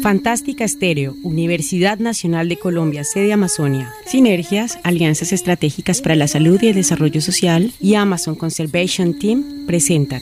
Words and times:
Fantástica 0.00 0.64
Estéreo, 0.64 1.16
Universidad 1.24 1.98
Nacional 1.98 2.48
de 2.48 2.56
Colombia, 2.56 3.02
sede 3.02 3.32
Amazonia. 3.32 3.92
Sinergias, 4.06 4.78
alianzas 4.84 5.32
estratégicas 5.32 6.00
para 6.00 6.14
la 6.14 6.28
salud 6.28 6.62
y 6.62 6.68
el 6.68 6.76
desarrollo 6.76 7.20
social 7.20 7.72
y 7.80 7.96
Amazon 7.96 8.36
Conservation 8.36 9.18
Team 9.18 9.66
presentan. 9.66 10.20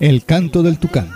El 0.00 0.24
canto 0.24 0.62
del 0.62 0.78
tucán. 0.78 1.10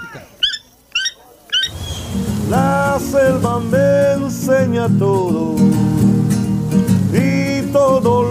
La 2.51 2.99
selva 3.01 3.61
me 3.61 4.13
enseña 4.13 4.89
todo 4.99 5.57
todo 7.73 8.23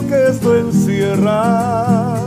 lo 0.00 0.08
que 0.08 0.30
esto 0.30 0.56
encierra. 0.56 2.22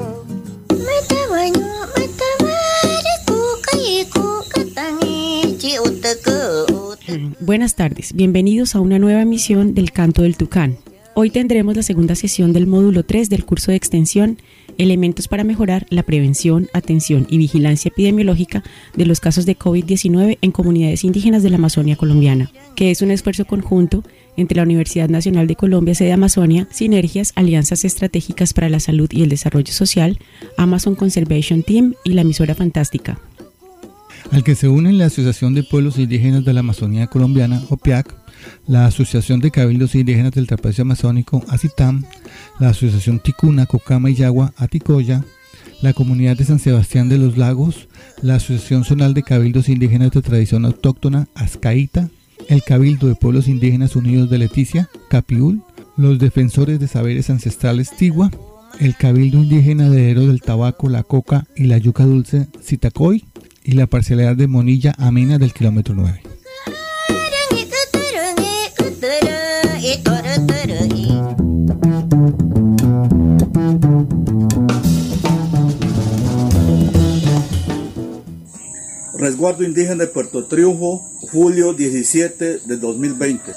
Buenas 7.39 7.75
tardes, 7.75 8.13
bienvenidos 8.13 8.75
a 8.75 8.79
una 8.79 8.99
nueva 8.99 9.23
emisión 9.23 9.73
del 9.73 9.91
Canto 9.91 10.21
del 10.21 10.37
Tucán. 10.37 10.77
Hoy 11.15 11.31
tendremos 11.31 11.75
la 11.75 11.83
segunda 11.83 12.13
sesión 12.13 12.53
del 12.53 12.67
módulo 12.67 13.03
3 13.03 13.29
del 13.29 13.45
curso 13.45 13.71
de 13.71 13.77
extensión 13.77 14.37
Elementos 14.79 15.27
para 15.27 15.43
mejorar 15.43 15.85
la 15.89 16.03
prevención, 16.03 16.69
atención 16.71 17.27
y 17.29 17.37
vigilancia 17.37 17.89
epidemiológica 17.89 18.63
de 18.95 19.05
los 19.05 19.19
casos 19.19 19.45
de 19.45 19.57
COVID-19 19.57 20.37
en 20.41 20.51
comunidades 20.51 21.03
indígenas 21.03 21.43
de 21.43 21.49
la 21.49 21.57
Amazonia 21.57 21.97
colombiana, 21.97 22.49
que 22.75 22.89
es 22.89 23.01
un 23.01 23.11
esfuerzo 23.11 23.43
conjunto 23.43 24.05
entre 24.39 24.57
la 24.57 24.63
Universidad 24.63 25.09
Nacional 25.09 25.47
de 25.47 25.55
Colombia, 25.55 25.95
sede 25.95 26.13
Amazonia, 26.13 26.67
Sinergias, 26.71 27.33
Alianzas 27.35 27.85
Estratégicas 27.85 28.53
para 28.53 28.69
la 28.69 28.79
Salud 28.79 29.09
y 29.11 29.23
el 29.23 29.29
Desarrollo 29.29 29.71
Social, 29.71 30.19
Amazon 30.57 30.95
Conservation 30.95 31.63
Team 31.63 31.95
y 32.03 32.13
la 32.13 32.21
emisora 32.21 32.55
Fantástica. 32.55 33.19
Al 34.31 34.43
que 34.43 34.55
se 34.55 34.67
unen 34.67 34.97
la 34.97 35.05
Asociación 35.05 35.53
de 35.53 35.63
Pueblos 35.63 35.97
Indígenas 35.97 36.45
de 36.45 36.53
la 36.53 36.59
Amazonía 36.59 37.07
Colombiana, 37.07 37.63
OPIAC, 37.69 38.15
la 38.67 38.85
Asociación 38.85 39.39
de 39.39 39.51
Cabildos 39.51 39.95
Indígenas 39.95 40.33
del 40.33 40.47
Trapecio 40.47 40.83
Amazónico, 40.83 41.43
ACITAM, 41.49 42.05
la 42.59 42.69
Asociación 42.69 43.19
Ticuna, 43.19 43.65
Cocama 43.65 44.09
y 44.09 44.15
Yagua, 44.15 44.53
Aticoya, 44.57 45.23
la 45.81 45.93
Comunidad 45.93 46.37
de 46.37 46.45
San 46.45 46.59
Sebastián 46.59 47.09
de 47.09 47.17
los 47.17 47.37
Lagos, 47.37 47.87
la 48.21 48.35
Asociación 48.35 48.83
Zonal 48.83 49.13
de 49.13 49.23
Cabildos 49.23 49.69
Indígenas 49.69 50.11
de 50.11 50.21
Tradición 50.21 50.65
Autóctona, 50.65 51.27
Azcaíta, 51.35 52.09
el 52.47 52.63
Cabildo 52.63 53.07
de 53.07 53.15
Pueblos 53.15 53.47
Indígenas 53.47 53.95
Unidos 53.95 54.29
de 54.29 54.37
Leticia, 54.37 54.89
Capiul, 55.09 55.63
los 55.97 56.19
Defensores 56.19 56.79
de 56.79 56.87
Saberes 56.87 57.29
Ancestrales 57.29 57.91
Tigua, 57.91 58.31
el 58.79 58.95
Cabildo 58.95 59.39
Indígena 59.39 59.89
de 59.89 60.11
Heredero 60.11 60.27
del 60.27 60.41
Tabaco, 60.41 60.89
la 60.89 61.03
Coca 61.03 61.45
y 61.55 61.65
la 61.65 61.77
Yuca 61.77 62.05
Dulce 62.05 62.47
Citacoy 62.63 63.25
y 63.63 63.73
la 63.73 63.87
parcialidad 63.87 64.35
de 64.35 64.47
Monilla 64.47 64.95
Amina 64.97 65.37
del 65.37 65.53
kilómetro 65.53 65.95
9. 65.95 66.21
Resguardo 79.19 79.65
Indígena 79.65 80.05
de 80.05 80.07
Puerto 80.07 80.45
Triunfo, 80.45 81.05
julio 81.19 81.73
17 81.73 82.61
de 82.65 82.77
2020. 82.77 83.51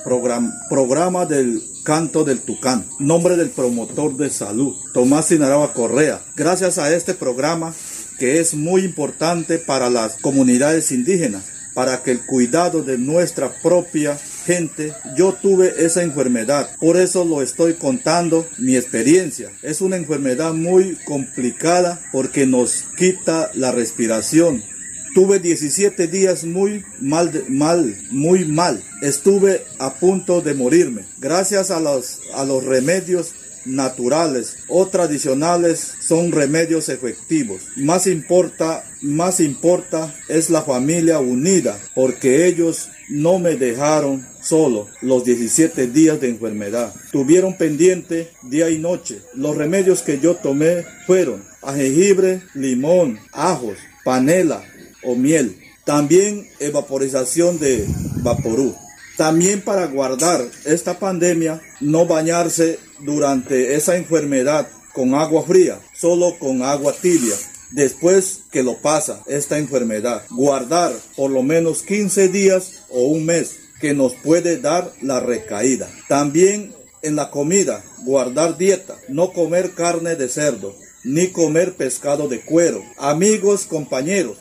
programa 0.68 1.24
del 1.24 1.62
Canto 1.84 2.24
del 2.24 2.40
Tucán. 2.40 2.84
Nombre 2.98 3.36
del 3.36 3.50
promotor 3.50 4.16
de 4.16 4.28
salud, 4.28 4.74
Tomás 4.92 5.26
Sinaraba 5.26 5.72
Correa. 5.72 6.20
Gracias 6.34 6.78
a 6.78 6.92
este 6.92 7.14
programa, 7.14 7.72
que 8.18 8.40
es 8.40 8.54
muy 8.54 8.82
importante 8.84 9.58
para 9.58 9.88
las 9.88 10.16
comunidades 10.16 10.90
indígenas, 10.90 11.44
para 11.74 12.02
que 12.02 12.10
el 12.10 12.26
cuidado 12.26 12.82
de 12.82 12.98
nuestra 12.98 13.52
propia 13.62 14.18
gente, 14.44 14.92
yo 15.16 15.32
tuve 15.32 15.84
esa 15.84 16.02
enfermedad. 16.02 16.70
Por 16.80 16.96
eso 16.96 17.24
lo 17.24 17.40
estoy 17.40 17.74
contando 17.74 18.48
mi 18.58 18.76
experiencia. 18.76 19.52
Es 19.62 19.80
una 19.80 19.94
enfermedad 19.94 20.54
muy 20.54 20.96
complicada 21.04 22.00
porque 22.10 22.46
nos 22.46 22.84
quita 22.96 23.52
la 23.54 23.70
respiración, 23.70 24.64
Tuve 25.14 25.40
17 25.40 26.08
días 26.08 26.44
muy 26.44 26.84
mal, 26.98 27.44
mal, 27.48 27.94
muy 28.10 28.46
mal. 28.46 28.82
Estuve 29.02 29.62
a 29.78 29.94
punto 29.94 30.40
de 30.40 30.54
morirme. 30.54 31.04
Gracias 31.18 31.70
a 31.70 31.80
los, 31.80 32.20
a 32.34 32.44
los 32.44 32.64
remedios 32.64 33.34
naturales 33.64 34.56
o 34.68 34.86
tradicionales 34.86 35.94
son 36.00 36.32
remedios 36.32 36.88
efectivos. 36.88 37.62
Más 37.76 38.06
importa, 38.06 38.84
más 39.02 39.40
importa 39.40 40.14
es 40.28 40.50
la 40.50 40.62
familia 40.62 41.18
unida, 41.18 41.78
porque 41.94 42.46
ellos 42.46 42.88
no 43.10 43.38
me 43.38 43.56
dejaron 43.56 44.26
solo 44.40 44.88
los 45.02 45.24
17 45.24 45.88
días 45.88 46.20
de 46.20 46.30
enfermedad. 46.30 46.94
Tuvieron 47.10 47.56
pendiente 47.56 48.30
día 48.42 48.70
y 48.70 48.78
noche. 48.78 49.20
Los 49.34 49.56
remedios 49.56 50.02
que 50.02 50.18
yo 50.18 50.36
tomé 50.36 50.84
fueron 51.06 51.44
a 51.60 51.74
jengibre, 51.74 52.42
limón, 52.54 53.20
ajos, 53.32 53.76
panela, 54.04 54.64
o 55.04 55.14
miel. 55.14 55.58
También 55.84 56.48
evaporización 56.60 57.58
de 57.58 57.86
vaporú. 58.22 58.74
También 59.16 59.60
para 59.60 59.86
guardar 59.86 60.44
esta 60.64 60.98
pandemia, 60.98 61.60
no 61.80 62.06
bañarse 62.06 62.78
durante 63.00 63.74
esa 63.74 63.96
enfermedad 63.96 64.68
con 64.92 65.14
agua 65.14 65.42
fría, 65.42 65.80
solo 65.94 66.38
con 66.38 66.62
agua 66.62 66.94
tibia. 67.00 67.34
Después 67.72 68.40
que 68.50 68.62
lo 68.62 68.78
pasa 68.78 69.22
esta 69.26 69.58
enfermedad, 69.58 70.24
guardar 70.30 70.92
por 71.16 71.30
lo 71.30 71.42
menos 71.42 71.82
15 71.82 72.28
días 72.28 72.84
o 72.90 73.04
un 73.04 73.24
mes 73.24 73.56
que 73.80 73.94
nos 73.94 74.14
puede 74.14 74.58
dar 74.58 74.92
la 75.00 75.20
recaída. 75.20 75.88
También 76.08 76.72
en 77.02 77.16
la 77.16 77.30
comida, 77.30 77.82
guardar 78.04 78.56
dieta, 78.56 78.96
no 79.08 79.32
comer 79.32 79.72
carne 79.72 80.16
de 80.16 80.28
cerdo, 80.28 80.74
ni 81.04 81.28
comer 81.28 81.74
pescado 81.74 82.28
de 82.28 82.40
cuero. 82.40 82.82
Amigos, 82.98 83.66
compañeros, 83.66 84.38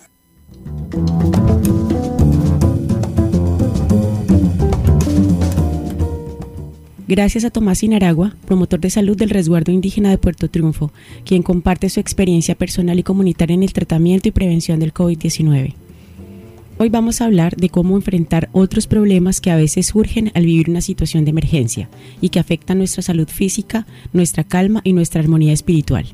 Gracias 7.11 7.43
a 7.43 7.49
Tomás 7.49 7.83
Inaragua, 7.83 8.37
promotor 8.45 8.79
de 8.79 8.89
salud 8.89 9.17
del 9.17 9.31
resguardo 9.31 9.73
indígena 9.73 10.09
de 10.09 10.17
Puerto 10.17 10.49
Triunfo, 10.49 10.93
quien 11.25 11.43
comparte 11.43 11.89
su 11.89 11.99
experiencia 11.99 12.55
personal 12.55 12.99
y 12.99 13.03
comunitaria 13.03 13.53
en 13.53 13.63
el 13.63 13.73
tratamiento 13.73 14.29
y 14.29 14.31
prevención 14.31 14.79
del 14.79 14.93
COVID-19. 14.93 15.73
Hoy 16.77 16.87
vamos 16.87 17.19
a 17.19 17.25
hablar 17.25 17.57
de 17.57 17.67
cómo 17.67 17.97
enfrentar 17.97 18.47
otros 18.53 18.87
problemas 18.87 19.41
que 19.41 19.51
a 19.51 19.57
veces 19.57 19.87
surgen 19.87 20.31
al 20.35 20.45
vivir 20.45 20.69
una 20.69 20.79
situación 20.79 21.25
de 21.25 21.31
emergencia 21.31 21.89
y 22.21 22.29
que 22.29 22.39
afectan 22.39 22.77
nuestra 22.77 23.03
salud 23.03 23.27
física, 23.27 23.85
nuestra 24.13 24.45
calma 24.45 24.79
y 24.85 24.93
nuestra 24.93 25.19
armonía 25.19 25.51
espiritual. 25.51 26.05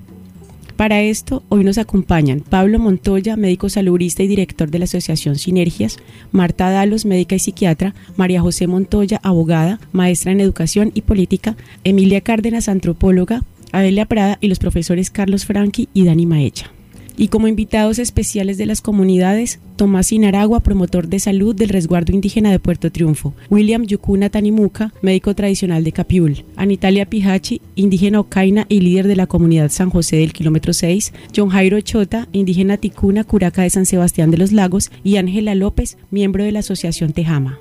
Para 0.78 1.02
esto, 1.02 1.42
hoy 1.50 1.64
nos 1.64 1.80
acompañan 1.80 2.42
Pablo 2.42 2.78
Montoya, 2.78 3.36
médico 3.36 3.68
salubrista 3.68 4.22
y 4.22 4.28
director 4.28 4.70
de 4.70 4.78
la 4.78 4.86
Asociación 4.86 5.36
Sinergias, 5.36 5.98
Marta 6.32 6.70
Dalos, 6.70 7.04
médica 7.04 7.34
y 7.34 7.40
psiquiatra, 7.40 7.96
María 8.16 8.42
José 8.42 8.68
Montoya, 8.68 9.20
abogada, 9.24 9.80
maestra 9.92 10.32
en 10.32 10.40
educación 10.40 10.92
y 10.94 11.02
política, 11.02 11.58
Emilia 11.84 12.22
Cárdenas, 12.22 12.70
antropóloga, 12.70 13.42
Adelia 13.72 14.06
Prada 14.06 14.38
y 14.40 14.50
los 14.50 14.60
profesores 14.60 15.10
Carlos 15.10 15.46
Franqui 15.46 15.90
y 15.96 16.06
Dani 16.06 16.28
Maecha 16.28 16.72
y 17.18 17.28
como 17.28 17.48
invitados 17.48 18.00
especiales 18.00 18.58
de 18.58 18.68
las 18.68 18.82
comunidades, 18.82 19.60
Tomás 19.76 20.12
Inaragua, 20.12 20.62
promotor 20.62 21.08
de 21.08 21.20
salud 21.20 21.56
del 21.56 21.70
resguardo 21.70 22.14
indígena 22.14 22.52
de 22.52 22.60
Puerto 22.60 22.92
Triunfo, 22.92 23.34
William 23.50 23.84
Yukuna 23.84 24.30
Tanimuca, 24.30 24.94
médico 25.02 25.36
tradicional 25.36 25.84
de 25.84 25.92
Capiul, 25.92 26.46
Anitalia 26.56 27.10
Pijachi, 27.10 27.62
indígena 27.75 28.19
Ocaina 28.19 28.66
y 28.69 28.80
líder 28.80 29.08
de 29.08 29.16
la 29.16 29.28
comunidad 29.28 29.72
San 29.72 29.90
José 29.90 30.18
del 30.18 30.34
kilómetro 30.34 30.74
6, 30.74 31.12
John 31.36 31.50
Jairo 31.50 31.81
Chota, 31.81 32.28
indígena 32.31 32.78
Ticuna, 32.78 33.24
Curaca 33.24 33.63
de 33.63 33.72
San 33.72 33.86
Sebastián 33.86 34.31
de 34.31 34.38
los 34.38 34.52
Lagos 34.52 34.92
y 35.04 35.18
Ángela 35.18 35.56
López, 35.56 35.98
miembro 36.12 36.44
de 36.44 36.52
la 36.52 36.60
Asociación 36.60 37.13
Tejama. 37.13 37.60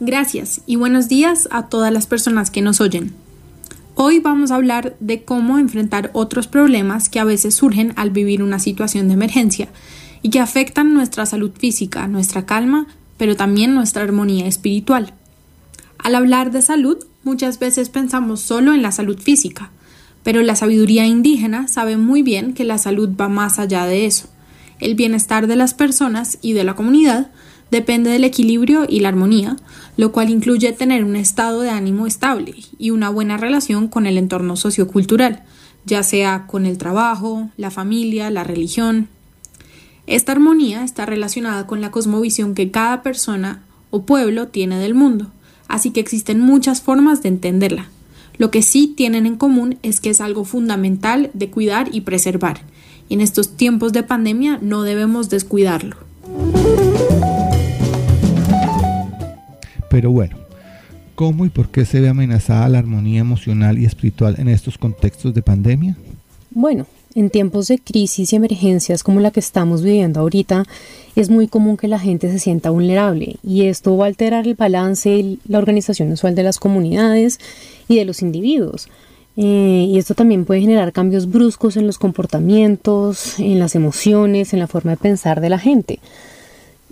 Gracias 0.00 0.60
y 0.66 0.76
buenos 0.76 1.08
días 1.08 1.48
a 1.50 1.68
todas 1.68 1.92
las 1.92 2.06
personas 2.06 2.50
que 2.50 2.60
nos 2.60 2.80
oyen. 2.80 3.23
Hoy 3.96 4.18
vamos 4.18 4.50
a 4.50 4.56
hablar 4.56 4.96
de 4.98 5.22
cómo 5.22 5.56
enfrentar 5.56 6.10
otros 6.14 6.48
problemas 6.48 7.08
que 7.08 7.20
a 7.20 7.24
veces 7.24 7.54
surgen 7.54 7.92
al 7.94 8.10
vivir 8.10 8.42
una 8.42 8.58
situación 8.58 9.06
de 9.06 9.14
emergencia 9.14 9.68
y 10.20 10.30
que 10.30 10.40
afectan 10.40 10.94
nuestra 10.94 11.26
salud 11.26 11.52
física, 11.56 12.08
nuestra 12.08 12.44
calma, 12.44 12.88
pero 13.18 13.36
también 13.36 13.72
nuestra 13.72 14.02
armonía 14.02 14.48
espiritual. 14.48 15.14
Al 15.96 16.16
hablar 16.16 16.50
de 16.50 16.60
salud, 16.60 17.06
muchas 17.22 17.60
veces 17.60 17.88
pensamos 17.88 18.40
solo 18.40 18.74
en 18.74 18.82
la 18.82 18.90
salud 18.90 19.16
física, 19.16 19.70
pero 20.24 20.42
la 20.42 20.56
sabiduría 20.56 21.06
indígena 21.06 21.68
sabe 21.68 21.96
muy 21.96 22.22
bien 22.22 22.52
que 22.52 22.64
la 22.64 22.78
salud 22.78 23.10
va 23.10 23.28
más 23.28 23.60
allá 23.60 23.86
de 23.86 24.06
eso. 24.06 24.28
El 24.80 24.96
bienestar 24.96 25.46
de 25.46 25.54
las 25.54 25.72
personas 25.72 26.38
y 26.42 26.52
de 26.54 26.64
la 26.64 26.74
comunidad 26.74 27.30
depende 27.74 28.08
del 28.10 28.22
equilibrio 28.22 28.86
y 28.88 29.00
la 29.00 29.08
armonía, 29.08 29.56
lo 29.96 30.12
cual 30.12 30.30
incluye 30.30 30.72
tener 30.72 31.02
un 31.02 31.16
estado 31.16 31.60
de 31.62 31.70
ánimo 31.70 32.06
estable 32.06 32.54
y 32.78 32.90
una 32.90 33.10
buena 33.10 33.36
relación 33.36 33.88
con 33.88 34.06
el 34.06 34.16
entorno 34.16 34.54
sociocultural, 34.54 35.42
ya 35.84 36.04
sea 36.04 36.46
con 36.46 36.66
el 36.66 36.78
trabajo, 36.78 37.50
la 37.56 37.72
familia, 37.72 38.30
la 38.30 38.44
religión. 38.44 39.08
Esta 40.06 40.30
armonía 40.30 40.84
está 40.84 41.04
relacionada 41.04 41.66
con 41.66 41.80
la 41.80 41.90
cosmovisión 41.90 42.54
que 42.54 42.70
cada 42.70 43.02
persona 43.02 43.64
o 43.90 44.06
pueblo 44.06 44.46
tiene 44.46 44.78
del 44.78 44.94
mundo, 44.94 45.32
así 45.66 45.90
que 45.90 45.98
existen 45.98 46.38
muchas 46.38 46.80
formas 46.80 47.24
de 47.24 47.30
entenderla. 47.30 47.88
Lo 48.38 48.52
que 48.52 48.62
sí 48.62 48.86
tienen 48.96 49.26
en 49.26 49.36
común 49.36 49.78
es 49.82 49.98
que 49.98 50.10
es 50.10 50.20
algo 50.20 50.44
fundamental 50.44 51.28
de 51.34 51.50
cuidar 51.50 51.88
y 51.92 52.02
preservar, 52.02 52.60
y 53.08 53.14
en 53.14 53.20
estos 53.20 53.56
tiempos 53.56 53.92
de 53.92 54.04
pandemia 54.04 54.60
no 54.62 54.84
debemos 54.84 55.28
descuidarlo. 55.28 55.96
Pero 59.94 60.10
bueno, 60.10 60.36
¿cómo 61.14 61.46
y 61.46 61.50
por 61.50 61.68
qué 61.68 61.84
se 61.84 62.00
ve 62.00 62.08
amenazada 62.08 62.68
la 62.68 62.80
armonía 62.80 63.20
emocional 63.20 63.78
y 63.78 63.84
espiritual 63.84 64.34
en 64.40 64.48
estos 64.48 64.76
contextos 64.76 65.32
de 65.34 65.40
pandemia? 65.40 65.96
Bueno, 66.50 66.88
en 67.14 67.30
tiempos 67.30 67.68
de 67.68 67.78
crisis 67.78 68.32
y 68.32 68.34
emergencias 68.34 69.04
como 69.04 69.20
la 69.20 69.30
que 69.30 69.38
estamos 69.38 69.84
viviendo 69.84 70.18
ahorita, 70.18 70.64
es 71.14 71.30
muy 71.30 71.46
común 71.46 71.76
que 71.76 71.86
la 71.86 72.00
gente 72.00 72.28
se 72.28 72.40
sienta 72.40 72.70
vulnerable 72.70 73.36
y 73.44 73.66
esto 73.66 73.96
va 73.96 74.06
a 74.06 74.08
alterar 74.08 74.48
el 74.48 74.56
balance 74.56 75.14
y 75.14 75.38
la 75.46 75.58
organización 75.58 76.10
usual 76.10 76.34
de 76.34 76.42
las 76.42 76.58
comunidades 76.58 77.38
y 77.86 77.94
de 77.94 78.04
los 78.04 78.20
individuos. 78.20 78.88
Eh, 79.36 79.86
y 79.90 79.96
esto 79.96 80.16
también 80.16 80.44
puede 80.44 80.60
generar 80.60 80.92
cambios 80.92 81.30
bruscos 81.30 81.76
en 81.76 81.86
los 81.86 81.98
comportamientos, 81.98 83.38
en 83.38 83.60
las 83.60 83.76
emociones, 83.76 84.54
en 84.54 84.58
la 84.58 84.66
forma 84.66 84.90
de 84.90 84.96
pensar 84.96 85.40
de 85.40 85.50
la 85.50 85.60
gente. 85.60 86.00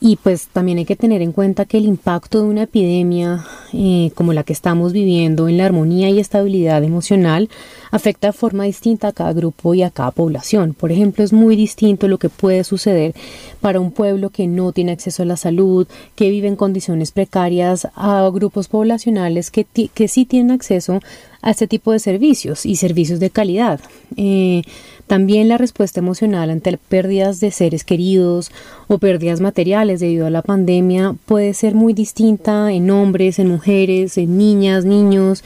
Y 0.04 0.16
pues 0.16 0.48
también 0.48 0.78
hay 0.78 0.84
que 0.84 0.96
tener 0.96 1.22
en 1.22 1.30
cuenta 1.30 1.64
que 1.64 1.78
el 1.78 1.84
impacto 1.84 2.42
de 2.42 2.48
una 2.48 2.62
epidemia 2.64 3.46
eh, 3.72 4.10
como 4.16 4.32
la 4.32 4.42
que 4.42 4.52
estamos 4.52 4.92
viviendo 4.92 5.46
en 5.46 5.58
la 5.58 5.66
armonía 5.66 6.10
y 6.10 6.18
estabilidad 6.18 6.82
emocional 6.82 7.48
afecta 7.92 8.26
de 8.26 8.32
forma 8.32 8.64
distinta 8.64 9.06
a 9.06 9.12
cada 9.12 9.32
grupo 9.32 9.74
y 9.74 9.84
a 9.84 9.90
cada 9.90 10.10
población. 10.10 10.74
Por 10.74 10.90
ejemplo, 10.90 11.22
es 11.22 11.32
muy 11.32 11.54
distinto 11.54 12.08
lo 12.08 12.18
que 12.18 12.30
puede 12.30 12.64
suceder 12.64 13.14
para 13.60 13.78
un 13.78 13.92
pueblo 13.92 14.30
que 14.30 14.48
no 14.48 14.72
tiene 14.72 14.90
acceso 14.90 15.22
a 15.22 15.26
la 15.26 15.36
salud, 15.36 15.86
que 16.16 16.30
vive 16.30 16.48
en 16.48 16.56
condiciones 16.56 17.12
precarias, 17.12 17.86
a 17.94 18.28
grupos 18.34 18.66
poblacionales 18.66 19.52
que, 19.52 19.64
que 19.64 20.08
sí 20.08 20.24
tienen 20.24 20.50
acceso 20.50 20.98
a 21.42 21.52
este 21.52 21.68
tipo 21.68 21.92
de 21.92 22.00
servicios 22.00 22.66
y 22.66 22.74
servicios 22.74 23.20
de 23.20 23.30
calidad. 23.30 23.78
Eh, 24.16 24.62
también 25.12 25.46
la 25.46 25.58
respuesta 25.58 26.00
emocional 26.00 26.48
ante 26.48 26.74
pérdidas 26.78 27.38
de 27.38 27.50
seres 27.50 27.84
queridos 27.84 28.50
o 28.88 28.96
pérdidas 28.96 29.42
materiales 29.42 30.00
debido 30.00 30.24
a 30.26 30.30
la 30.30 30.40
pandemia 30.40 31.14
puede 31.26 31.52
ser 31.52 31.74
muy 31.74 31.92
distinta 31.92 32.72
en 32.72 32.90
hombres, 32.90 33.38
en 33.38 33.48
mujeres, 33.48 34.16
en 34.16 34.38
niñas, 34.38 34.86
niños 34.86 35.44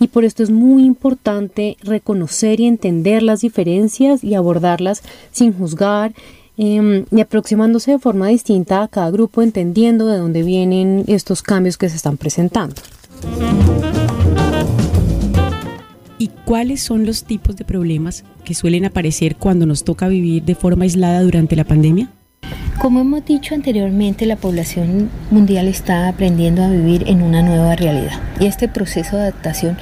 y 0.00 0.08
por 0.08 0.26
esto 0.26 0.42
es 0.42 0.50
muy 0.50 0.84
importante 0.84 1.78
reconocer 1.82 2.60
y 2.60 2.66
entender 2.66 3.22
las 3.22 3.40
diferencias 3.40 4.22
y 4.22 4.34
abordarlas 4.34 5.02
sin 5.32 5.54
juzgar 5.54 6.12
em, 6.58 7.06
y 7.10 7.22
aproximándose 7.22 7.92
de 7.92 7.98
forma 7.98 8.28
distinta 8.28 8.82
a 8.82 8.88
cada 8.88 9.10
grupo 9.10 9.40
entendiendo 9.40 10.08
de 10.08 10.18
dónde 10.18 10.42
vienen 10.42 11.04
estos 11.06 11.40
cambios 11.40 11.78
que 11.78 11.88
se 11.88 11.96
están 11.96 12.18
presentando. 12.18 12.82
¿Y 16.26 16.30
cuáles 16.44 16.82
son 16.82 17.06
los 17.06 17.22
tipos 17.22 17.54
de 17.54 17.64
problemas 17.64 18.24
que 18.44 18.52
suelen 18.52 18.84
aparecer 18.84 19.36
cuando 19.36 19.64
nos 19.64 19.84
toca 19.84 20.08
vivir 20.08 20.42
de 20.42 20.56
forma 20.56 20.82
aislada 20.82 21.22
durante 21.22 21.54
la 21.54 21.62
pandemia? 21.62 22.08
Como 22.80 23.02
hemos 23.02 23.24
dicho 23.24 23.54
anteriormente, 23.54 24.26
la 24.26 24.34
población 24.34 25.08
mundial 25.30 25.68
está 25.68 26.08
aprendiendo 26.08 26.64
a 26.64 26.68
vivir 26.68 27.04
en 27.06 27.22
una 27.22 27.42
nueva 27.42 27.76
realidad 27.76 28.20
y 28.40 28.46
este 28.46 28.66
proceso 28.66 29.14
de 29.14 29.22
adaptación 29.22 29.78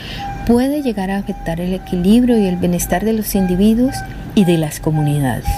puede 0.46 0.82
llegar 0.82 1.10
a 1.10 1.16
afectar 1.16 1.62
el 1.62 1.72
equilibrio 1.72 2.38
y 2.38 2.44
el 2.44 2.56
bienestar 2.56 3.06
de 3.06 3.14
los 3.14 3.34
individuos 3.34 3.94
y 4.34 4.44
de 4.44 4.58
las 4.58 4.80
comunidades. 4.80 5.48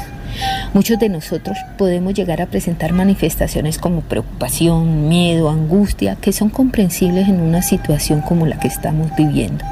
Muchos 0.72 1.00
de 1.00 1.08
nosotros 1.08 1.58
podemos 1.78 2.14
llegar 2.14 2.40
a 2.40 2.46
presentar 2.46 2.92
manifestaciones 2.92 3.78
como 3.78 4.02
preocupación, 4.02 5.08
miedo, 5.08 5.50
angustia, 5.50 6.14
que 6.14 6.32
son 6.32 6.48
comprensibles 6.48 7.28
en 7.28 7.40
una 7.40 7.62
situación 7.62 8.20
como 8.20 8.46
la 8.46 8.60
que 8.60 8.68
estamos 8.68 9.10
viviendo. 9.16 9.64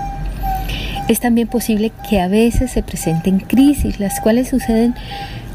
Es 1.08 1.20
también 1.20 1.48
posible 1.48 1.92
que 2.08 2.20
a 2.20 2.28
veces 2.28 2.70
se 2.70 2.82
presenten 2.82 3.38
crisis, 3.38 4.00
las 4.00 4.20
cuales 4.20 4.48
suceden 4.48 4.94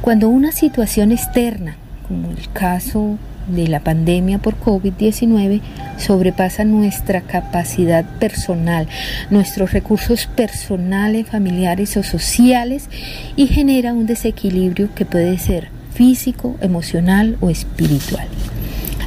cuando 0.02 0.30
una 0.30 0.52
situación 0.52 1.12
externa, 1.12 1.76
como 2.08 2.30
el 2.30 2.50
caso 2.52 3.18
de 3.48 3.68
la 3.68 3.80
pandemia 3.80 4.38
por 4.38 4.60
COVID-19, 4.60 5.62
sobrepasa 5.98 6.66
nuestra 6.66 7.22
capacidad 7.22 8.06
personal, 8.20 8.88
nuestros 9.32 9.74
recursos 9.74 10.28
personales, 10.28 11.28
familiares 11.28 11.98
o 11.98 12.04
sociales 12.04 12.88
y 13.36 13.48
genera 13.48 13.94
un 13.94 14.06
desequilibrio 14.06 14.94
que 14.94 15.06
puede 15.06 15.40
ser 15.40 15.70
físico, 15.94 16.58
emocional 16.62 17.38
o 17.42 17.50
espiritual. 17.50 18.28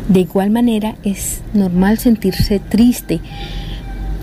De 0.08 0.20
igual 0.20 0.50
manera 0.50 0.96
es 1.04 1.40
normal 1.54 1.98
sentirse 1.98 2.58
triste, 2.58 3.20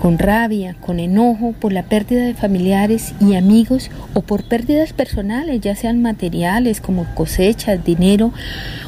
con 0.01 0.17
rabia, 0.17 0.75
con 0.79 0.99
enojo 0.99 1.53
por 1.59 1.73
la 1.73 1.83
pérdida 1.83 2.23
de 2.23 2.33
familiares 2.33 3.13
y 3.19 3.35
amigos 3.35 3.91
o 4.13 4.21
por 4.21 4.43
pérdidas 4.43 4.93
personales, 4.93 5.59
ya 5.59 5.75
sean 5.75 6.01
materiales 6.01 6.79
como 6.79 7.05
cosechas, 7.15 7.83
dinero 7.83 8.31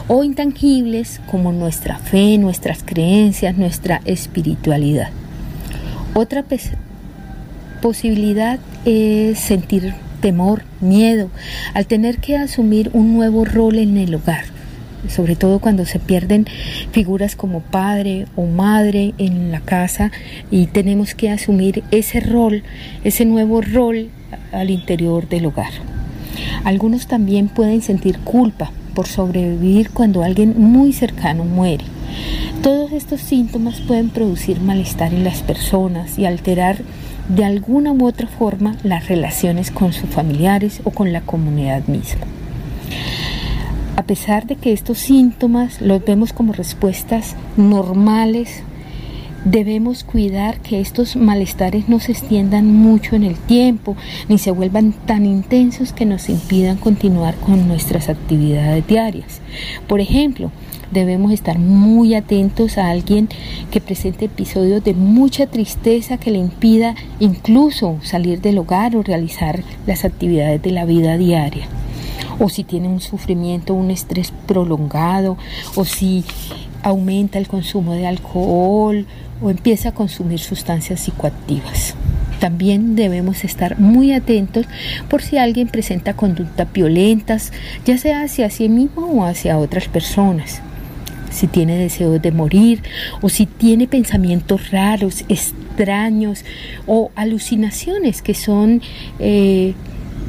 o 0.08 0.24
intangibles 0.24 1.20
como 1.30 1.52
nuestra 1.52 1.98
fe, 1.98 2.38
nuestras 2.38 2.84
creencias, 2.84 3.58
nuestra 3.58 4.02
espiritualidad. 4.06 5.10
Otra 6.14 6.46
posibilidad 7.82 8.60
es 8.86 9.40
sentir 9.40 9.94
temor, 10.22 10.64
miedo, 10.80 11.30
al 11.74 11.88
tener 11.88 12.20
que 12.20 12.38
asumir 12.38 12.90
un 12.94 13.14
nuevo 13.14 13.44
rol 13.44 13.80
en 13.80 13.98
el 13.98 14.16
hogar 14.16 14.61
sobre 15.08 15.36
todo 15.36 15.60
cuando 15.60 15.86
se 15.86 16.00
pierden 16.00 16.46
figuras 16.92 17.36
como 17.36 17.62
padre 17.62 18.26
o 18.36 18.46
madre 18.46 19.14
en 19.18 19.52
la 19.52 19.62
casa 19.62 20.12
y 20.50 20.68
tenemos 20.68 21.16
que 21.16 21.30
asumir 21.30 21.84
ese 21.92 22.20
rol, 22.20 22.64
ese 23.04 23.26
nuevo 23.26 23.62
rol 23.62 24.10
al 24.52 24.70
interior 24.70 25.28
del 25.28 25.46
hogar. 25.48 25.72
Algunos 26.64 27.08
también 27.08 27.50
pueden 27.50 27.82
sentir 27.82 28.20
culpa 28.20 28.72
por 28.94 29.08
sobrevivir 29.08 29.90
cuando 29.92 30.24
alguien 30.24 30.54
muy 30.58 30.94
cercano 30.94 31.46
muere. 31.46 31.86
Todos 32.62 32.92
estos 32.92 33.22
síntomas 33.22 33.80
pueden 33.80 34.10
producir 34.10 34.60
malestar 34.60 35.14
en 35.14 35.24
las 35.24 35.42
personas 35.42 36.20
y 36.20 36.26
alterar 36.26 36.78
de 37.30 37.46
alguna 37.46 37.92
u 37.94 38.06
otra 38.06 38.28
forma 38.28 38.76
las 38.84 39.08
relaciones 39.08 39.72
con 39.72 39.94
sus 39.94 40.10
familiares 40.10 40.82
o 40.84 40.92
con 40.92 41.14
la 41.14 41.22
comunidad 41.22 41.88
misma. 41.88 42.26
A 44.02 44.04
pesar 44.04 44.48
de 44.48 44.56
que 44.56 44.74
estos 44.74 44.98
síntomas 44.98 45.80
los 45.80 46.04
vemos 46.04 46.34
como 46.34 46.54
respuestas 46.54 47.36
normales, 47.56 48.64
debemos 49.46 50.04
cuidar 50.04 50.60
que 50.60 50.82
estos 50.82 51.16
malestares 51.16 51.88
no 51.88 52.00
se 52.00 52.14
extiendan 52.14 52.66
mucho 52.66 53.16
en 53.16 53.22
el 53.22 53.36
tiempo, 53.36 53.96
ni 54.28 54.40
se 54.40 54.50
vuelvan 54.50 54.94
tan 55.06 55.28
intensos 55.28 55.94
que 55.94 56.08
nos 56.08 56.30
impidan 56.30 56.78
continuar 56.78 57.36
con 57.36 57.68
nuestras 57.68 58.10
actividades 58.10 58.88
diarias. 58.88 59.40
Por 59.86 60.00
ejemplo, 60.00 60.52
debemos 60.90 61.32
estar 61.32 61.60
muy 61.60 62.16
atentos 62.16 62.80
a 62.80 62.90
alguien 62.90 63.30
que 63.70 63.82
presente 63.82 64.26
episodios 64.26 64.84
de 64.84 64.96
mucha 64.96 65.46
tristeza 65.46 66.18
que 66.18 66.32
le 66.32 66.40
impida 66.40 66.96
incluso 67.20 68.00
salir 68.02 68.42
del 68.42 68.58
hogar 68.58 68.96
o 68.96 69.04
realizar 69.04 69.62
las 69.86 70.06
actividades 70.06 70.60
de 70.60 70.72
la 70.72 70.86
vida 70.86 71.20
diaria 71.20 71.68
o 72.42 72.50
si 72.50 72.64
tiene 72.64 72.88
un 72.88 73.00
sufrimiento, 73.00 73.76
un 73.76 73.92
estrés 73.92 74.34
prolongado, 74.48 75.38
o 75.76 75.86
si 75.86 76.26
aumenta 76.82 77.38
el 77.38 77.48
consumo 77.48 77.94
de 77.94 78.08
alcohol 78.08 79.06
o 79.42 79.50
empieza 79.52 79.90
a 79.90 79.94
consumir 79.94 80.40
sustancias 80.40 81.02
psicoactivas. 81.02 81.96
También 82.40 82.96
debemos 82.96 83.44
estar 83.44 83.80
muy 83.80 84.14
atentos 84.14 84.66
por 85.08 85.22
si 85.22 85.38
alguien 85.38 85.68
presenta 85.68 86.16
conductas 86.16 86.74
violentas, 86.74 87.54
ya 87.86 88.00
sea 88.00 88.24
hacia 88.24 88.50
sí 88.50 88.68
mismo 88.68 89.06
o 89.06 89.26
hacia 89.26 89.60
otras 89.60 89.88
personas. 89.88 90.62
Si 91.30 91.46
tiene 91.46 91.78
deseo 91.78 92.18
de 92.18 92.32
morir 92.32 92.82
o 93.22 93.30
si 93.30 93.46
tiene 93.46 93.88
pensamientos 93.88 94.72
raros, 94.72 95.24
extraños 95.30 96.44
o 96.88 97.12
alucinaciones 97.16 98.24
que 98.24 98.34
son 98.34 98.82
eh, 99.20 99.76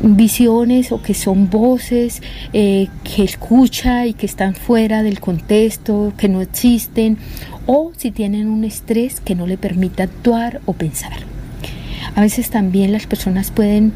visiones 0.02 0.92
o 0.92 1.00
que 1.00 1.14
son 1.14 1.48
voces 1.48 2.22
eh, 2.52 2.88
que 3.04 3.22
escucha 3.22 4.06
y 4.06 4.14
que 4.14 4.26
están 4.26 4.54
fuera 4.54 5.02
del 5.02 5.20
contexto, 5.20 6.12
que 6.16 6.28
no 6.28 6.40
existen, 6.40 7.18
o 7.66 7.92
si 7.96 8.10
tienen 8.10 8.48
un 8.48 8.64
estrés 8.64 9.20
que 9.20 9.34
no 9.34 9.46
le 9.46 9.56
permite 9.56 10.02
actuar 10.02 10.60
o 10.66 10.72
pensar. 10.72 11.12
A 12.14 12.20
veces 12.20 12.50
también 12.50 12.92
las 12.92 13.06
personas 13.06 13.50
pueden 13.50 13.92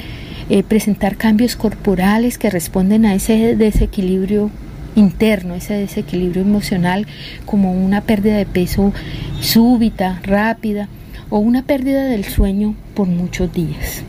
eh, 0.48 0.62
presentar 0.62 1.16
cambios 1.16 1.56
corporales 1.56 2.38
que 2.38 2.50
responden 2.50 3.04
a 3.04 3.14
ese 3.14 3.56
desequilibrio 3.56 4.50
interno, 4.94 5.54
ese 5.54 5.74
desequilibrio 5.74 6.42
emocional, 6.42 7.06
como 7.44 7.72
una 7.72 8.02
pérdida 8.02 8.36
de 8.36 8.46
peso 8.46 8.92
súbita, 9.40 10.20
rápida 10.22 10.88
o 11.30 11.38
una 11.38 11.62
pérdida 11.62 12.04
del 12.04 12.24
sueño 12.24 12.74
por 12.94 13.08
muchos 13.08 13.52
días. 13.52 14.04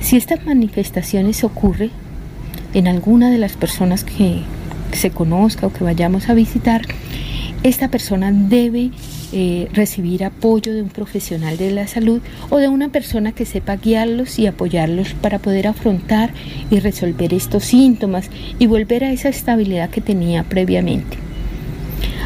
Si 0.00 0.16
estas 0.16 0.44
manifestaciones 0.44 1.44
ocurren 1.44 1.90
en 2.74 2.88
alguna 2.88 3.30
de 3.30 3.38
las 3.38 3.52
personas 3.52 4.02
que 4.04 4.40
se 4.92 5.10
conozca 5.10 5.66
o 5.66 5.72
que 5.72 5.84
vayamos 5.84 6.28
a 6.28 6.34
visitar, 6.34 6.82
esta 7.62 7.88
persona 7.88 8.32
debe 8.32 8.90
eh, 9.32 9.68
recibir 9.72 10.24
apoyo 10.24 10.72
de 10.72 10.82
un 10.82 10.88
profesional 10.88 11.56
de 11.58 11.70
la 11.70 11.86
salud 11.86 12.20
o 12.48 12.56
de 12.56 12.68
una 12.68 12.88
persona 12.88 13.32
que 13.32 13.44
sepa 13.44 13.76
guiarlos 13.76 14.38
y 14.38 14.46
apoyarlos 14.46 15.12
para 15.14 15.38
poder 15.38 15.66
afrontar 15.66 16.32
y 16.70 16.80
resolver 16.80 17.34
estos 17.34 17.64
síntomas 17.64 18.30
y 18.58 18.66
volver 18.66 19.04
a 19.04 19.12
esa 19.12 19.28
estabilidad 19.28 19.90
que 19.90 20.00
tenía 20.00 20.42
previamente. 20.44 21.18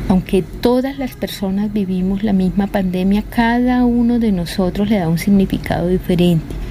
Aunque 0.08 0.42
todas 0.42 0.98
las 0.98 1.16
personas 1.16 1.72
vivimos 1.72 2.22
la 2.22 2.32
misma 2.32 2.68
pandemia, 2.68 3.22
cada 3.28 3.84
uno 3.84 4.18
de 4.18 4.32
nosotros 4.32 4.88
le 4.88 4.98
da 4.98 5.08
un 5.08 5.18
significado 5.18 5.88
diferente. 5.88 6.63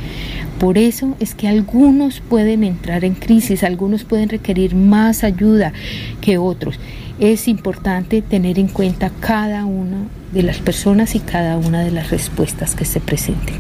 Por 0.64 0.78
eso 0.78 1.18
es 1.20 1.36
que 1.36 1.50
algunos 1.50 2.22
pueden 2.22 2.64
entrar 2.64 3.04
en 3.04 3.16
crisis, 3.16 3.66
algunos 3.66 4.06
pueden 4.06 4.30
requerir 4.30 4.76
más 4.76 5.26
ayuda 5.26 5.74
que 6.22 6.38
otros. 6.38 6.80
Es 7.20 7.50
importante 7.50 8.22
tener 8.22 8.58
en 8.58 8.70
cuenta 8.70 9.12
cada 9.20 9.66
una 9.66 10.08
de 10.32 10.42
las 10.42 10.60
personas 10.60 11.16
y 11.16 11.20
cada 11.20 11.58
una 11.58 11.84
de 11.84 11.92
las 11.92 12.12
respuestas 12.12 12.76
que 12.76 12.86
se 12.86 13.02
presenten. 13.02 13.58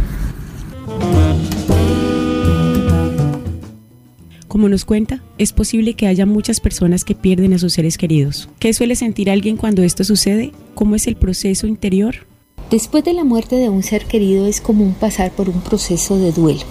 Como 4.47 4.69
nos 4.69 4.85
cuenta, 4.85 5.21
es 5.37 5.51
posible 5.51 5.95
que 5.95 6.07
haya 6.07 6.25
muchas 6.25 6.61
personas 6.61 7.03
que 7.03 7.15
pierden 7.15 7.51
a 7.51 7.59
sus 7.59 7.73
seres 7.73 7.97
queridos. 7.97 8.47
¿Qué 8.59 8.73
suele 8.73 8.95
sentir 8.95 9.29
alguien 9.29 9.57
cuando 9.57 9.83
esto 9.83 10.05
sucede? 10.05 10.53
¿Cómo 10.73 10.95
es 10.95 11.07
el 11.07 11.17
proceso 11.17 11.67
interior? 11.67 12.25
Después 12.71 13.03
de 13.03 13.11
la 13.11 13.25
muerte 13.25 13.57
de 13.57 13.67
un 13.67 13.83
ser 13.83 14.05
querido 14.05 14.47
es 14.47 14.61
común 14.61 14.95
pasar 14.97 15.31
por 15.31 15.49
un 15.49 15.59
proceso 15.59 16.17
de 16.17 16.31
duelo. 16.31 16.63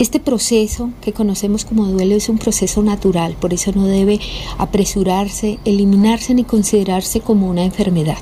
Este 0.00 0.18
proceso 0.18 0.90
que 1.00 1.12
conocemos 1.12 1.64
como 1.64 1.86
duelo 1.86 2.16
es 2.16 2.28
un 2.28 2.38
proceso 2.38 2.82
natural, 2.82 3.36
por 3.40 3.54
eso 3.54 3.70
no 3.76 3.86
debe 3.86 4.18
apresurarse, 4.58 5.60
eliminarse 5.64 6.34
ni 6.34 6.42
considerarse 6.42 7.20
como 7.20 7.48
una 7.48 7.64
enfermedad. 7.64 8.18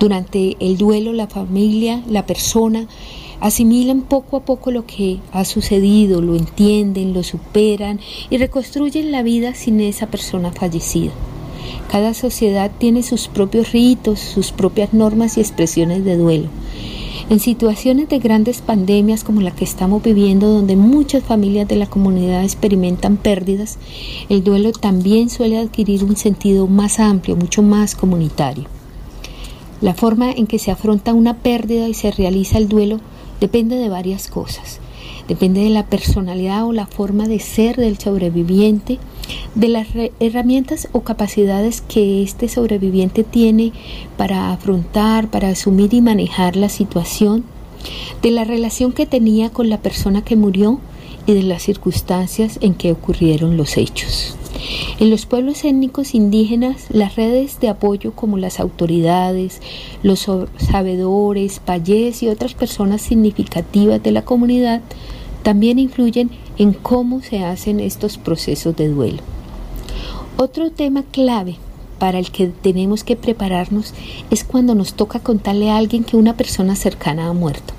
Durante 0.00 0.56
el 0.60 0.78
duelo 0.78 1.12
la 1.12 1.26
familia, 1.26 2.02
la 2.08 2.24
persona, 2.24 2.88
asimilan 3.38 4.00
poco 4.00 4.38
a 4.38 4.44
poco 4.46 4.70
lo 4.70 4.86
que 4.86 5.18
ha 5.30 5.44
sucedido, 5.44 6.22
lo 6.22 6.36
entienden, 6.36 7.12
lo 7.12 7.22
superan 7.22 8.00
y 8.30 8.38
reconstruyen 8.38 9.12
la 9.12 9.22
vida 9.22 9.54
sin 9.54 9.80
esa 9.80 10.06
persona 10.06 10.52
fallecida. 10.52 11.12
Cada 11.90 12.14
sociedad 12.14 12.70
tiene 12.78 13.02
sus 13.02 13.28
propios 13.28 13.72
ritos, 13.72 14.20
sus 14.20 14.52
propias 14.52 14.94
normas 14.94 15.36
y 15.36 15.40
expresiones 15.40 16.02
de 16.06 16.16
duelo. 16.16 16.48
En 17.30 17.40
situaciones 17.40 18.08
de 18.08 18.20
grandes 18.20 18.62
pandemias 18.62 19.22
como 19.22 19.42
la 19.42 19.50
que 19.50 19.64
estamos 19.64 20.02
viviendo, 20.02 20.48
donde 20.48 20.76
muchas 20.76 21.22
familias 21.22 21.68
de 21.68 21.76
la 21.76 21.84
comunidad 21.84 22.42
experimentan 22.42 23.18
pérdidas, 23.18 23.76
el 24.30 24.42
duelo 24.42 24.72
también 24.72 25.28
suele 25.28 25.58
adquirir 25.58 26.04
un 26.04 26.16
sentido 26.16 26.66
más 26.68 26.98
amplio, 26.98 27.36
mucho 27.36 27.62
más 27.62 27.94
comunitario. 27.94 28.64
La 29.82 29.92
forma 29.92 30.30
en 30.30 30.46
que 30.46 30.58
se 30.58 30.70
afronta 30.70 31.12
una 31.12 31.34
pérdida 31.34 31.86
y 31.86 31.92
se 31.92 32.10
realiza 32.10 32.56
el 32.56 32.66
duelo 32.66 32.98
depende 33.42 33.76
de 33.76 33.90
varias 33.90 34.28
cosas. 34.28 34.80
Depende 35.28 35.60
de 35.60 35.70
la 35.70 35.84
personalidad 35.84 36.64
o 36.64 36.72
la 36.72 36.86
forma 36.86 37.28
de 37.28 37.40
ser 37.40 37.76
del 37.76 37.98
sobreviviente, 37.98 38.98
de 39.54 39.68
las 39.68 39.88
herramientas 40.20 40.88
o 40.92 41.00
capacidades 41.00 41.80
que 41.80 42.22
este 42.22 42.48
sobreviviente 42.48 43.24
tiene 43.24 43.72
para 44.16 44.52
afrontar, 44.52 45.30
para 45.30 45.48
asumir 45.48 45.94
y 45.94 46.00
manejar 46.00 46.56
la 46.56 46.68
situación, 46.68 47.44
de 48.22 48.30
la 48.30 48.44
relación 48.44 48.92
que 48.92 49.06
tenía 49.06 49.50
con 49.50 49.68
la 49.68 49.78
persona 49.78 50.22
que 50.22 50.36
murió 50.36 50.80
y 51.26 51.34
de 51.34 51.42
las 51.42 51.62
circunstancias 51.62 52.58
en 52.62 52.74
que 52.74 52.92
ocurrieron 52.92 53.56
los 53.56 53.76
hechos. 53.76 54.36
En 54.98 55.10
los 55.10 55.26
pueblos 55.26 55.64
étnicos 55.64 56.14
indígenas, 56.14 56.86
las 56.90 57.16
redes 57.16 57.60
de 57.60 57.68
apoyo 57.68 58.12
como 58.12 58.38
las 58.38 58.58
autoridades, 58.58 59.60
los 60.02 60.26
sabedores, 60.56 61.60
payés 61.60 62.22
y 62.22 62.28
otras 62.28 62.54
personas 62.54 63.02
significativas 63.02 64.02
de 64.02 64.10
la 64.10 64.22
comunidad 64.22 64.80
también 65.42 65.78
influyen 65.78 66.30
en 66.58 66.72
cómo 66.72 67.22
se 67.22 67.44
hacen 67.44 67.80
estos 67.80 68.18
procesos 68.18 68.76
de 68.76 68.88
duelo. 68.88 69.22
Otro 70.36 70.70
tema 70.70 71.02
clave 71.02 71.56
para 71.98 72.18
el 72.18 72.30
que 72.30 72.48
tenemos 72.48 73.04
que 73.04 73.16
prepararnos 73.16 73.94
es 74.30 74.44
cuando 74.44 74.74
nos 74.74 74.94
toca 74.94 75.20
contarle 75.20 75.70
a 75.70 75.76
alguien 75.76 76.04
que 76.04 76.16
una 76.16 76.36
persona 76.36 76.76
cercana 76.76 77.28
ha 77.28 77.32
muerto. 77.32 77.74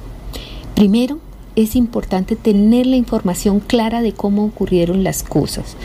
Primero, 0.76 1.20
es 1.56 1.76
importante 1.76 2.36
tener 2.36 2.86
la 2.86 2.96
información 2.96 3.60
clara 3.60 4.02
de 4.02 4.14
cómo 4.14 4.46
ocurrieron 4.46 5.04
las 5.04 5.24
cosas 5.24 5.76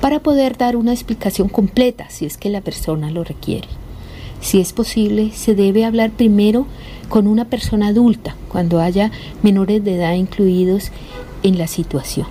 para 0.00 0.20
poder 0.20 0.56
dar 0.56 0.76
una 0.76 0.92
explicación 0.92 1.48
completa 1.48 2.08
si 2.08 2.26
es 2.26 2.36
que 2.36 2.50
la 2.50 2.60
persona 2.60 3.10
lo 3.10 3.24
requiere. 3.24 3.66
Si 4.40 4.60
es 4.60 4.72
posible, 4.72 5.32
se 5.32 5.54
debe 5.54 5.84
hablar 5.84 6.10
primero 6.10 6.66
con 7.08 7.26
una 7.26 7.46
persona 7.46 7.88
adulta 7.88 8.36
cuando 8.48 8.80
haya 8.80 9.10
menores 9.42 9.82
de 9.82 9.96
edad 9.96 10.14
incluidos 10.14 10.90
en 11.42 11.58
la 11.58 11.66
situación. 11.66 12.26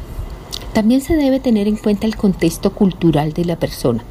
También 0.73 1.01
se 1.01 1.15
debe 1.15 1.39
tener 1.39 1.67
en 1.67 1.77
cuenta 1.77 2.07
el 2.07 2.15
contexto 2.15 2.73
cultural 2.73 3.33
de 3.33 3.45
la 3.45 3.57
persona. 3.57 4.03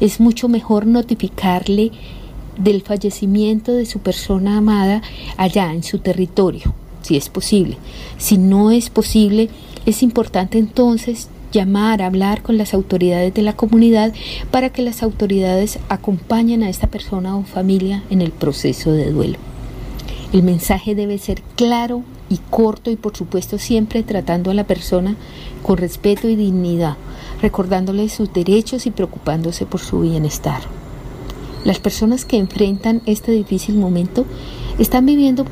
Es 0.00 0.20
mucho 0.20 0.48
mejor 0.48 0.86
notificarle 0.86 1.90
del 2.56 2.82
fallecimiento 2.82 3.72
de 3.72 3.84
su 3.84 3.98
persona 3.98 4.58
amada 4.58 5.02
allá 5.36 5.72
en 5.72 5.82
su 5.82 5.98
territorio, 5.98 6.72
si 7.02 7.16
es 7.16 7.28
posible. 7.28 7.78
Si 8.16 8.38
no 8.38 8.70
es 8.70 8.90
posible, 8.90 9.48
es 9.86 10.04
importante 10.04 10.58
entonces 10.58 11.28
llamar, 11.52 12.02
hablar 12.02 12.42
con 12.42 12.58
las 12.58 12.74
autoridades 12.74 13.32
de 13.34 13.42
la 13.42 13.54
comunidad 13.54 14.12
para 14.50 14.70
que 14.70 14.82
las 14.82 15.02
autoridades 15.02 15.78
acompañen 15.88 16.62
a 16.62 16.68
esta 16.68 16.88
persona 16.88 17.36
o 17.36 17.44
familia 17.44 18.02
en 18.10 18.22
el 18.22 18.30
proceso 18.30 18.92
de 18.92 19.10
duelo. 19.10 19.38
El 20.32 20.42
mensaje 20.42 20.94
debe 20.94 21.18
ser 21.18 21.42
claro 21.54 22.02
y 22.34 22.40
corto 22.50 22.90
y 22.90 22.96
por 22.96 23.16
supuesto 23.16 23.58
siempre 23.58 24.02
tratando 24.02 24.50
a 24.50 24.54
la 24.54 24.66
persona 24.66 25.14
con 25.62 25.76
respeto 25.76 26.28
y 26.28 26.34
dignidad, 26.34 26.96
recordándole 27.40 28.08
sus 28.08 28.32
derechos 28.32 28.86
y 28.86 28.90
preocupándose 28.90 29.66
por 29.66 29.80
su 29.80 30.00
bienestar. 30.00 30.62
Las 31.64 31.78
personas 31.78 32.24
que 32.24 32.36
enfrentan 32.36 33.02
este 33.06 33.30
difícil 33.30 33.76
momento 33.76 34.26
están 34.78 35.06
viviendo 35.06 35.44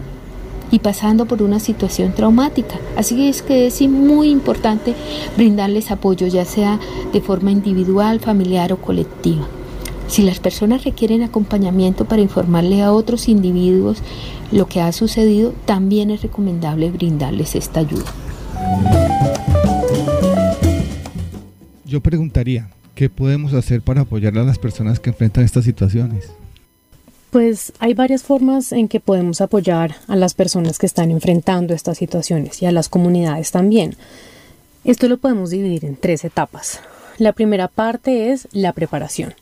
y 0.73 0.81
pasando 0.81 1.27
por 1.27 1.43
una 1.43 1.61
situación 1.61 2.15
traumática. 2.15 2.81
Así 2.97 3.29
es 3.29 3.43
que 3.43 3.67
es 3.67 3.81
muy 3.83 4.31
importante 4.31 4.95
brindarles 5.37 5.93
apoyo, 5.93 6.27
ya 6.27 6.45
sea 6.45 6.81
de 7.13 7.21
forma 7.21 7.53
individual, 7.53 8.19
familiar 8.19 8.73
o 8.73 8.79
colectiva. 8.79 9.47
Si 10.09 10.23
las 10.23 10.41
personas 10.41 10.85
requieren 10.85 11.23
acompañamiento 11.23 12.05
para 12.05 12.23
informarle 12.23 12.83
a 12.83 12.93
otros 12.93 13.29
individuos 13.29 13.99
lo 14.51 14.67
que 14.67 14.81
ha 14.81 14.93
sucedido, 14.93 15.55
también 15.65 16.11
es 16.11 16.23
recomendable 16.23 16.91
brindarles 16.91 17.55
esta 17.55 17.81
ayuda. 17.81 18.05
Yo 21.85 22.01
preguntaría, 22.01 22.71
¿qué 22.95 23.11
podemos 23.11 23.55
hacer 23.55 23.83
para 23.83 24.03
apoyar 24.03 24.37
a 24.39 24.45
las 24.45 24.59
personas 24.59 25.01
que 25.01 25.11
enfrentan 25.11 25.45
estas 25.45 25.65
situaciones? 25.65 26.31
Pues 27.31 27.73
hay 27.79 27.95
varias 27.95 28.23
formas 28.23 28.73
en 28.73 28.89
que 28.89 29.01
podemos 29.01 29.41
apoyar 29.41 29.97
a 30.07 30.17
las 30.17 30.35
personas 30.35 30.79
que 30.79 30.85
están 30.85 31.11
enfrentando 31.11 31.73
estas 31.73 31.97
situaciones 31.97 32.61
y 32.61 32.67
a 32.67 32.73
las 32.73 32.91
comunidades 32.91 33.51
también. 33.51 33.97
Esto 34.85 35.09
lo 35.09 35.17
podemos 35.17 35.49
dividir 35.49 35.85
en 35.87 35.97
tres 35.97 36.25
etapas. 36.25 36.81
La 37.19 37.33
primera 37.33 37.69
parte 37.69 38.33
es 38.33 38.49
la 38.53 38.73
preparación, 38.73 39.35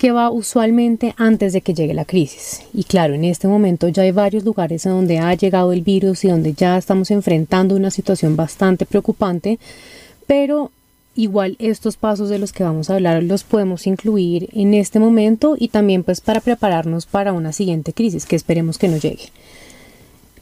que 0.00 0.12
va 0.12 0.30
usualmente 0.30 1.14
antes 1.18 1.52
de 1.52 1.60
que 1.60 1.74
llegue 1.74 1.92
la 1.92 2.06
crisis. 2.06 2.62
Y 2.72 2.84
claro, 2.84 3.12
en 3.12 3.22
este 3.22 3.48
momento 3.48 3.86
ya 3.88 4.02
hay 4.02 4.12
varios 4.12 4.44
lugares 4.44 4.86
en 4.86 4.92
donde 4.92 5.18
ha 5.18 5.34
llegado 5.34 5.74
el 5.74 5.82
virus 5.82 6.24
y 6.24 6.28
donde 6.28 6.54
ya 6.54 6.78
estamos 6.78 7.10
enfrentando 7.10 7.76
una 7.76 7.90
situación 7.90 8.34
bastante 8.34 8.86
preocupante, 8.86 9.58
pero 10.26 10.70
Igual 11.16 11.56
estos 11.58 11.96
pasos 11.96 12.28
de 12.28 12.38
los 12.38 12.52
que 12.52 12.62
vamos 12.62 12.88
a 12.88 12.94
hablar 12.94 13.22
los 13.24 13.42
podemos 13.42 13.88
incluir 13.88 14.48
en 14.52 14.74
este 14.74 15.00
momento 15.00 15.56
y 15.58 15.68
también 15.68 16.04
pues 16.04 16.20
para 16.20 16.40
prepararnos 16.40 17.04
para 17.04 17.32
una 17.32 17.52
siguiente 17.52 17.92
crisis 17.92 18.26
que 18.26 18.36
esperemos 18.36 18.78
que 18.78 18.88
no 18.88 18.96
llegue. 18.96 19.24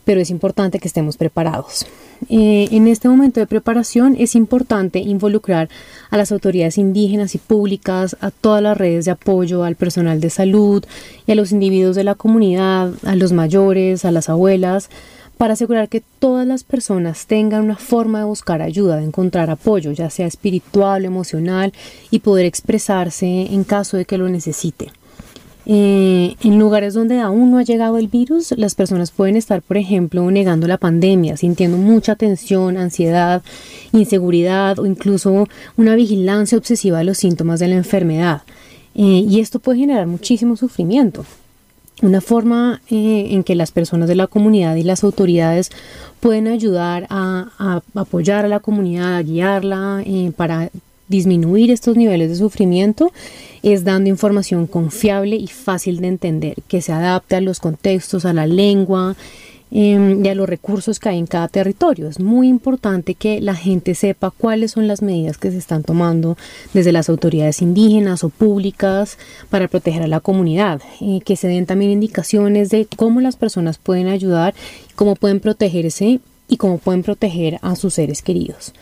Pero 0.08 0.22
es 0.22 0.30
importante 0.30 0.78
que 0.78 0.88
estemos 0.88 1.18
preparados. 1.18 1.84
Eh, 2.30 2.66
en 2.70 2.88
este 2.88 3.10
momento 3.10 3.40
de 3.40 3.46
preparación 3.46 4.16
es 4.18 4.34
importante 4.36 5.00
involucrar 5.00 5.68
a 6.08 6.16
las 6.16 6.32
autoridades 6.32 6.78
indígenas 6.78 7.34
y 7.34 7.38
públicas, 7.38 8.16
a 8.22 8.30
todas 8.30 8.62
las 8.62 8.78
redes 8.78 9.04
de 9.04 9.10
apoyo, 9.10 9.64
al 9.64 9.76
personal 9.76 10.18
de 10.18 10.30
salud 10.30 10.82
y 11.26 11.32
a 11.32 11.34
los 11.34 11.52
individuos 11.52 11.94
de 11.94 12.04
la 12.04 12.14
comunidad, 12.14 12.94
a 13.04 13.16
los 13.16 13.32
mayores, 13.32 14.06
a 14.06 14.10
las 14.10 14.30
abuelas, 14.30 14.88
para 15.36 15.52
asegurar 15.52 15.90
que 15.90 16.02
todas 16.18 16.46
las 16.46 16.64
personas 16.64 17.26
tengan 17.26 17.64
una 17.64 17.76
forma 17.76 18.20
de 18.20 18.24
buscar 18.24 18.62
ayuda, 18.62 18.96
de 18.96 19.04
encontrar 19.04 19.50
apoyo, 19.50 19.92
ya 19.92 20.08
sea 20.08 20.26
espiritual, 20.26 21.04
emocional, 21.04 21.74
y 22.10 22.20
poder 22.20 22.46
expresarse 22.46 23.26
en 23.26 23.62
caso 23.62 23.98
de 23.98 24.06
que 24.06 24.16
lo 24.16 24.30
necesite. 24.30 24.90
Eh, 25.70 26.34
en 26.42 26.58
lugares 26.58 26.94
donde 26.94 27.20
aún 27.20 27.50
no 27.50 27.58
ha 27.58 27.62
llegado 27.62 27.98
el 27.98 28.08
virus, 28.08 28.54
las 28.56 28.74
personas 28.74 29.10
pueden 29.10 29.36
estar, 29.36 29.60
por 29.60 29.76
ejemplo, 29.76 30.30
negando 30.30 30.66
la 30.66 30.78
pandemia, 30.78 31.36
sintiendo 31.36 31.76
mucha 31.76 32.16
tensión, 32.16 32.78
ansiedad, 32.78 33.42
inseguridad 33.92 34.78
o 34.78 34.86
incluso 34.86 35.46
una 35.76 35.94
vigilancia 35.94 36.56
obsesiva 36.56 36.98
de 36.98 37.04
los 37.04 37.18
síntomas 37.18 37.60
de 37.60 37.68
la 37.68 37.74
enfermedad. 37.74 38.42
Eh, 38.94 39.26
y 39.28 39.40
esto 39.40 39.58
puede 39.58 39.80
generar 39.80 40.06
muchísimo 40.06 40.56
sufrimiento. 40.56 41.26
Una 42.00 42.22
forma 42.22 42.80
eh, 42.88 43.28
en 43.32 43.44
que 43.44 43.54
las 43.54 43.70
personas 43.70 44.08
de 44.08 44.14
la 44.14 44.26
comunidad 44.26 44.74
y 44.76 44.84
las 44.84 45.04
autoridades 45.04 45.70
pueden 46.20 46.46
ayudar 46.46 47.06
a, 47.10 47.82
apoyar 47.94 48.46
a 48.46 48.48
la 48.48 48.60
comunidad, 48.60 49.16
a 49.16 49.22
guiarla 49.22 50.02
para 50.34 50.70
disminuir 51.08 51.70
estos 51.70 51.96
niveles 51.96 52.30
de 52.30 52.36
sufrimiento 52.36 53.12
es 53.62 53.84
dando 53.84 54.08
información 54.08 54.66
confiable 54.66 55.36
y 55.36 55.48
fácil 55.48 56.00
de 56.00 56.08
entender, 56.08 56.54
que 56.68 56.80
se 56.80 56.92
adapte 56.92 57.36
a 57.36 57.40
los 57.40 57.60
contextos, 57.60 58.24
a 58.24 58.32
la 58.32 58.46
lengua, 58.46 59.16
Em, 59.70 60.24
y 60.24 60.28
a 60.28 60.34
los 60.34 60.48
recursos 60.48 60.98
que 60.98 61.10
hay 61.10 61.18
en 61.18 61.26
cada 61.26 61.46
territorio. 61.46 62.08
Es 62.08 62.20
muy 62.20 62.48
importante 62.48 63.14
que 63.14 63.42
la 63.42 63.54
gente 63.54 63.94
sepa 63.94 64.30
cuáles 64.30 64.70
son 64.70 64.88
las 64.88 65.02
medidas 65.02 65.36
que 65.36 65.50
se 65.50 65.58
están 65.58 65.82
tomando 65.82 66.38
desde 66.72 66.90
las 66.90 67.10
autoridades 67.10 67.60
indígenas 67.60 68.24
o 68.24 68.30
públicas 68.30 69.18
para 69.50 69.68
proteger 69.68 70.02
a 70.02 70.08
la 70.08 70.20
comunidad, 70.20 70.80
y 71.00 71.20
que 71.20 71.36
se 71.36 71.48
den 71.48 71.66
también 71.66 71.90
indicaciones 71.90 72.70
de 72.70 72.86
cómo 72.96 73.20
las 73.20 73.36
personas 73.36 73.76
pueden 73.76 74.08
ayudar, 74.08 74.54
cómo 74.94 75.16
pueden 75.16 75.40
protegerse 75.40 76.20
y 76.48 76.56
cómo 76.56 76.78
pueden 76.78 77.02
proteger 77.02 77.58
a 77.60 77.76
sus 77.76 77.94
seres 77.94 78.22
queridos. 78.22 78.72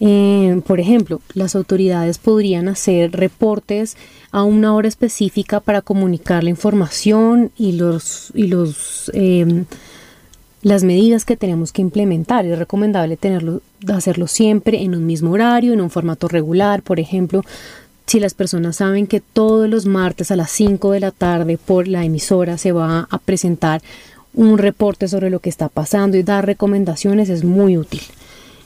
Em, 0.00 0.62
por 0.62 0.80
ejemplo, 0.80 1.20
las 1.34 1.54
autoridades 1.54 2.18
podrían 2.18 2.68
hacer 2.68 3.12
reportes 3.12 3.96
a 4.30 4.42
una 4.42 4.74
hora 4.74 4.88
específica 4.88 5.60
para 5.60 5.82
comunicar 5.82 6.42
la 6.42 6.50
información 6.50 7.52
y 7.56 7.72
los, 7.72 8.32
y 8.34 8.48
los 8.48 9.10
eh, 9.14 9.64
las 10.62 10.84
medidas 10.84 11.24
que 11.24 11.36
tenemos 11.36 11.72
que 11.72 11.82
implementar. 11.82 12.46
Es 12.46 12.58
recomendable 12.58 13.16
tenerlo, 13.16 13.60
hacerlo 13.92 14.26
siempre 14.28 14.82
en 14.82 14.94
un 14.94 15.04
mismo 15.06 15.32
horario, 15.32 15.72
en 15.72 15.80
un 15.80 15.90
formato 15.90 16.28
regular, 16.28 16.82
por 16.82 17.00
ejemplo. 17.00 17.44
Si 18.06 18.20
las 18.20 18.34
personas 18.34 18.76
saben 18.76 19.06
que 19.06 19.20
todos 19.20 19.68
los 19.68 19.86
martes 19.86 20.30
a 20.30 20.36
las 20.36 20.50
5 20.50 20.92
de 20.92 21.00
la 21.00 21.10
tarde 21.10 21.58
por 21.58 21.88
la 21.88 22.04
emisora 22.04 22.58
se 22.58 22.72
va 22.72 23.06
a 23.10 23.18
presentar 23.18 23.82
un 24.34 24.58
reporte 24.58 25.08
sobre 25.08 25.30
lo 25.30 25.40
que 25.40 25.50
está 25.50 25.68
pasando 25.68 26.16
y 26.16 26.22
dar 26.22 26.46
recomendaciones 26.46 27.28
es 27.28 27.44
muy 27.44 27.76
útil. 27.76 28.02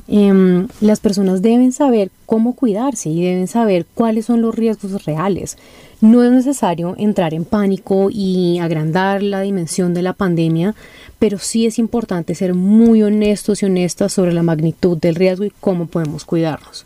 Em, 0.08 0.68
las 0.80 1.00
personas 1.00 1.42
deben 1.42 1.72
saber 1.72 2.10
cómo 2.26 2.54
cuidarse 2.54 3.08
y 3.08 3.24
deben 3.24 3.48
saber 3.48 3.86
cuáles 3.94 4.26
son 4.26 4.40
los 4.40 4.54
riesgos 4.54 5.04
reales. 5.04 5.58
No 6.00 6.22
es 6.22 6.30
necesario 6.30 6.94
entrar 6.98 7.34
en 7.34 7.44
pánico 7.44 8.08
y 8.10 8.58
agrandar 8.58 9.22
la 9.22 9.40
dimensión 9.40 9.94
de 9.94 10.02
la 10.02 10.12
pandemia, 10.12 10.74
pero 11.18 11.38
sí 11.38 11.66
es 11.66 11.78
importante 11.78 12.34
ser 12.34 12.54
muy 12.54 13.02
honestos 13.02 13.62
y 13.62 13.66
honestas 13.66 14.12
sobre 14.12 14.32
la 14.32 14.42
magnitud 14.42 14.96
del 14.98 15.14
riesgo 15.14 15.44
y 15.44 15.52
cómo 15.60 15.86
podemos 15.86 16.24
cuidarnos. 16.24 16.84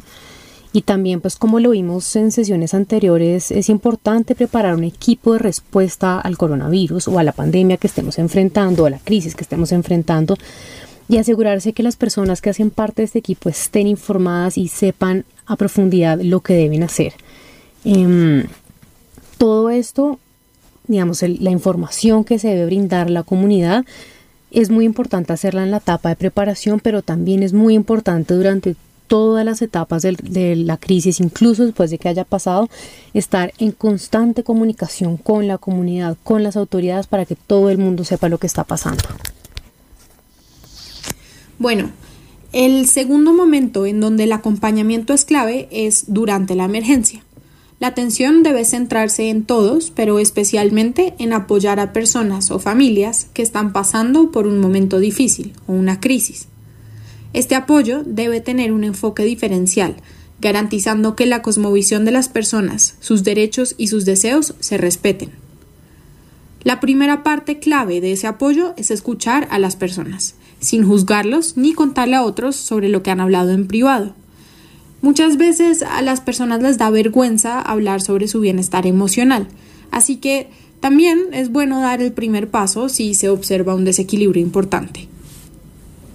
Y 0.72 0.82
también, 0.82 1.20
pues 1.20 1.34
como 1.34 1.58
lo 1.58 1.70
vimos 1.70 2.14
en 2.14 2.30
sesiones 2.30 2.74
anteriores, 2.74 3.50
es 3.50 3.68
importante 3.68 4.36
preparar 4.36 4.76
un 4.76 4.84
equipo 4.84 5.32
de 5.32 5.40
respuesta 5.40 6.20
al 6.20 6.38
coronavirus 6.38 7.08
o 7.08 7.18
a 7.18 7.24
la 7.24 7.32
pandemia 7.32 7.76
que 7.76 7.88
estemos 7.88 8.20
enfrentando, 8.20 8.86
a 8.86 8.90
la 8.90 9.00
crisis 9.00 9.34
que 9.34 9.42
estemos 9.42 9.72
enfrentando, 9.72 10.36
y 11.10 11.18
asegurarse 11.18 11.72
que 11.72 11.82
las 11.82 11.96
personas 11.96 12.40
que 12.40 12.50
hacen 12.50 12.70
parte 12.70 13.02
de 13.02 13.06
este 13.06 13.18
equipo 13.18 13.48
estén 13.48 13.88
informadas 13.88 14.56
y 14.56 14.68
sepan 14.68 15.24
a 15.44 15.56
profundidad 15.56 16.20
lo 16.20 16.38
que 16.38 16.54
deben 16.54 16.84
hacer. 16.84 17.14
Em, 17.84 18.44
todo 19.36 19.70
esto, 19.70 20.20
digamos, 20.86 21.22
la 21.22 21.50
información 21.50 22.22
que 22.22 22.38
se 22.38 22.48
debe 22.48 22.66
brindar 22.66 23.10
la 23.10 23.24
comunidad 23.24 23.84
es 24.52 24.70
muy 24.70 24.84
importante 24.84 25.32
hacerla 25.32 25.64
en 25.64 25.72
la 25.72 25.78
etapa 25.78 26.10
de 26.10 26.16
preparación, 26.16 26.78
pero 26.78 27.02
también 27.02 27.42
es 27.42 27.52
muy 27.52 27.74
importante 27.74 28.34
durante 28.34 28.76
todas 29.08 29.44
las 29.44 29.62
etapas 29.62 30.02
de, 30.02 30.54
la 30.54 30.76
crisis, 30.76 31.18
incluso 31.18 31.66
después 31.66 31.90
de 31.90 31.98
que 31.98 32.08
haya 32.08 32.24
pasado, 32.24 32.68
estar 33.14 33.52
en 33.58 33.72
constante 33.72 34.44
comunicación 34.44 35.16
con 35.16 35.48
la 35.48 35.58
comunidad, 35.58 36.16
con 36.22 36.44
las 36.44 36.56
autoridades, 36.56 37.08
para 37.08 37.26
que 37.26 37.34
todo 37.34 37.68
el 37.70 37.78
mundo 37.78 38.04
sepa 38.04 38.28
lo 38.28 38.38
que 38.38 38.46
está 38.46 38.62
pasando. 38.62 39.02
Bueno, 41.60 41.90
el 42.54 42.88
segundo 42.88 43.34
momento 43.34 43.84
en 43.84 44.00
donde 44.00 44.24
el 44.24 44.32
acompañamiento 44.32 45.12
es 45.12 45.26
clave 45.26 45.68
es 45.70 46.04
durante 46.06 46.54
la 46.54 46.64
emergencia. 46.64 47.22
La 47.78 47.88
atención 47.88 48.42
debe 48.42 48.64
centrarse 48.64 49.28
en 49.28 49.44
todos, 49.44 49.90
pero 49.94 50.18
especialmente 50.20 51.14
en 51.18 51.34
apoyar 51.34 51.78
a 51.78 51.92
personas 51.92 52.50
o 52.50 52.60
familias 52.60 53.26
que 53.34 53.42
están 53.42 53.74
pasando 53.74 54.30
por 54.30 54.46
un 54.46 54.58
momento 54.58 55.00
difícil 55.00 55.52
o 55.66 55.74
una 55.74 56.00
crisis. 56.00 56.48
Este 57.34 57.56
apoyo 57.56 58.04
debe 58.06 58.40
tener 58.40 58.72
un 58.72 58.82
enfoque 58.82 59.24
diferencial, 59.24 59.96
garantizando 60.40 61.14
que 61.14 61.26
la 61.26 61.42
cosmovisión 61.42 62.06
de 62.06 62.12
las 62.12 62.30
personas, 62.30 62.94
sus 63.00 63.22
derechos 63.22 63.74
y 63.76 63.88
sus 63.88 64.06
deseos 64.06 64.54
se 64.60 64.78
respeten. 64.78 65.32
La 66.62 66.80
primera 66.80 67.22
parte 67.22 67.58
clave 67.58 68.00
de 68.00 68.12
ese 68.12 68.28
apoyo 68.28 68.72
es 68.78 68.90
escuchar 68.90 69.46
a 69.50 69.58
las 69.58 69.76
personas 69.76 70.36
sin 70.60 70.86
juzgarlos 70.86 71.56
ni 71.56 71.72
contarle 71.72 72.16
a 72.16 72.22
otros 72.22 72.54
sobre 72.54 72.88
lo 72.88 73.02
que 73.02 73.10
han 73.10 73.20
hablado 73.20 73.50
en 73.50 73.66
privado. 73.66 74.14
Muchas 75.02 75.38
veces 75.38 75.82
a 75.82 76.02
las 76.02 76.20
personas 76.20 76.62
les 76.62 76.76
da 76.76 76.90
vergüenza 76.90 77.60
hablar 77.60 78.02
sobre 78.02 78.28
su 78.28 78.40
bienestar 78.40 78.86
emocional, 78.86 79.48
así 79.90 80.16
que 80.16 80.50
también 80.80 81.28
es 81.32 81.50
bueno 81.50 81.80
dar 81.80 82.02
el 82.02 82.12
primer 82.12 82.50
paso 82.50 82.88
si 82.88 83.14
se 83.14 83.28
observa 83.30 83.74
un 83.74 83.84
desequilibrio 83.84 84.42
importante. 84.42 85.08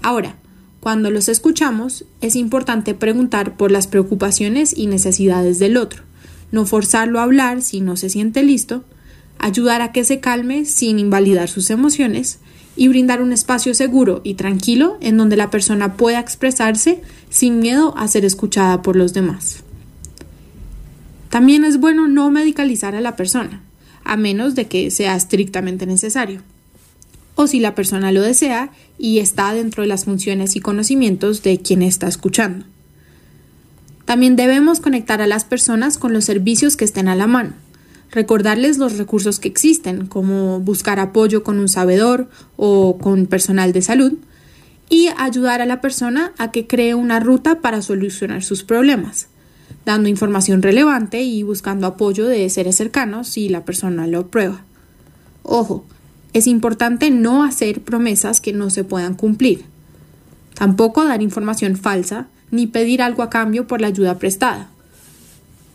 Ahora, 0.04 0.36
cuando 0.80 1.10
los 1.10 1.30
escuchamos, 1.30 2.06
es 2.22 2.36
importante 2.36 2.94
preguntar 2.94 3.58
por 3.58 3.72
las 3.72 3.88
preocupaciones 3.88 4.78
y 4.78 4.86
necesidades 4.86 5.58
del 5.58 5.78
otro, 5.78 6.04
no 6.52 6.68
forzarlo 6.68 7.20
a 7.20 7.24
hablar 7.24 7.64
si 7.64 7.82
no 7.82 7.98
se 7.98 8.10
siente 8.10 8.44
listo, 8.44 8.84
ayudar 9.40 9.82
a 9.82 9.92
que 9.92 10.04
se 10.04 10.20
calme 10.20 10.66
sin 10.66 11.00
invalidar 11.00 11.50
sus 11.50 11.72
emociones 11.72 12.40
y 12.76 12.88
brindar 12.88 13.22
un 13.22 13.32
espacio 13.32 13.74
seguro 13.74 14.22
y 14.24 14.36
tranquilo 14.36 14.98
en 15.02 15.18
donde 15.18 15.38
la 15.38 15.50
persona 15.50 15.96
pueda 15.96 16.20
expresarse 16.20 17.02
sin 17.30 17.60
miedo 17.60 17.98
a 17.98 18.08
ser 18.08 18.26
escuchada 18.26 18.82
por 18.82 18.96
los 18.96 19.14
demás. 19.14 19.64
También 21.30 21.64
es 21.64 21.80
bueno 21.80 22.08
no 22.08 22.32
medicalizar 22.32 22.96
a 22.96 23.02
la 23.02 23.16
persona, 23.16 23.62
a 24.04 24.18
menos 24.18 24.56
de 24.56 24.68
que 24.68 24.92
sea 24.92 25.16
estrictamente 25.16 25.86
necesario, 25.86 26.42
o 27.36 27.48
si 27.48 27.60
la 27.60 27.76
persona 27.76 28.12
lo 28.12 28.22
desea 28.22 28.72
y 28.98 29.20
está 29.20 29.54
dentro 29.54 29.84
de 29.84 29.88
las 29.88 30.06
funciones 30.06 30.56
y 30.56 30.62
conocimientos 30.62 31.44
de 31.44 31.60
quien 31.60 31.82
está 31.82 32.08
escuchando. 32.08 32.66
También 34.06 34.36
debemos 34.36 34.80
conectar 34.80 35.22
a 35.22 35.28
las 35.28 35.46
personas 35.46 35.98
con 35.98 36.14
los 36.14 36.26
servicios 36.26 36.78
que 36.78 36.86
estén 36.86 37.08
a 37.08 37.16
la 37.16 37.28
mano 37.28 37.54
recordarles 38.12 38.78
los 38.78 38.98
recursos 38.98 39.40
que 39.40 39.48
existen, 39.48 40.08
como 40.08 40.60
buscar 40.60 41.00
apoyo 41.00 41.44
con 41.44 41.60
un 41.60 41.70
sabedor 41.70 42.30
o 42.56 42.98
con 42.98 43.26
personal 43.26 43.74
de 43.74 43.82
salud, 43.82 44.14
y 44.90 45.10
ayudar 45.18 45.62
a 45.62 45.66
la 45.66 45.82
persona 45.82 46.34
a 46.38 46.52
que 46.52 46.68
cree 46.68 46.96
una 46.96 47.20
ruta 47.20 47.60
para 47.62 47.82
solucionar 47.82 48.44
sus 48.44 48.64
problemas, 48.64 49.28
dando 49.86 50.10
información 50.10 50.62
relevante 50.62 51.24
y 51.24 51.44
buscando 51.44 51.88
apoyo 51.88 52.26
de 52.26 52.50
seres 52.50 52.76
cercanos 52.76 53.28
si 53.28 53.50
la 53.50 53.66
persona 53.66 54.08
lo 54.08 54.28
prueba. 54.28 54.62
Ojo, 55.44 55.86
es 56.34 56.48
importante 56.48 57.12
no 57.12 57.44
hacer 57.44 57.82
promesas 57.82 58.42
que 58.42 58.54
no 58.54 58.70
se 58.70 58.84
puedan 58.84 59.16
cumplir. 59.16 59.66
Tampoco 60.54 61.06
dar 61.06 61.22
información 61.22 61.78
falsa 61.78 62.28
ni 62.52 62.68
pedir 62.68 63.02
algo 63.02 63.24
a 63.24 63.30
cambio 63.30 63.68
por 63.68 63.82
la 63.82 63.88
ayuda 63.88 64.20
prestada. 64.20 64.70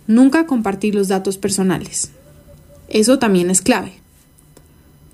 Nunca 0.07 0.47
compartir 0.47 0.95
los 0.95 1.09
datos 1.09 1.39
personales. 1.39 2.11
Eso 2.91 3.19
también 3.19 3.51
es 3.51 3.63
clave. 3.63 3.95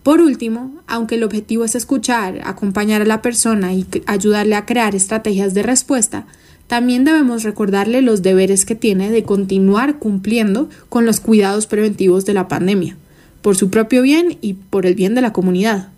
Por 0.02 0.20
último, 0.20 0.72
aunque 0.86 1.16
el 1.16 1.24
objetivo 1.24 1.64
es 1.64 1.74
escuchar, 1.74 2.40
acompañar 2.44 3.02
a 3.02 3.06
la 3.06 3.22
persona 3.22 3.74
y 3.74 3.86
ayudarle 4.06 4.54
a 4.54 4.64
crear 4.64 4.94
estrategias 4.94 5.52
de 5.52 5.62
respuesta, 5.62 6.26
también 6.68 7.04
debemos 7.04 7.42
recordarle 7.42 8.02
los 8.02 8.22
deberes 8.22 8.64
que 8.64 8.74
tiene 8.74 9.10
de 9.10 9.22
continuar 9.22 9.98
cumpliendo 9.98 10.68
con 10.88 11.06
los 11.06 11.20
cuidados 11.20 11.66
preventivos 11.66 12.24
de 12.24 12.34
la 12.34 12.48
pandemia, 12.48 12.96
por 13.42 13.56
su 13.56 13.70
propio 13.70 14.02
bien 14.02 14.38
y 14.40 14.54
por 14.54 14.86
el 14.86 14.94
bien 14.94 15.14
de 15.14 15.22
la 15.22 15.32
comunidad. 15.32 15.88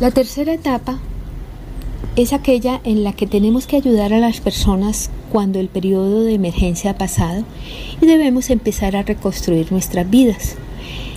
La 0.00 0.10
tercera 0.10 0.52
etapa 0.52 1.00
es 2.16 2.32
aquella 2.32 2.80
en 2.84 3.04
la 3.04 3.12
que 3.12 3.26
tenemos 3.26 3.66
que 3.66 3.76
ayudar 3.76 4.12
a 4.12 4.18
las 4.18 4.40
personas 4.40 5.10
cuando 5.30 5.60
el 5.60 5.68
periodo 5.68 6.24
de 6.24 6.34
emergencia 6.34 6.92
ha 6.92 6.98
pasado 6.98 7.44
y 8.00 8.06
debemos 8.06 8.50
empezar 8.50 8.96
a 8.96 9.02
reconstruir 9.02 9.70
nuestras 9.70 10.08
vidas. 10.10 10.56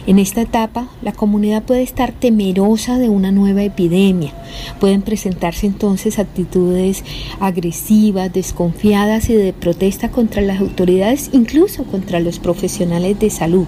En 0.06 0.20
esta 0.20 0.42
etapa, 0.42 0.90
la 1.02 1.14
comunidad 1.14 1.64
puede 1.64 1.82
estar 1.82 2.12
temerosa 2.12 3.00
de 3.00 3.08
una 3.08 3.32
nueva 3.32 3.64
epidemia. 3.64 4.34
Pueden 4.82 5.02
presentarse 5.02 5.66
entonces 5.66 6.20
actitudes 6.20 7.06
agresivas, 7.40 8.32
desconfiadas 8.32 9.30
y 9.30 9.34
de 9.34 9.54
protesta 9.54 10.12
contra 10.12 10.42
las 10.42 10.60
autoridades, 10.60 11.30
incluso 11.32 11.86
contra 11.86 12.20
los 12.20 12.40
profesionales 12.40 13.18
de 13.18 13.30
salud. 13.30 13.66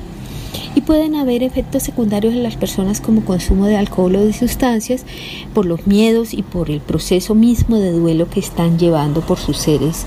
Y 0.75 0.81
pueden 0.81 1.15
haber 1.15 1.43
efectos 1.43 1.83
secundarios 1.83 2.33
en 2.33 2.43
las 2.43 2.55
personas 2.55 3.01
como 3.01 3.25
consumo 3.25 3.65
de 3.65 3.77
alcohol 3.77 4.15
o 4.15 4.25
de 4.25 4.33
sustancias 4.33 5.05
por 5.53 5.65
los 5.65 5.87
miedos 5.87 6.33
y 6.33 6.43
por 6.43 6.69
el 6.69 6.81
proceso 6.81 7.35
mismo 7.35 7.77
de 7.77 7.91
duelo 7.91 8.29
que 8.29 8.39
están 8.39 8.77
llevando 8.77 9.21
por 9.21 9.37
sus 9.37 9.57
seres 9.57 10.05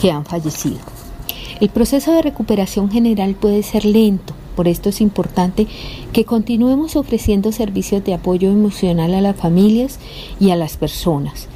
que 0.00 0.10
han 0.10 0.24
fallecido. 0.24 0.78
El 1.60 1.68
proceso 1.68 2.12
de 2.12 2.22
recuperación 2.22 2.90
general 2.90 3.34
puede 3.34 3.62
ser 3.62 3.84
lento, 3.84 4.34
por 4.56 4.68
esto 4.68 4.88
es 4.88 5.00
importante 5.00 5.66
que 6.12 6.24
continuemos 6.24 6.96
ofreciendo 6.96 7.52
servicios 7.52 8.04
de 8.04 8.14
apoyo 8.14 8.50
emocional 8.50 9.14
a 9.14 9.20
las 9.20 9.36
familias 9.36 9.98
y 10.40 10.50
a 10.50 10.56
las 10.56 10.76
personas. 10.76 11.48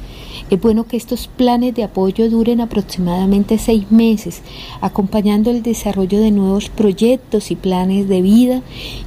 Es 0.49 0.61
bueno 0.61 0.85
que 0.85 0.95
estos 0.95 1.27
planes 1.27 1.75
de 1.75 1.83
apoyo 1.83 2.29
duren 2.29 2.61
aproximadamente 2.61 3.57
seis 3.57 3.91
meses, 3.91 4.41
acompañando 4.79 5.51
el 5.51 5.61
desarrollo 5.61 6.21
de 6.21 6.31
nuevos 6.31 6.69
proyectos 6.69 7.51
y 7.51 7.57
planes 7.57 8.07
de 8.07 8.21
vida 8.21 8.61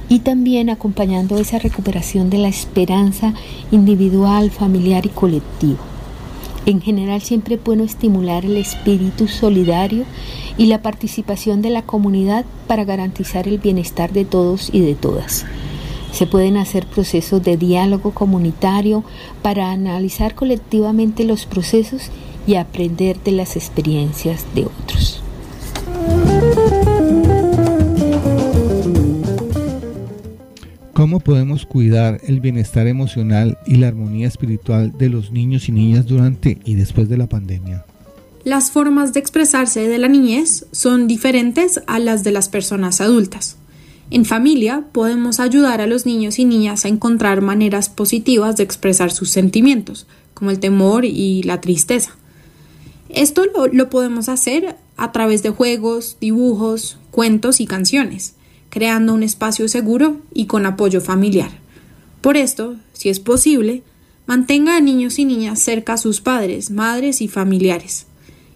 y 0.07 0.19
también 0.19 0.69
acompañando 0.69 1.39
esa 1.39 1.57
recuperación 1.57 2.29
de 2.29 2.37
la 2.37 2.47
esperanza 2.47 3.33
individual, 3.71 4.51
familiar 4.51 5.07
y 5.07 5.09
colectiva. 5.09 5.79
En 6.67 6.79
general 6.79 7.21
siempre 7.21 7.55
es 7.55 7.63
bueno 7.63 7.85
estimular 7.85 8.45
el 8.45 8.57
espíritu 8.57 9.27
solidario 9.27 10.05
y 10.59 10.67
la 10.67 10.83
participación 10.83 11.63
de 11.63 11.71
la 11.71 11.81
comunidad 11.81 12.45
para 12.67 12.85
garantizar 12.85 13.47
el 13.47 13.57
bienestar 13.57 14.13
de 14.13 14.25
todos 14.25 14.69
y 14.71 14.81
de 14.81 14.93
todas. 14.93 15.47
Se 16.11 16.27
pueden 16.27 16.57
hacer 16.57 16.85
procesos 16.85 17.43
de 17.43 17.57
diálogo 17.57 18.11
comunitario 18.11 19.03
para 19.41 19.71
analizar 19.71 20.35
colectivamente 20.35 21.23
los 21.23 21.45
procesos 21.45 22.09
y 22.45 22.55
aprender 22.55 23.19
de 23.23 23.31
las 23.31 23.55
experiencias 23.55 24.45
de 24.53 24.65
otros. 24.65 25.23
¿Cómo 30.93 31.19
podemos 31.19 31.65
cuidar 31.65 32.21
el 32.27 32.41
bienestar 32.41 32.85
emocional 32.85 33.57
y 33.65 33.77
la 33.77 33.87
armonía 33.87 34.27
espiritual 34.27 34.95
de 34.97 35.09
los 35.09 35.31
niños 35.31 35.67
y 35.67 35.71
niñas 35.71 36.05
durante 36.05 36.59
y 36.63 36.75
después 36.75 37.09
de 37.09 37.17
la 37.17 37.27
pandemia? 37.27 37.85
Las 38.43 38.69
formas 38.69 39.13
de 39.13 39.19
expresarse 39.19 39.87
de 39.87 39.97
la 39.97 40.07
niñez 40.07 40.67
son 40.71 41.07
diferentes 41.07 41.81
a 41.87 41.97
las 41.97 42.23
de 42.23 42.31
las 42.31 42.49
personas 42.49 43.01
adultas. 43.01 43.57
En 44.11 44.25
familia 44.25 44.83
podemos 44.91 45.39
ayudar 45.39 45.81
a 45.81 45.87
los 45.87 46.05
niños 46.05 46.37
y 46.37 46.45
niñas 46.45 46.85
a 46.85 46.89
encontrar 46.89 47.41
maneras 47.41 47.89
positivas 47.89 48.57
de 48.57 48.63
expresar 48.63 49.11
sus 49.11 49.29
sentimientos, 49.29 50.05
como 50.35 50.51
el 50.51 50.59
temor 50.59 51.05
y 51.05 51.41
la 51.43 51.61
tristeza. 51.61 52.15
Esto 53.09 53.43
lo, 53.71 53.89
podemos 53.89 54.29
hacer 54.29 54.75
a 54.97 55.11
través 55.11 55.41
de 55.41 55.49
juegos, 55.49 56.17
dibujos, 56.19 56.97
cuentos 57.09 57.59
y 57.59 57.65
canciones 57.65 58.35
creando 58.71 59.13
un 59.13 59.21
espacio 59.21 59.67
seguro 59.67 60.17
y 60.33 60.45
con 60.45 60.65
apoyo 60.65 61.01
familiar. 61.01 61.51
Por 62.21 62.37
esto, 62.37 62.77
si 62.93 63.09
es 63.09 63.19
posible, 63.19 63.83
mantenga 64.25 64.77
a 64.77 64.81
niños 64.81 65.19
y 65.19 65.25
niñas 65.25 65.59
cerca 65.59 65.93
a 65.93 65.97
sus 65.97 66.21
padres, 66.21 66.71
madres 66.71 67.21
y 67.21 67.27
familiares. 67.27 68.07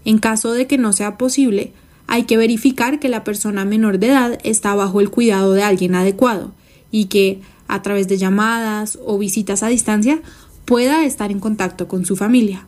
En 0.05 0.17
caso 0.17 0.53
de 0.53 0.67
que 0.67 0.77
no 0.77 0.93
sea 0.93 1.17
posible, 1.17 1.73
hay 2.07 2.23
que 2.23 2.37
verificar 2.37 2.99
que 2.99 3.09
la 3.09 3.23
persona 3.23 3.65
menor 3.65 3.99
de 3.99 4.07
edad 4.07 4.39
está 4.43 4.75
bajo 4.75 5.01
el 5.01 5.09
cuidado 5.09 5.53
de 5.53 5.63
alguien 5.63 5.95
adecuado 5.95 6.51
y 6.91 7.05
que, 7.05 7.41
a 7.67 7.81
través 7.81 8.07
de 8.07 8.17
llamadas 8.17 8.99
o 9.05 9.17
visitas 9.17 9.63
a 9.63 9.67
distancia, 9.67 10.21
pueda 10.65 11.05
estar 11.05 11.31
en 11.31 11.39
contacto 11.39 11.87
con 11.87 12.05
su 12.05 12.15
familia. 12.15 12.65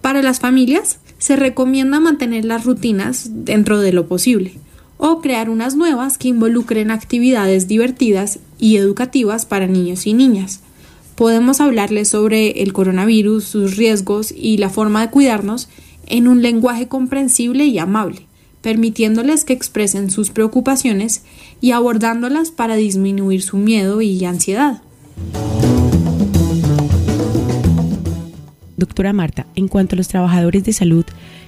Para 0.00 0.22
las 0.22 0.40
familias, 0.40 0.98
se 1.18 1.36
recomienda 1.36 2.00
mantener 2.00 2.44
las 2.44 2.64
rutinas 2.64 3.30
dentro 3.32 3.80
de 3.80 3.92
lo 3.92 4.08
posible 4.08 4.58
o 4.98 5.20
crear 5.20 5.50
unas 5.50 5.74
nuevas 5.74 6.18
que 6.18 6.28
involucren 6.28 6.90
actividades 6.90 7.66
divertidas 7.66 8.38
y 8.58 8.76
educativas 8.76 9.46
para 9.46 9.66
niños 9.66 10.06
y 10.06 10.14
niñas. 10.14 10.60
Podemos 11.16 11.60
hablarles 11.60 12.08
sobre 12.08 12.62
el 12.62 12.72
coronavirus, 12.72 13.44
sus 13.44 13.76
riesgos 13.76 14.32
y 14.36 14.58
la 14.58 14.70
forma 14.70 15.00
de 15.00 15.10
cuidarnos 15.10 15.68
en 16.06 16.28
un 16.28 16.42
lenguaje 16.42 16.88
comprensible 16.88 17.64
y 17.64 17.78
amable, 17.78 18.26
permitiéndoles 18.60 19.44
que 19.44 19.52
expresen 19.52 20.10
sus 20.10 20.30
preocupaciones 20.30 21.24
y 21.60 21.72
abordándolas 21.72 22.50
para 22.50 22.76
disminuir 22.76 23.42
su 23.42 23.56
miedo 23.56 24.00
y 24.02 24.24
ansiedad. 24.24 24.82
Doctora 28.76 29.12
Marta, 29.12 29.46
en 29.54 29.68
cuanto 29.68 29.94
a 29.94 29.98
los 29.98 30.08
trabajadores 30.08 30.64
de 30.64 30.72
salud, 30.72 31.04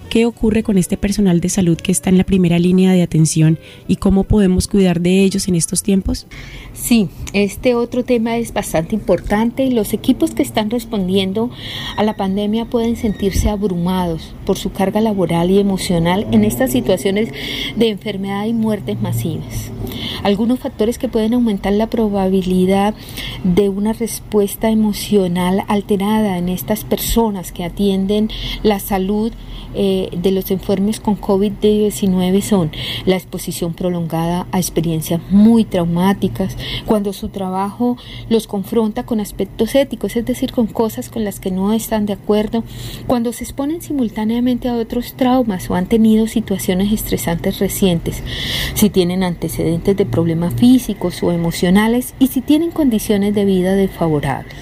¿Qué 0.08 0.26
ocurre 0.26 0.62
con 0.62 0.78
este 0.78 0.96
personal 0.96 1.40
de 1.40 1.48
salud 1.48 1.76
que 1.76 1.90
está 1.90 2.08
en 2.08 2.18
la 2.18 2.24
primera 2.24 2.58
línea 2.58 2.92
de 2.92 3.02
atención 3.02 3.58
y 3.88 3.96
cómo 3.96 4.24
podemos 4.24 4.68
cuidar 4.68 5.00
de 5.00 5.24
ellos 5.24 5.48
en 5.48 5.56
estos 5.56 5.82
tiempos? 5.82 6.26
Sí, 6.72 7.08
este 7.32 7.74
otro 7.74 8.04
tema 8.04 8.36
es 8.36 8.52
bastante 8.52 8.94
importante. 8.94 9.70
Los 9.70 9.92
equipos 9.92 10.32
que 10.32 10.42
están 10.42 10.70
respondiendo 10.70 11.50
a 11.96 12.04
la 12.04 12.16
pandemia 12.16 12.66
pueden 12.66 12.96
sentirse 12.96 13.48
abrumados 13.48 14.34
por 14.46 14.56
su 14.56 14.70
carga 14.70 15.00
laboral 15.00 15.50
y 15.50 15.58
emocional 15.58 16.26
en 16.30 16.44
estas 16.44 16.70
situaciones 16.70 17.30
de 17.76 17.88
enfermedad 17.88 18.46
y 18.46 18.52
muertes 18.52 19.00
masivas. 19.00 19.70
Algunos 20.22 20.60
factores 20.60 20.98
que 20.98 21.08
pueden 21.08 21.34
aumentar 21.34 21.72
la 21.72 21.88
probabilidad 21.88 22.94
de 23.42 23.68
una 23.68 23.92
respuesta 23.92 24.70
emocional 24.70 25.64
alterada 25.68 26.38
en 26.38 26.48
estas 26.48 26.84
personas 26.84 27.52
que 27.52 27.64
atienden 27.64 28.30
la 28.62 28.80
salud 28.80 29.32
eh, 29.76 29.93
de 30.16 30.30
los 30.30 30.50
enfermos 30.50 31.00
con 31.00 31.20
COVID-19 31.20 32.40
son 32.42 32.70
la 33.06 33.16
exposición 33.16 33.74
prolongada 33.74 34.46
a 34.52 34.58
experiencias 34.58 35.20
muy 35.30 35.64
traumáticas, 35.64 36.56
cuando 36.86 37.12
su 37.12 37.28
trabajo 37.28 37.96
los 38.28 38.46
confronta 38.46 39.04
con 39.04 39.20
aspectos 39.20 39.74
éticos, 39.74 40.16
es 40.16 40.24
decir, 40.24 40.52
con 40.52 40.66
cosas 40.66 41.08
con 41.08 41.24
las 41.24 41.40
que 41.40 41.50
no 41.50 41.72
están 41.72 42.06
de 42.06 42.12
acuerdo, 42.12 42.64
cuando 43.06 43.32
se 43.32 43.44
exponen 43.44 43.82
simultáneamente 43.82 44.68
a 44.68 44.74
otros 44.74 45.14
traumas 45.14 45.70
o 45.70 45.74
han 45.74 45.86
tenido 45.86 46.26
situaciones 46.26 46.92
estresantes 46.92 47.58
recientes, 47.58 48.22
si 48.74 48.90
tienen 48.90 49.22
antecedentes 49.22 49.96
de 49.96 50.06
problemas 50.06 50.54
físicos 50.54 51.22
o 51.22 51.32
emocionales 51.32 52.14
y 52.18 52.28
si 52.28 52.40
tienen 52.40 52.70
condiciones 52.70 53.34
de 53.34 53.44
vida 53.44 53.74
desfavorables. 53.74 54.56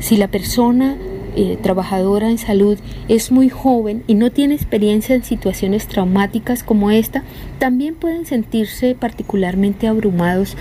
Si 0.00 0.16
la 0.16 0.28
persona 0.28 0.96
eh, 1.36 1.58
trabajadora 1.60 2.30
en 2.30 2.38
salud 2.38 2.78
es 3.08 3.32
muy 3.32 3.48
joven 3.48 4.04
y 4.06 4.14
no 4.14 4.30
tiene 4.30 4.54
experiencia 4.54 5.14
en 5.16 5.24
situaciones 5.24 5.88
traumáticas 5.88 6.62
como 6.62 6.90
esta, 6.90 7.24
también 7.58 7.96
pueden 7.96 8.24
sentirse 8.24 8.94
particularmente 8.94 9.88
abrumados 9.88 10.56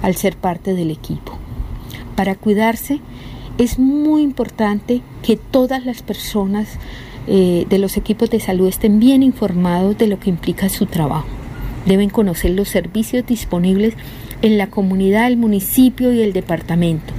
al 0.00 0.14
ser 0.14 0.36
parte 0.36 0.74
del 0.74 0.90
equipo. 0.90 1.38
Para 2.14 2.36
cuidarse 2.36 3.00
es 3.58 3.78
muy 3.78 4.22
importante 4.22 5.02
que 5.22 5.36
todas 5.36 5.84
las 5.84 6.02
personas 6.02 6.78
eh, 7.26 7.66
de 7.68 7.78
los 7.78 7.96
equipos 7.96 8.30
de 8.30 8.40
salud 8.40 8.68
estén 8.68 9.00
bien 9.00 9.22
informados 9.22 9.98
de 9.98 10.06
lo 10.06 10.20
que 10.20 10.30
implica 10.30 10.68
su 10.68 10.86
trabajo. 10.86 11.26
Deben 11.84 12.10
conocer 12.10 12.52
los 12.52 12.68
servicios 12.68 13.26
disponibles 13.26 13.94
en 14.40 14.56
la 14.56 14.68
comunidad, 14.68 15.26
el 15.26 15.36
municipio 15.36 16.12
y 16.12 16.22
el 16.22 16.32
departamento 16.32 17.12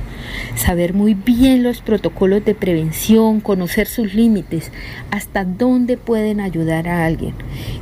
saber 0.56 0.94
muy 0.94 1.14
bien 1.14 1.64
los 1.64 1.82
protocolos 1.82 2.46
de 2.46 2.56
prevención, 2.56 3.40
conocer 3.40 3.88
sus 3.88 4.14
límites, 4.14 4.72
hasta 5.12 5.46
dónde 5.46 5.98
pueden 5.98 6.40
ayudar 6.40 6.88
a 6.88 7.06
alguien 7.06 7.34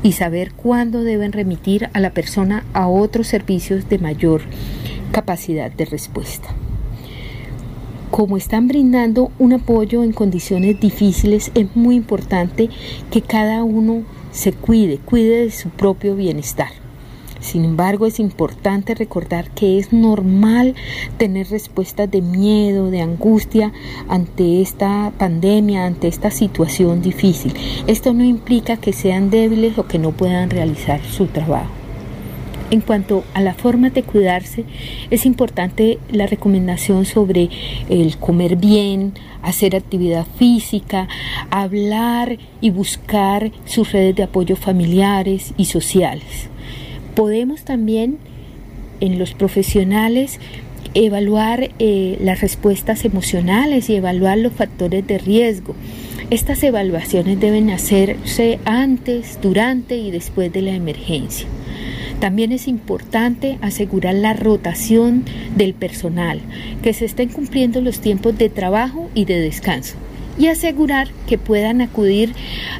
y 0.04 0.14
saber 0.14 0.54
cuándo 0.54 1.04
deben 1.04 1.32
remitir 1.32 1.90
a 1.94 2.00
la 2.00 2.12
persona 2.12 2.66
a 2.74 2.88
otros 2.88 3.28
servicios 3.28 3.90
de 3.90 4.00
mayor 4.00 4.42
capacidad 5.12 5.72
de 5.72 5.86
respuesta. 5.86 6.50
Como 8.12 8.36
están 8.36 8.68
brindando 8.68 9.32
un 9.40 9.54
apoyo 9.54 10.04
en 10.04 10.12
condiciones 10.12 10.80
difíciles, 10.80 11.50
es 11.56 11.76
muy 11.76 11.96
importante 11.96 12.70
que 13.10 13.22
cada 13.22 13.64
uno 13.64 14.04
se 14.32 14.52
cuide, 14.52 14.98
cuide 14.98 15.46
de 15.46 15.52
su 15.52 15.70
propio 15.70 16.16
bienestar. 16.16 16.81
Sin 17.42 17.66
embargo, 17.66 18.06
es 18.06 18.20
importante 18.20 18.94
recordar 18.94 19.50
que 19.50 19.80
es 19.80 19.92
normal 19.92 20.76
tener 21.18 21.50
respuestas 21.50 22.10
de 22.10 22.22
miedo, 22.22 22.92
de 22.92 23.02
angustia 23.02 23.74
ante 24.08 24.62
esta 24.62 25.12
pandemia, 25.18 25.86
ante 25.86 26.08
esta 26.08 26.30
situación 26.30 27.02
difícil. 27.02 27.54
Esto 27.88 28.14
no 28.14 28.24
implica 28.24 28.78
que 28.78 28.94
sean 28.94 29.32
débiles 29.32 29.78
o 29.80 29.88
que 29.88 29.98
no 29.98 30.12
puedan 30.12 30.52
realizar 30.52 31.02
su 31.04 31.26
trabajo. 31.26 31.72
En 32.70 32.80
cuanto 32.80 33.26
a 33.34 33.42
la 33.42 33.54
forma 33.54 33.90
de 33.90 34.04
cuidarse, 34.04 34.64
es 35.10 35.26
importante 35.26 35.98
la 36.10 36.28
recomendación 36.28 37.06
sobre 37.06 37.50
el 37.90 38.18
comer 38.18 38.56
bien, 38.56 39.14
hacer 39.42 39.76
actividad 39.76 40.26
física, 40.38 41.10
hablar 41.50 42.38
y 42.62 42.70
buscar 42.70 43.52
sus 43.66 43.92
redes 43.92 44.16
de 44.16 44.24
apoyo 44.24 44.56
familiares 44.56 45.54
y 45.58 45.66
sociales 45.66 46.51
podemos 47.22 47.62
también 47.62 48.18
en 49.00 49.20
los 49.20 49.36
profesionales 49.36 50.40
evaluar 50.96 51.70
eh, 51.78 52.18
las 52.20 52.42
respuestas 52.42 53.06
emocionales 53.06 53.92
y 53.92 53.96
evaluar 53.96 54.40
los 54.40 54.54
factores 54.54 55.06
de 55.06 55.20
riesgo. 55.20 55.76
Estas 56.32 56.64
evaluaciones 56.64 57.40
deben 57.40 57.70
hacerse 57.70 58.58
antes, 58.66 59.38
durante 59.40 59.98
y 59.98 60.10
después 60.10 60.52
de 60.52 60.64
la 60.64 60.72
emergencia. 60.72 61.46
También 62.20 62.52
es 62.52 62.68
importante 62.68 63.60
asegurar 63.62 64.16
la 64.16 64.34
rotación 64.34 65.24
del 65.56 65.76
personal, 65.76 66.42
que 66.82 66.92
se 66.94 67.06
estén 67.06 67.30
cumpliendo 67.30 67.82
los 67.82 68.00
tiempos 68.00 68.36
de 68.36 68.50
trabajo 68.50 69.12
y 69.14 69.26
de 69.26 69.40
descanso 69.40 69.96
y 70.42 70.48
asegurar 70.48 71.08
que 71.28 71.38
puedan 71.38 71.82
acudir 71.82 72.34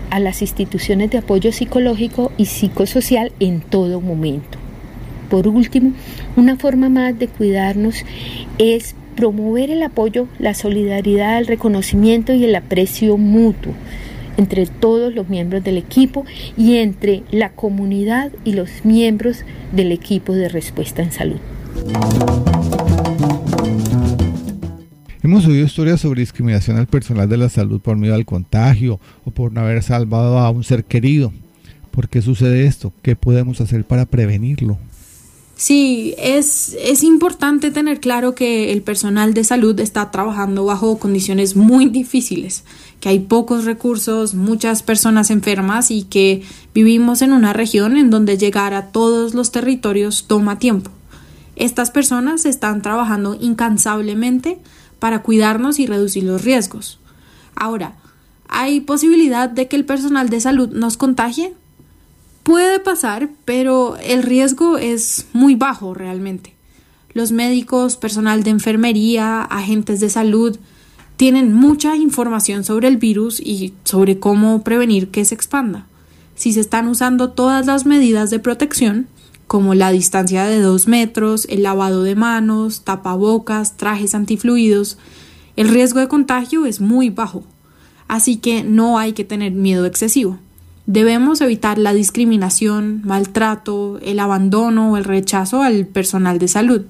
a 0.10 0.20
las 0.20 0.42
instituciones 0.42 1.12
de 1.12 1.20
apoyo 1.20 1.52
psicológico 1.52 2.32
y 2.36 2.46
psicosocial 2.46 3.32
en 3.40 3.62
todo 3.62 4.02
momento. 4.02 4.58
Por 5.30 5.48
último, 5.48 5.92
una 6.36 6.58
forma 6.58 6.90
más 6.90 7.20
de 7.20 7.28
cuidarnos 7.28 8.04
es 8.58 8.96
promover 9.16 9.70
el 9.70 9.84
apoyo, 9.84 10.28
la 10.40 10.56
solidaridad, 10.56 11.38
el 11.38 11.46
reconocimiento 11.46 12.34
y 12.34 12.46
el 12.46 12.56
aprecio 12.56 13.16
mutuo 13.18 13.74
entre 14.38 14.66
todos 14.66 15.14
los 15.14 15.30
miembros 15.30 15.64
del 15.64 15.78
equipo 15.78 16.26
y 16.58 16.78
entre 16.78 17.22
la 17.30 17.52
comunidad 17.52 18.32
y 18.44 18.54
los 18.54 18.84
miembros 18.84 19.44
del 19.72 19.92
equipo 19.92 20.34
de 20.34 20.50
respuesta 20.50 21.04
en 21.04 21.12
salud. 21.12 21.40
Hemos 25.24 25.46
oído 25.46 25.68
historias 25.68 26.02
sobre 26.02 26.22
discriminación 26.22 26.78
al 26.78 26.88
personal 26.88 27.30
de 27.30 27.38
la 27.38 27.48
salud 27.48 27.80
por 27.80 27.96
miedo 27.96 28.16
al 28.16 28.26
contagio 28.26 29.00
o 29.24 29.30
por 29.30 29.54
no 29.54 29.62
haber 29.62 29.84
salvado 29.84 30.40
a 30.40 30.50
un 30.50 30.64
ser 30.64 30.84
querido. 30.84 31.32
¿Por 31.92 32.10
qué 32.10 32.24
sucede 32.24 32.66
esto? 32.66 32.92
¿Qué 33.04 33.16
podemos 33.16 33.62
hacer 33.62 33.86
para 33.86 34.08
prevenirlo? 34.08 34.80
Sí, 35.56 36.16
es, 36.18 36.76
es 36.84 37.04
importante 37.04 37.70
tener 37.70 38.00
claro 38.00 38.34
que 38.34 38.72
el 38.74 38.82
personal 38.82 39.36
de 39.36 39.44
salud 39.44 39.80
está 39.80 40.10
trabajando 40.10 40.66
bajo 40.66 40.98
condiciones 40.98 41.56
muy 41.56 41.86
difíciles, 41.86 42.64
que 43.00 43.10
hay 43.10 43.20
pocos 43.20 43.66
recursos, 43.66 44.34
muchas 44.34 44.82
personas 44.82 45.30
enfermas 45.30 45.92
y 45.92 46.02
que 46.02 46.42
vivimos 46.74 47.22
en 47.22 47.32
una 47.32 47.54
región 47.54 47.96
en 47.96 48.10
donde 48.10 48.40
llegar 48.40 48.74
a 48.74 48.88
todos 48.88 49.36
los 49.36 49.52
territorios 49.52 50.26
toma 50.28 50.58
tiempo. 50.58 50.90
Estas 51.56 51.92
personas 51.92 52.46
están 52.46 52.82
trabajando 52.82 53.38
incansablemente 53.40 54.58
para 55.02 55.24
cuidarnos 55.24 55.80
y 55.80 55.88
reducir 55.88 56.24
los 56.26 56.44
riesgos. 56.44 57.00
Ahora, 57.56 57.96
¿hay 58.48 58.82
posibilidad 58.82 59.50
de 59.50 59.68
que 59.68 59.76
el 59.76 59.84
personal 59.84 60.30
de 60.30 60.40
salud 60.40 60.70
nos 60.70 60.96
contagie? 60.96 61.56
Puede 62.44 62.80
pasar, 62.80 63.30
pero 63.44 63.98
el 63.98 64.22
riesgo 64.22 64.78
es 64.78 65.26
muy 65.34 65.56
bajo 65.56 65.96
realmente. 65.96 66.54
Los 67.14 67.32
médicos, 67.32 67.98
personal 67.98 68.44
de 68.44 68.52
enfermería, 68.52 69.42
agentes 69.42 70.02
de 70.02 70.12
salud 70.12 70.60
tienen 71.18 71.52
mucha 71.52 71.96
información 71.96 72.64
sobre 72.64 72.88
el 72.88 72.98
virus 72.98 73.40
y 73.40 73.74
sobre 73.86 74.20
cómo 74.20 74.64
prevenir 74.64 75.10
que 75.10 75.26
se 75.26 75.34
expanda. 75.34 75.88
Si 76.36 76.54
se 76.54 76.60
están 76.60 76.88
usando 76.88 77.32
todas 77.32 77.66
las 77.66 77.88
medidas 77.88 78.30
de 78.30 78.38
protección, 78.38 79.08
como 79.52 79.74
la 79.74 79.92
distancia 79.92 80.46
de 80.46 80.62
dos 80.62 80.88
metros, 80.88 81.46
el 81.50 81.64
lavado 81.64 82.04
de 82.04 82.16
manos, 82.16 82.86
tapabocas, 82.86 83.76
trajes 83.76 84.16
antifluidos, 84.16 84.98
el 85.58 85.68
riesgo 85.68 86.00
de 86.00 86.08
contagio 86.08 86.66
es 86.66 86.80
muy 86.80 87.10
bajo. 87.10 87.44
Así 88.08 88.38
que 88.38 88.64
no 88.64 88.98
hay 88.98 89.12
que 89.12 89.26
tener 89.26 89.52
miedo 89.52 89.86
excesivo. 89.86 90.38
Debemos 90.86 91.42
evitar 91.42 91.78
la 91.78 91.92
discriminación, 91.92 93.02
maltrato, 93.04 94.00
el 94.02 94.22
abandono 94.22 94.94
o 94.94 94.96
el 94.96 95.04
rechazo 95.04 95.64
al 95.64 95.86
personal 95.86 96.40
de 96.40 96.48
salud. 96.48 96.84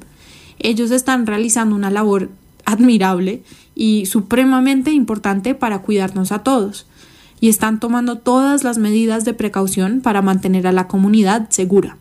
Ellos 0.59 0.91
están 0.91 1.25
realizando 1.25 1.75
una 1.75 1.89
labor 1.89 2.29
admirable 2.65 3.41
y 3.73 4.05
supremamente 4.05 4.91
importante 4.91 5.55
para 5.55 5.81
cuidarnos 5.81 6.31
a 6.31 6.43
todos, 6.43 6.85
y 7.39 7.49
están 7.49 7.79
tomando 7.79 8.19
todas 8.19 8.63
las 8.63 8.77
medidas 8.77 9.25
de 9.25 9.33
precaución 9.33 10.01
para 10.01 10.21
mantener 10.21 10.67
a 10.67 10.71
la 10.71 10.87
comunidad 10.87 11.49
segura. 11.49 11.97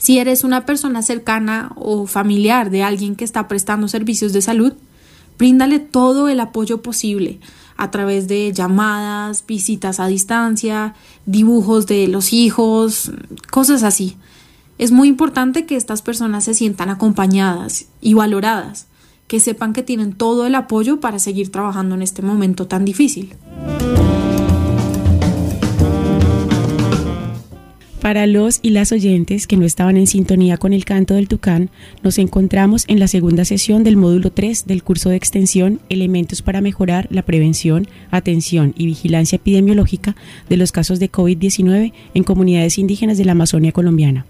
Si 0.00 0.18
eres 0.18 0.44
una 0.44 0.64
persona 0.64 1.02
cercana 1.02 1.72
o 1.76 2.06
familiar 2.06 2.70
de 2.70 2.82
alguien 2.82 3.16
que 3.16 3.24
está 3.24 3.48
prestando 3.48 3.86
servicios 3.86 4.32
de 4.32 4.40
salud, 4.40 4.72
bríndale 5.38 5.78
todo 5.78 6.28
el 6.28 6.40
apoyo 6.40 6.80
posible 6.80 7.38
a 7.76 7.90
través 7.90 8.26
de 8.26 8.50
llamadas, 8.54 9.44
visitas 9.46 10.00
a 10.00 10.06
distancia, 10.06 10.94
dibujos 11.26 11.86
de 11.86 12.08
los 12.08 12.32
hijos, 12.32 13.12
cosas 13.50 13.82
así. 13.82 14.16
Es 14.78 14.90
muy 14.90 15.06
importante 15.06 15.66
que 15.66 15.76
estas 15.76 16.00
personas 16.00 16.44
se 16.44 16.54
sientan 16.54 16.88
acompañadas 16.88 17.84
y 18.00 18.14
valoradas, 18.14 18.86
que 19.26 19.38
sepan 19.38 19.74
que 19.74 19.82
tienen 19.82 20.14
todo 20.14 20.46
el 20.46 20.54
apoyo 20.54 20.98
para 20.98 21.18
seguir 21.18 21.52
trabajando 21.52 21.94
en 21.94 22.00
este 22.00 22.22
momento 22.22 22.66
tan 22.66 22.86
difícil. 22.86 23.34
Para 28.00 28.26
los 28.26 28.60
y 28.62 28.70
las 28.70 28.92
oyentes 28.92 29.46
que 29.46 29.58
no 29.58 29.66
estaban 29.66 29.98
en 29.98 30.06
sintonía 30.06 30.56
con 30.56 30.72
el 30.72 30.86
canto 30.86 31.14
del 31.14 31.28
tucán, 31.28 31.68
nos 32.02 32.16
encontramos 32.16 32.86
en 32.88 32.98
la 32.98 33.08
segunda 33.08 33.44
sesión 33.44 33.84
del 33.84 33.98
módulo 33.98 34.30
3 34.30 34.66
del 34.66 34.82
curso 34.82 35.10
de 35.10 35.16
extensión 35.16 35.80
Elementos 35.90 36.40
para 36.40 36.62
mejorar 36.62 37.08
la 37.10 37.20
prevención, 37.20 37.86
atención 38.10 38.72
y 38.78 38.86
vigilancia 38.86 39.36
epidemiológica 39.36 40.16
de 40.48 40.56
los 40.56 40.72
casos 40.72 40.98
de 40.98 41.12
COVID-19 41.12 41.92
en 42.14 42.24
comunidades 42.24 42.78
indígenas 42.78 43.18
de 43.18 43.26
la 43.26 43.32
Amazonia 43.32 43.72
colombiana. 43.72 44.24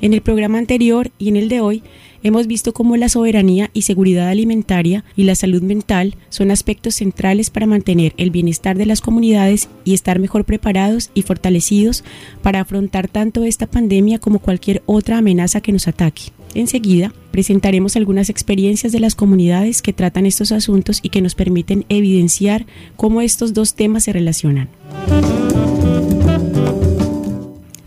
En 0.00 0.14
el 0.14 0.20
programa 0.20 0.58
anterior 0.58 1.10
y 1.18 1.28
en 1.28 1.36
el 1.36 1.48
de 1.48 1.60
hoy 1.60 1.82
hemos 2.22 2.46
visto 2.46 2.72
cómo 2.72 2.96
la 2.96 3.08
soberanía 3.08 3.70
y 3.72 3.82
seguridad 3.82 4.28
alimentaria 4.28 5.04
y 5.16 5.24
la 5.24 5.34
salud 5.34 5.62
mental 5.62 6.16
son 6.28 6.50
aspectos 6.50 6.96
centrales 6.96 7.50
para 7.50 7.66
mantener 7.66 8.14
el 8.16 8.30
bienestar 8.30 8.76
de 8.76 8.86
las 8.86 9.00
comunidades 9.00 9.68
y 9.84 9.94
estar 9.94 10.18
mejor 10.18 10.44
preparados 10.44 11.10
y 11.14 11.22
fortalecidos 11.22 12.04
para 12.42 12.60
afrontar 12.60 13.08
tanto 13.08 13.44
esta 13.44 13.66
pandemia 13.66 14.18
como 14.18 14.38
cualquier 14.38 14.82
otra 14.86 15.18
amenaza 15.18 15.60
que 15.60 15.72
nos 15.72 15.88
ataque. 15.88 16.32
Enseguida, 16.54 17.14
presentaremos 17.30 17.96
algunas 17.96 18.28
experiencias 18.28 18.92
de 18.92 19.00
las 19.00 19.14
comunidades 19.14 19.80
que 19.80 19.92
tratan 19.92 20.26
estos 20.26 20.52
asuntos 20.52 21.00
y 21.02 21.08
que 21.08 21.22
nos 21.22 21.34
permiten 21.34 21.86
evidenciar 21.88 22.66
cómo 22.96 23.22
estos 23.22 23.54
dos 23.54 23.74
temas 23.74 24.04
se 24.04 24.12
relacionan. 24.12 24.68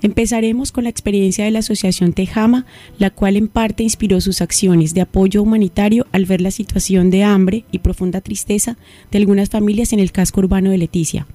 Empezaremos 0.05 0.71
con 0.71 0.83
la 0.83 0.91
experiencia 0.91 1.45
de 1.45 1.49
la 1.49 1.59
Asociación 1.59 2.13
Tejama, 2.13 2.67
la 2.99 3.09
cual 3.09 3.37
en 3.37 3.47
parte 3.47 3.81
inspiró 3.81 4.21
sus 4.21 4.39
acciones 4.39 4.93
de 4.93 5.01
apoyo 5.01 5.41
humanitario 5.41 6.05
al 6.11 6.25
ver 6.25 6.41
la 6.41 6.51
situación 6.51 7.09
de 7.09 7.23
hambre 7.23 7.65
y 7.71 7.79
profunda 7.79 8.21
tristeza 8.21 8.77
de 9.09 9.17
algunas 9.17 9.49
familias 9.49 9.93
en 9.93 9.99
el 9.99 10.11
casco 10.11 10.41
urbano 10.41 10.69
de 10.69 10.77
Leticia. 10.77 11.25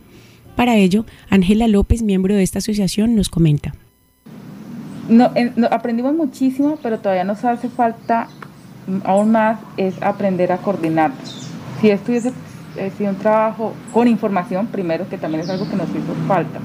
Para 0.55 0.77
ello, 0.77 1.05
Ángela 1.31 1.67
López, 1.67 2.03
miembro 2.03 2.37
de 2.37 2.45
esta 2.45 2.61
asociación, 2.61 3.17
nos 3.17 3.29
comenta. 3.29 3.75
No, 5.09 5.33
aprendimos 5.73 6.15
muchísimo, 6.15 6.79
pero 6.81 7.01
todavía 7.01 7.25
nos 7.25 7.45
hace 7.45 7.69
falta 7.69 8.29
mm, 8.87 8.99
aún 9.03 9.33
más 9.33 9.59
es 9.79 10.01
aprender 10.01 10.53
a 10.53 10.59
coordinar. 10.59 11.11
Si 11.81 11.91
esto 11.91 12.13
hubiese 12.13 12.33
sido 12.97 13.11
un 13.11 13.17
trabajo 13.17 13.75
con 13.93 14.07
información, 14.07 14.69
primero, 14.69 15.09
que 15.09 15.19
también 15.19 15.43
es 15.43 15.51
algo 15.51 15.69
que 15.69 15.75
nos 15.75 15.91
hizo 15.91 16.15
falta 16.29 16.61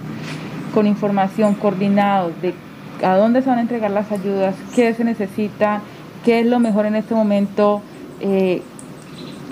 con 0.75 0.85
información 0.87 1.55
coordinados 1.55 2.33
de 2.41 2.53
a 3.01 3.15
dónde 3.15 3.41
se 3.41 3.49
van 3.49 3.59
a 3.59 3.61
entregar 3.61 3.91
las 3.91 4.11
ayudas, 4.11 4.55
qué 4.75 4.93
se 4.93 5.05
necesita, 5.05 5.81
qué 6.25 6.41
es 6.41 6.45
lo 6.45 6.59
mejor 6.59 6.85
en 6.85 6.95
este 6.95 7.15
momento, 7.15 7.81
eh, 8.19 8.61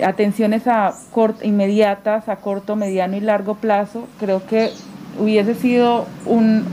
atenciones 0.04 0.66
a 0.66 0.92
inmediatas, 1.42 2.28
a 2.28 2.36
corto, 2.36 2.76
mediano 2.76 3.16
y 3.16 3.20
largo 3.20 3.54
plazo, 3.54 4.06
creo 4.20 4.46
que 4.46 4.70
hubiese 5.18 5.54
sido 5.54 6.06
un, 6.26 6.66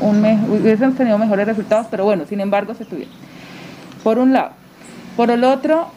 un, 0.00 0.94
tenido 0.96 1.18
mejores 1.18 1.46
resultados, 1.46 1.86
pero 1.90 2.04
bueno, 2.04 2.24
sin 2.26 2.40
embargo 2.40 2.74
se 2.74 2.84
tuvieron. 2.84 3.12
Por 4.02 4.18
un 4.18 4.32
lado. 4.32 4.50
Por 5.16 5.30
el 5.30 5.44
otro, 5.44 5.88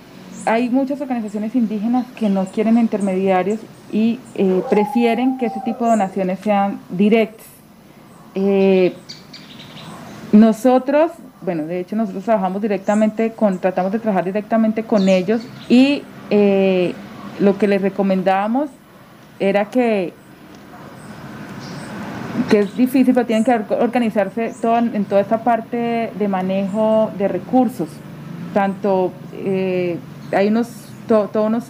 hay 0.46 0.70
muchas 0.70 1.00
organizaciones 1.00 1.56
indígenas 1.56 2.06
que 2.18 2.30
no 2.30 2.46
quieren 2.46 2.78
intermediarios 2.78 3.60
y 3.92 4.20
eh, 4.36 4.62
prefieren 4.70 5.38
que 5.38 5.46
ese 5.46 5.62
tipo 5.64 5.86
de 5.86 5.92
donaciones 5.92 6.40
sean 6.40 6.80
directas 6.90 7.55
eh, 8.36 8.93
nosotros, 10.34 11.12
bueno, 11.41 11.65
de 11.65 11.80
hecho 11.80 11.95
nosotros 11.95 12.26
trabajamos 12.26 12.62
directamente 12.62 13.32
con, 13.32 13.60
tratamos 13.60 13.93
de 13.93 14.00
trabajar 14.00 14.26
directamente 14.26 14.84
con 14.84 15.08
ellos 15.08 15.41
y 15.69 16.04
eh, 16.30 16.93
lo 17.39 17.58
que 17.58 17.69
les 17.69 17.82
recomendábamos 17.82 18.69
era 19.39 19.65
que 19.65 20.13
que 22.50 22.60
es 22.60 22.76
difícil, 22.76 23.13
pero 23.13 23.26
tienen 23.26 23.45
que 23.45 23.74
organizarse 23.76 24.54
en 24.71 25.06
toda 25.06 25.21
esta 25.21 25.43
parte 25.43 26.12
de 26.13 26.28
manejo 26.28 27.10
de 27.17 27.30
recursos. 27.30 27.88
Tanto 28.54 29.13
eh, 29.34 29.98
hay 30.34 30.50
unos 30.50 30.67
todos 31.08 31.30
unos 31.36 31.65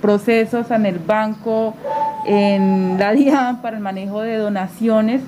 procesos 0.00 0.70
en 0.70 0.86
el 0.86 0.98
banco, 0.98 1.74
en 2.26 2.96
la 2.98 3.12
DIAN 3.14 3.62
para 3.62 3.76
el 3.76 3.82
manejo 3.82 4.20
de 4.20 4.36
donaciones 4.36 5.22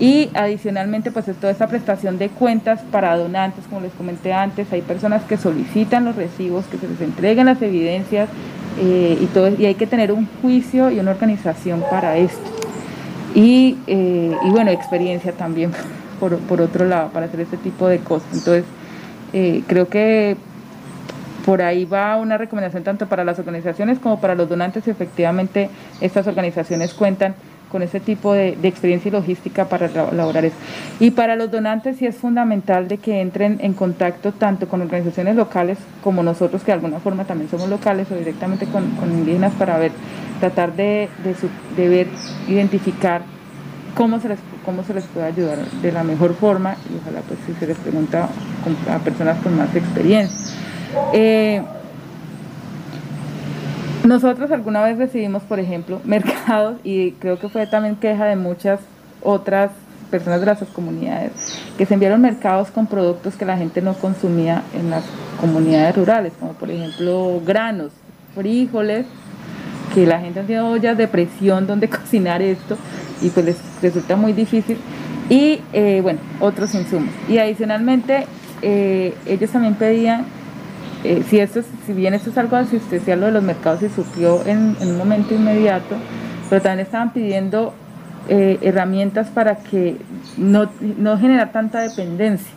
Y 0.00 0.30
adicionalmente, 0.34 1.10
pues 1.10 1.26
es 1.26 1.36
toda 1.36 1.50
esta 1.50 1.66
prestación 1.66 2.18
de 2.18 2.28
cuentas 2.28 2.80
para 2.92 3.16
donantes, 3.16 3.64
como 3.68 3.80
les 3.80 3.92
comenté 3.92 4.32
antes, 4.32 4.72
hay 4.72 4.82
personas 4.82 5.24
que 5.24 5.36
solicitan 5.36 6.04
los 6.04 6.14
recibos, 6.14 6.66
que 6.66 6.78
se 6.78 6.86
les 6.86 7.00
entreguen 7.00 7.46
las 7.46 7.60
evidencias 7.62 8.28
eh, 8.80 9.18
y, 9.20 9.26
todo, 9.26 9.50
y 9.58 9.66
hay 9.66 9.74
que 9.74 9.88
tener 9.88 10.12
un 10.12 10.28
juicio 10.40 10.90
y 10.90 11.00
una 11.00 11.10
organización 11.10 11.82
para 11.90 12.16
esto. 12.16 12.48
Y, 13.34 13.76
eh, 13.88 14.36
y 14.44 14.50
bueno, 14.50 14.70
experiencia 14.70 15.32
también, 15.32 15.72
por, 16.20 16.38
por, 16.38 16.60
otro 16.60 16.84
lado, 16.84 17.10
para 17.10 17.26
hacer 17.26 17.40
este 17.40 17.56
tipo 17.56 17.88
de 17.88 17.98
cosas. 17.98 18.28
Entonces, 18.32 18.64
eh, 19.32 19.62
creo 19.66 19.88
que 19.88 20.36
por 21.44 21.60
ahí 21.60 21.86
va 21.86 22.16
una 22.16 22.38
recomendación 22.38 22.84
tanto 22.84 23.06
para 23.06 23.24
las 23.24 23.38
organizaciones 23.38 23.98
como 23.98 24.20
para 24.20 24.36
los 24.36 24.48
donantes. 24.48 24.86
Efectivamente, 24.86 25.70
estas 26.00 26.28
organizaciones 26.28 26.94
cuentan 26.94 27.34
con 27.70 27.82
ese 27.82 28.00
tipo 28.00 28.32
de, 28.32 28.56
experiencia 28.62 29.08
y 29.08 29.12
logística 29.12 29.66
para 29.66 29.86
elaborar 29.86 30.44
eso. 30.44 30.56
Y 31.00 31.10
para 31.10 31.36
los 31.36 31.50
donantes 31.50 31.96
sí 31.96 32.06
es 32.06 32.16
fundamental 32.16 32.88
de 32.88 32.98
que 32.98 33.20
entren 33.20 33.58
en 33.60 33.74
contacto 33.74 34.32
tanto 34.32 34.68
con 34.68 34.80
organizaciones 34.80 35.36
locales 35.36 35.78
como 36.02 36.22
nosotros, 36.22 36.62
que 36.62 36.72
de 36.72 36.74
alguna 36.74 37.00
forma 37.00 37.24
también 37.24 37.50
somos 37.50 37.68
locales, 37.68 38.10
o 38.10 38.14
directamente 38.14 38.66
con, 38.66 38.84
indígenas 39.10 39.52
para 39.54 39.78
ver, 39.78 39.92
tratar 40.40 40.74
de, 40.74 41.08
de, 41.76 41.88
ver, 41.88 42.06
identificar 42.48 43.22
cómo 43.94 44.20
se 44.20 44.28
les 44.28 44.38
cómo 44.64 44.84
se 44.84 44.92
les 44.92 45.04
puede 45.04 45.26
ayudar 45.26 45.58
de 45.80 45.92
la 45.92 46.04
mejor 46.04 46.34
forma 46.34 46.76
y 46.90 47.00
ojalá 47.00 47.22
pues 47.26 47.38
si 47.46 47.54
se 47.54 47.66
les 47.66 47.78
pregunta 47.78 48.28
a 48.90 48.98
personas 48.98 49.38
con 49.38 49.56
más 49.56 49.74
experiencia. 49.74 50.54
Eh, 51.14 51.62
nosotros 54.08 54.50
alguna 54.50 54.82
vez 54.82 54.96
recibimos, 54.96 55.42
por 55.42 55.60
ejemplo, 55.60 56.00
mercados 56.04 56.76
y 56.82 57.12
creo 57.12 57.38
que 57.38 57.48
fue 57.48 57.66
también 57.66 57.96
queja 57.96 58.24
de 58.24 58.36
muchas 58.36 58.80
otras 59.22 59.70
personas 60.10 60.40
de 60.40 60.46
las 60.46 60.58
comunidades 60.70 61.32
que 61.76 61.84
se 61.84 61.92
enviaron 61.92 62.22
mercados 62.22 62.70
con 62.70 62.86
productos 62.86 63.34
que 63.36 63.44
la 63.44 63.58
gente 63.58 63.82
no 63.82 63.92
consumía 63.92 64.62
en 64.74 64.88
las 64.88 65.04
comunidades 65.38 65.94
rurales, 65.94 66.32
como 66.40 66.54
por 66.54 66.70
ejemplo 66.70 67.42
granos, 67.44 67.92
frijoles, 68.34 69.04
que 69.94 70.06
la 70.06 70.18
gente 70.20 70.42
tiene 70.44 70.62
ollas 70.62 70.96
de 70.96 71.06
presión 71.08 71.66
donde 71.66 71.88
cocinar 71.90 72.40
esto 72.40 72.78
y 73.20 73.28
pues 73.28 73.44
les 73.44 73.56
resulta 73.82 74.16
muy 74.16 74.32
difícil 74.32 74.78
y 75.28 75.60
eh, 75.74 76.00
bueno, 76.02 76.20
otros 76.40 76.74
insumos. 76.74 77.12
Y 77.28 77.36
adicionalmente 77.36 78.26
eh, 78.62 79.14
ellos 79.26 79.50
también 79.50 79.74
pedían 79.74 80.24
eh, 81.04 81.22
si, 81.28 81.38
esto 81.38 81.60
si 81.86 81.92
bien 81.92 82.14
esto 82.14 82.30
es 82.30 82.38
algo 82.38 82.56
asistencial, 82.56 83.20
lo 83.20 83.26
de 83.26 83.32
los 83.32 83.42
mercados 83.42 83.80
se 83.80 83.88
suplió 83.88 84.44
en, 84.46 84.76
un 84.80 84.98
momento 84.98 85.34
inmediato, 85.34 85.96
pero 86.50 86.60
también 86.60 86.86
estaban 86.86 87.12
pidiendo 87.12 87.72
eh, 88.28 88.58
herramientas 88.62 89.28
para 89.28 89.56
que 89.56 89.96
no, 90.36 90.68
no 90.98 91.18
generar 91.18 91.52
tanta 91.52 91.80
dependencia. 91.80 92.50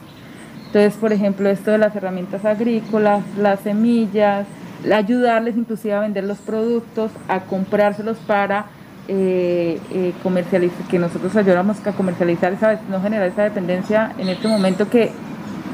Entonces, 0.68 0.94
por 0.96 1.14
ejemplo, 1.14 1.50
esto 1.50 1.72
de 1.72 1.78
las 1.78 1.96
herramientas 1.96 2.46
agrícolas, 2.46 3.24
las 3.38 3.60
semillas, 3.60 4.48
ayudarles 4.92 5.58
inclusive 5.58 5.94
a 5.94 6.00
vender 6.00 6.24
los 6.24 6.40
productos, 6.40 7.12
a 7.28 7.42
comprárselos 7.42 8.18
para 8.20 8.66
eh, 9.08 10.14
comercializar, 10.24 10.88
que 10.88 10.98
nosotros 10.98 11.36
ayudáramos 11.36 11.86
a 11.86 11.92
comercializar, 11.92 12.58
no 12.90 13.02
generar 13.02 13.28
esa 13.28 13.44
dependencia 13.44 14.14
en 14.18 14.30
este 14.30 14.48
momento 14.48 14.90
que 14.90 15.12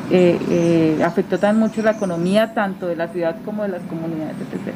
eh, 0.09 0.39
eh, 0.49 1.03
afectó 1.03 1.37
tan 1.37 1.59
mucho 1.59 1.81
la 1.81 1.91
economía 1.91 2.53
tanto 2.53 2.87
de 2.87 2.95
la 2.95 3.09
ciudad 3.09 3.35
como 3.43 3.63
de 3.63 3.69
las 3.69 3.81
comunidades, 3.83 4.35
etc. 4.37 4.73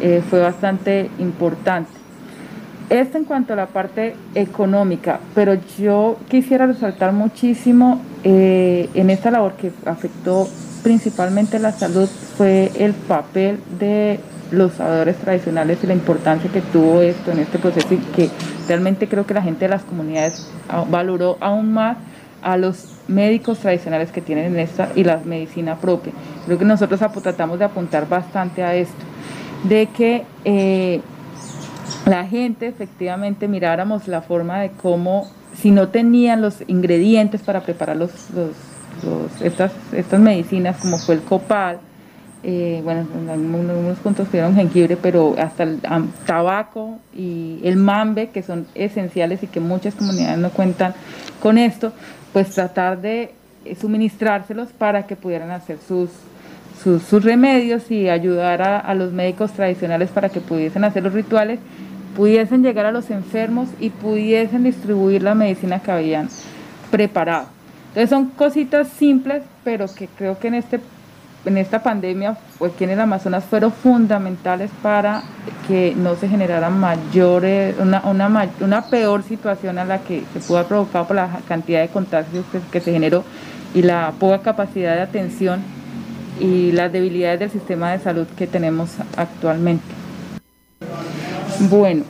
Eh, 0.00 0.22
fue 0.28 0.40
bastante 0.40 1.10
importante. 1.18 1.90
Esto 2.90 3.18
en 3.18 3.24
cuanto 3.24 3.54
a 3.54 3.56
la 3.56 3.66
parte 3.66 4.14
económica, 4.34 5.20
pero 5.34 5.54
yo 5.78 6.18
quisiera 6.28 6.66
resaltar 6.66 7.12
muchísimo 7.12 8.00
en 8.24 9.10
esta 9.10 9.30
labor 9.30 9.52
que 9.52 9.70
afectó 9.84 10.48
principalmente 10.82 11.58
la 11.58 11.72
salud 11.72 12.08
fue 12.08 12.72
el 12.78 12.94
papel 12.94 13.60
de 13.78 14.20
los 14.50 14.72
sabedores 14.72 15.16
tradicionales 15.16 15.78
y 15.82 15.86
la 15.86 15.92
importancia 15.92 16.50
que 16.50 16.62
tuvo 16.62 17.02
esto 17.02 17.30
en 17.30 17.40
este 17.40 17.58
proceso 17.58 17.92
y 17.92 17.98
que 17.98 18.30
realmente 18.66 19.06
creo 19.06 19.26
que 19.26 19.34
la 19.34 19.42
gente 19.42 19.66
de 19.66 19.68
las 19.68 19.82
comunidades 19.82 20.50
valoró 20.90 21.36
aún 21.40 21.74
más 21.74 21.98
a 22.42 22.56
los 22.56 22.97
médicos 23.08 23.58
tradicionales 23.58 24.12
que 24.12 24.20
tienen 24.20 24.46
en 24.46 24.58
esta 24.60 24.90
y 24.94 25.04
la 25.04 25.18
medicina 25.24 25.76
propia. 25.76 26.12
Creo 26.46 26.58
que 26.58 26.64
nosotros 26.64 27.00
tratamos 27.22 27.58
de 27.58 27.64
apuntar 27.64 28.08
bastante 28.08 28.62
a 28.62 28.74
esto, 28.74 29.04
de 29.64 29.86
que 29.86 30.24
eh, 30.44 31.00
la 32.06 32.26
gente 32.26 32.66
efectivamente 32.66 33.48
miráramos 33.48 34.08
la 34.08 34.22
forma 34.22 34.60
de 34.60 34.70
cómo, 34.70 35.28
si 35.56 35.70
no 35.70 35.88
tenían 35.88 36.40
los 36.40 36.62
ingredientes 36.66 37.42
para 37.42 37.60
preparar 37.60 37.96
los, 37.96 38.10
estas, 39.40 39.72
estas 39.92 40.20
medicinas, 40.20 40.76
como 40.80 40.98
fue 40.98 41.16
el 41.16 41.22
copal, 41.22 41.80
eh, 42.44 42.80
bueno, 42.84 43.04
en 43.20 43.28
algunos 43.30 43.98
puntos 43.98 44.28
tuvieron 44.28 44.54
jengibre, 44.54 44.96
pero 44.96 45.34
hasta 45.38 45.64
el 45.64 45.80
tabaco 46.24 46.98
y 47.12 47.58
el 47.64 47.76
mambe, 47.76 48.28
que 48.28 48.44
son 48.44 48.66
esenciales 48.76 49.42
y 49.42 49.48
que 49.48 49.58
muchas 49.58 49.94
comunidades 49.96 50.38
no 50.38 50.50
cuentan 50.50 50.94
con 51.42 51.58
esto, 51.58 51.92
pues 52.32 52.50
tratar 52.50 53.00
de 53.00 53.32
suministrárselos 53.80 54.68
para 54.70 55.06
que 55.06 55.16
pudieran 55.16 55.50
hacer 55.50 55.78
sus, 55.86 56.10
sus, 56.82 57.24
remedios 57.24 57.90
y 57.90 58.08
ayudar 58.08 58.62
a, 58.62 58.94
los 58.94 59.12
médicos 59.12 59.52
tradicionales 59.52 60.10
para 60.10 60.28
que 60.28 60.40
pudiesen 60.40 60.84
hacer 60.84 61.02
los 61.02 61.12
rituales, 61.12 61.58
pudiesen 62.16 62.62
llegar 62.62 62.86
a 62.86 62.92
los 62.92 63.10
enfermos 63.10 63.68
y 63.80 63.90
pudiesen 63.90 64.64
distribuir 64.64 65.22
la 65.22 65.34
medicina 65.34 65.80
que 65.80 65.90
habían 65.90 66.28
preparado. 66.90 67.46
Entonces 67.88 68.10
son 68.10 68.26
cositas 68.30 68.88
simples, 68.88 69.42
pero 69.64 69.86
que 69.92 70.08
creo 70.08 70.38
que 70.38 70.48
en 70.48 70.54
este 70.54 70.80
en 71.44 71.56
esta 71.56 71.82
pandemia, 71.82 72.36
pues 72.58 72.72
en 72.80 72.90
el 72.90 73.00
Amazonas 73.00 73.44
fueron 73.44 73.72
fundamentales 73.72 74.70
para 74.82 75.22
que 75.66 75.94
no 75.96 76.14
se 76.16 76.28
generara 76.28 76.70
mayores, 76.70 77.76
una, 77.78 78.02
una, 78.02 78.48
una 78.60 78.82
peor 78.86 79.22
situación 79.22 79.78
a 79.78 79.84
la 79.84 79.98
que 79.98 80.24
se 80.32 80.40
pudo 80.40 80.58
haber 80.58 80.68
provocado 80.68 81.06
por 81.06 81.16
la 81.16 81.40
cantidad 81.46 81.80
de 81.80 81.88
contagios 81.88 82.44
que, 82.72 82.80
se 82.80 82.92
generó 82.92 83.24
y 83.74 83.82
la 83.82 84.12
poca 84.18 84.40
capacidad 84.40 84.94
de 84.96 85.02
atención 85.02 85.62
y 86.40 86.72
las 86.72 86.92
debilidades 86.92 87.40
del 87.40 87.50
sistema 87.50 87.92
de 87.92 87.98
salud 87.98 88.26
que 88.36 88.46
tenemos 88.46 88.96
actualmente. 89.16 89.84
Bueno, 91.70 92.04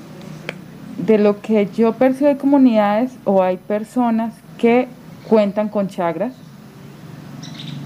de 0.98 1.18
lo 1.18 1.40
que 1.40 1.68
yo 1.74 1.92
percibo 1.92 2.28
hay 2.28 2.36
comunidades 2.36 3.12
o 3.24 3.42
hay 3.42 3.56
personas 3.56 4.34
que 4.58 4.88
cuentan 5.28 5.68
con 5.68 5.88
chagras, 5.88 6.34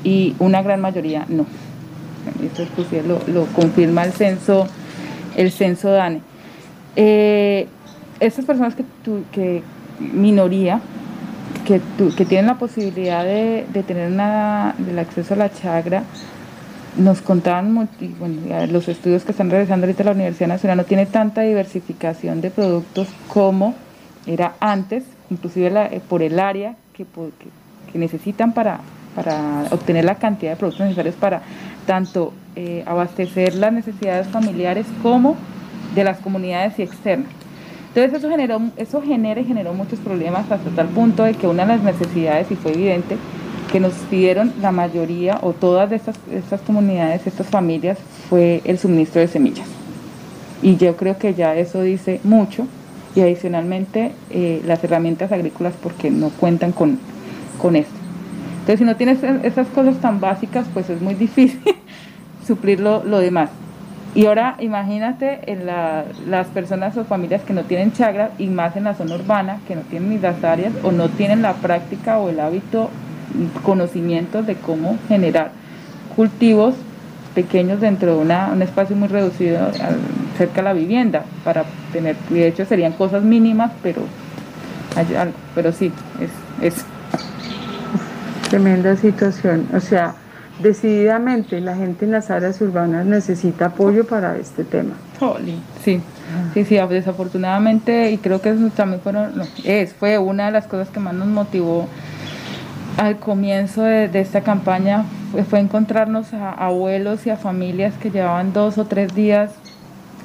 y 0.05 0.35
una 0.39 0.63
gran 0.63 0.81
mayoría 0.81 1.27
no. 1.29 1.47
Esto 2.43 2.65
lo, 3.07 3.21
lo 3.27 3.47
confirma 3.47 4.05
el 4.05 4.13
censo, 4.13 4.69
el 5.37 5.51
censo 5.51 5.91
DANE. 5.91 6.21
Eh, 6.95 7.67
estas 8.21 8.45
personas 8.45 8.75
que, 8.75 8.85
que 9.33 9.63
minoría, 9.99 10.81
que, 11.67 11.81
que 12.17 12.25
tienen 12.25 12.47
la 12.47 12.59
posibilidad 12.59 13.25
de, 13.25 13.67
tener 13.87 14.13
una, 14.13 14.75
del 14.79 14.99
acceso 14.99 15.35
a 15.35 15.37
la 15.37 15.53
chagra, 15.53 16.05
nos 16.97 17.23
contaban, 17.23 17.89
bueno, 18.19 18.67
los 18.71 18.89
estudios 18.89 19.25
que 19.25 19.33
están 19.33 19.51
realizando 19.51 19.87
ahorita 19.87 20.05
la 20.05 20.13
Universidad 20.13 20.49
Nacional 20.49 20.77
no 20.77 20.85
tiene 20.85 21.07
tanta 21.07 21.41
diversificación 21.41 22.41
de 22.41 22.51
productos 22.51 23.09
como 23.29 23.75
era 24.27 24.55
antes, 24.61 25.05
inclusive 25.31 25.73
eh, 25.91 26.01
por 26.07 26.23
el 26.23 26.39
área 26.39 26.77
que, 26.93 27.07
que 27.91 27.99
necesitan 27.99 28.53
para, 28.53 28.81
para 29.15 29.65
obtener 29.71 30.05
la 30.05 30.17
cantidad 30.17 30.53
de 30.53 30.57
productos 30.57 30.87
necesarios 30.87 31.15
para 31.17 31.43
tanto 31.87 32.33
eh, 32.57 32.83
abastecer 32.87 33.55
las 33.55 33.73
necesidades 33.73 34.29
familiares 34.29 34.87
como 35.03 35.37
de 35.95 36.05
las 36.05 36.19
comunidades 36.19 36.79
y 36.79 36.83
externas. 36.83 37.29
Entonces 37.89 38.19
eso, 38.19 38.31
generó, 38.31 38.61
eso 38.77 39.03
genera 39.03 39.41
y 39.41 39.45
generó 39.45 39.75
muchos 39.75 39.99
problemas 39.99 40.51
hasta 40.51 40.71
tal 40.71 40.89
punto 40.89 41.25
de 41.25 41.35
que 41.35 41.47
una 41.47 41.67
de 41.67 41.77
las 41.77 41.83
necesidades, 41.83 42.51
y 42.51 42.57
fue 42.57 42.73
evidente, 42.73 43.19
que 43.71 43.81
nos 43.81 43.93
pidieron 44.11 44.53
la 44.61 44.73
mayoría 44.73 45.39
o 45.43 45.53
todas 45.53 45.93
estas, 45.93 46.17
estas 46.33 46.61
comunidades, 46.63 47.27
estas 47.27 47.47
familias, 47.47 47.99
fue 48.31 48.63
el 48.65 48.79
suministro 48.79 49.21
de 49.21 49.29
semillas. 49.29 49.67
Y 50.63 50.77
yo 50.77 50.97
creo 50.97 51.19
que 51.19 51.35
ya 51.35 51.55
eso 51.57 51.83
dice 51.83 52.21
mucho 52.25 52.67
y 53.15 53.21
adicionalmente 53.21 54.13
eh, 54.31 54.63
las 54.65 54.83
herramientas 54.85 55.33
agrícolas 55.33 55.75
porque 55.83 56.11
no 56.11 56.31
cuentan 56.31 56.73
con, 56.73 56.99
con 57.61 57.77
esto. 57.77 58.02
Entonces, 58.63 58.79
si 58.79 58.85
no 58.85 58.95
tienes 58.95 59.23
e-, 59.25 59.41
esas 59.43 59.67
cosas 59.69 59.97
tan 59.97 60.21
básicas, 60.21 60.67
pues 60.73 60.89
es 60.89 61.01
muy 61.01 61.15
difícil 61.27 61.61
suplir 62.47 62.81
lo, 62.81 63.01
demás. 63.19 63.51
Y 64.15 64.27
ahora 64.27 64.57
imagínate 64.61 65.41
en 65.51 65.67
las 65.67 66.47
personas 66.49 66.97
o 66.97 67.05
familias 67.05 67.43
que 67.43 67.55
no 67.55 67.65
tienen 67.65 67.93
chagra 67.93 68.31
y 68.39 68.47
más 68.47 68.77
en 68.77 68.85
la 68.85 68.95
zona 68.95 69.15
urbana, 69.15 69.59
que 69.67 69.75
no 69.75 69.81
tienen 69.83 70.11
ni 70.11 70.19
las 70.19 70.45
áreas 70.45 70.73
o 70.83 70.93
no 70.93 71.09
tienen 71.09 71.41
la 71.41 71.55
práctica 71.55 72.19
o 72.19 72.29
el 72.29 72.39
hábito, 72.39 72.91
conocimientos 73.63 74.47
de 74.47 74.57
cómo 74.57 74.99
generar 75.09 75.53
cultivos 76.15 76.75
pequeños 77.35 77.81
dentro 77.81 78.17
de 78.17 78.35
un 78.53 78.61
espacio 78.61 78.95
muy 78.95 79.09
reducido 79.09 79.59
cerca 80.37 80.57
de 80.57 80.63
la 80.63 80.73
vivienda 80.75 81.25
para 81.43 81.65
tener, 81.91 82.15
de 82.29 82.49
hecho 82.49 82.67
serían 82.67 82.93
cosas 82.93 83.23
mínimas, 83.23 83.73
pero 83.83 84.03
algo, 85.19 85.35
pero 85.55 85.73
sí, 85.73 85.91
es 86.21 86.75
eso. 86.75 86.92
Tremenda 88.53 88.97
situación, 88.97 89.67
o 89.75 89.81
sea, 89.81 90.15
decididamente 90.63 91.59
la 91.63 91.75
gente 91.75 92.05
en 92.05 92.11
las 92.11 92.31
áreas 92.31 92.61
urbanas 92.61 93.07
necesita 93.07 93.65
apoyo 93.65 94.07
para 94.07 94.37
este 94.37 94.63
tema. 94.63 94.93
Sí, 95.83 96.03
sí, 96.53 96.67
sí, 96.67 96.77
desafortunadamente, 96.77 98.11
y 98.11 98.19
creo 98.19 98.43
que 98.43 98.51
eso 98.51 98.69
también 98.77 99.01
fueron, 99.01 99.33
es, 99.65 99.95
fue 99.95 100.19
una 100.19 100.45
de 100.45 100.53
las 100.53 100.67
cosas 100.67 100.91
que 100.91 101.01
más 101.01 101.15
nos 101.15 101.29
motivó 101.29 101.89
al 102.99 103.17
comienzo 103.17 103.85
de, 103.85 104.21
esta 104.21 104.43
campaña, 104.43 105.07
fue, 105.49 105.59
encontrarnos 105.59 106.35
a 106.35 106.51
abuelos 106.51 107.27
y 107.27 107.31
a 107.31 107.39
familias 107.39 107.95
que 108.03 108.11
llevaban 108.11 108.53
dos 108.53 108.77
o 108.77 108.85
tres 108.85 109.15
días 109.15 109.53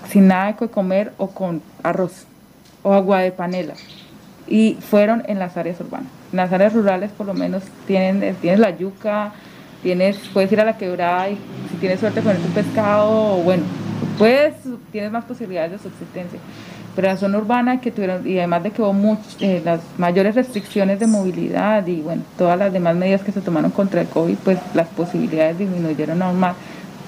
sin 0.09 0.27
nada 0.27 0.51
de 0.51 0.67
comer 0.67 1.13
o 1.17 1.27
con 1.27 1.61
arroz 1.81 2.25
o 2.83 2.91
agua 2.91 3.19
de 3.19 3.31
panela. 3.31 3.75
Y 4.47 4.77
fueron 4.79 5.23
en 5.27 5.39
las 5.39 5.57
áreas 5.57 5.79
urbanas. 5.79 6.09
En 6.31 6.37
las 6.37 6.51
áreas 6.51 6.73
rurales 6.73 7.11
por 7.11 7.25
lo 7.25 7.33
menos 7.33 7.63
tienen, 7.85 8.35
tienes 8.35 8.59
la 8.59 8.75
yuca, 8.75 9.33
tienes, 9.81 10.17
puedes 10.33 10.51
ir 10.51 10.61
a 10.61 10.65
la 10.65 10.77
quebrada 10.77 11.29
y 11.29 11.37
si 11.69 11.77
tienes 11.79 11.99
suerte 11.99 12.21
poner 12.21 12.37
tu 12.37 12.49
pescado, 12.49 13.37
bueno, 13.37 13.63
puedes, 14.17 14.55
tienes 14.91 15.11
más 15.11 15.25
posibilidades 15.25 15.71
de 15.71 15.77
subsistencia. 15.77 16.39
Pero 16.95 17.09
la 17.09 17.17
zona 17.17 17.37
urbana 17.37 17.79
que 17.79 17.91
tuvieron, 17.91 18.27
y 18.27 18.39
además 18.39 18.63
de 18.63 18.71
que 18.71 18.81
hubo 18.81 19.17
eh, 19.39 19.61
las 19.63 19.81
mayores 19.99 20.33
restricciones 20.33 20.99
de 20.99 21.05
movilidad 21.05 21.85
y 21.85 22.01
bueno, 22.01 22.23
todas 22.37 22.57
las 22.57 22.73
demás 22.73 22.95
medidas 22.95 23.21
que 23.21 23.31
se 23.31 23.41
tomaron 23.41 23.69
contra 23.69 24.01
el 24.01 24.07
COVID, 24.07 24.35
pues 24.43 24.57
las 24.73 24.87
posibilidades 24.87 25.59
disminuyeron 25.59 26.21
aún 26.23 26.39
más, 26.39 26.55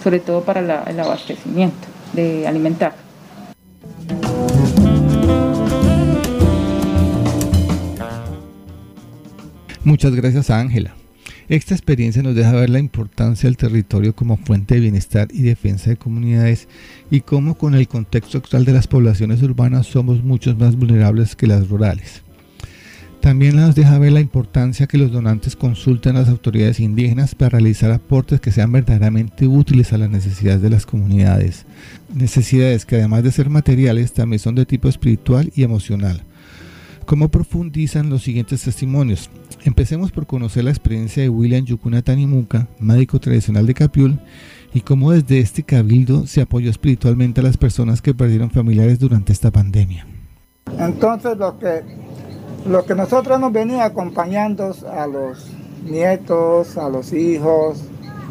sobre 0.04 0.20
todo 0.20 0.42
para 0.42 0.60
el 0.60 1.00
abastecimiento 1.00 1.88
de 2.14 2.48
alimentar. 2.48 3.09
Muchas 9.86 10.14
gracias 10.14 10.50
a 10.50 10.60
Ángela. 10.60 10.94
Esta 11.48 11.74
experiencia 11.74 12.22
nos 12.22 12.36
deja 12.36 12.52
ver 12.52 12.70
la 12.70 12.80
importancia 12.80 13.48
del 13.48 13.56
territorio 13.56 14.14
como 14.14 14.36
fuente 14.36 14.76
de 14.76 14.82
bienestar 14.82 15.30
y 15.32 15.42
defensa 15.42 15.90
de 15.90 15.98
comunidades 15.98 16.68
y 17.10 17.22
cómo 17.22 17.56
con 17.58 17.76
el 17.76 17.88
contexto 17.88 18.38
actual 18.38 18.66
de 18.66 18.74
las 18.74 18.88
poblaciones 18.88 19.42
urbanas 19.42 19.88
somos 19.88 20.22
muchos 20.24 20.58
más 20.58 20.76
vulnerables 20.76 21.36
que 21.36 21.48
las 21.48 21.70
rurales. 21.70 22.24
También 23.22 23.56
nos 23.56 23.74
deja 23.74 23.98
ver 24.00 24.12
la 24.12 24.20
importancia 24.20 24.88
que 24.88 24.98
los 24.98 25.12
donantes 25.12 25.56
consulten 25.56 26.18
a 26.18 26.22
las 26.22 26.30
autoridades 26.30 26.80
indígenas 26.80 27.34
para 27.34 27.58
realizar 27.58 27.92
aportes 27.92 28.42
que 28.42 28.52
sean 28.52 28.72
verdaderamente 28.72 29.48
útiles 29.48 29.94
a 29.94 29.98
las 29.98 30.10
necesidades 30.10 30.62
de 30.62 30.70
las 30.70 30.86
comunidades. 30.86 31.66
Necesidades 32.14 32.86
que 32.86 32.98
además 32.98 33.24
de 33.24 33.32
ser 33.32 33.50
materiales 33.50 34.14
también 34.14 34.40
son 34.40 34.56
de 34.56 34.66
tipo 34.66 34.90
espiritual 34.90 35.52
y 35.56 35.64
emocional 35.64 36.24
¿Cómo 37.10 37.30
profundizan 37.30 38.12
los 38.12 38.22
siguientes 38.22 38.62
testimonios? 38.62 39.32
Empecemos 39.64 40.12
por 40.12 40.26
conocer 40.26 40.64
la 40.64 40.70
experiencia 40.70 41.24
de 41.24 41.30
William 41.30 41.66
Yukuna 41.66 42.02
Tanimuka, 42.02 42.68
médico 42.80 43.20
tradicional 43.20 43.66
de 43.66 43.74
Capiul, 43.74 44.20
y 44.74 44.82
cómo 44.82 45.12
desde 45.12 45.40
este 45.40 45.64
cabildo 45.64 46.28
se 46.28 46.42
apoyó 46.42 46.70
espiritualmente 46.70 47.42
a 47.42 47.44
las 47.44 47.58
personas 47.58 48.02
que 48.02 48.14
perdieron 48.14 48.52
familiares 48.52 49.00
durante 49.00 49.34
esta 49.34 49.52
pandemia. 49.52 50.06
Entonces 50.78 51.38
lo 51.38 51.58
que, 51.58 51.82
lo 52.68 52.86
que 52.86 52.96
nosotros 52.96 53.40
nos 53.40 53.52
venía 53.52 53.86
acompañando 53.86 54.76
a 54.92 55.08
los 55.08 55.52
nietos, 55.84 56.78
a 56.78 56.90
los 56.90 57.12
hijos, 57.14 57.84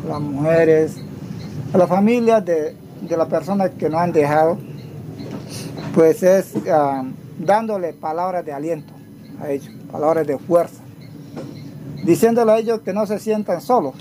a 0.04 0.08
las 0.08 0.20
mujeres, 0.20 0.96
a 1.72 1.78
las 1.78 1.88
familias 1.88 2.44
de, 2.44 2.74
de 3.02 3.16
las 3.16 3.28
personas 3.28 3.70
que 3.70 3.88
nos 3.88 4.00
han 4.00 4.12
dejado, 4.12 4.58
pues 5.94 6.22
es... 6.22 6.54
Ah, 6.70 7.04
dándole 7.38 7.92
palabras 7.92 8.44
de 8.44 8.52
aliento 8.52 8.92
a 9.40 9.50
ellos, 9.50 9.70
palabras 9.90 10.26
de 10.26 10.38
fuerza, 10.38 10.82
diciéndole 12.04 12.52
a 12.52 12.58
ellos 12.58 12.80
que 12.80 12.92
no 12.92 13.06
se 13.06 13.18
sientan 13.18 13.60
solos, 13.60 13.94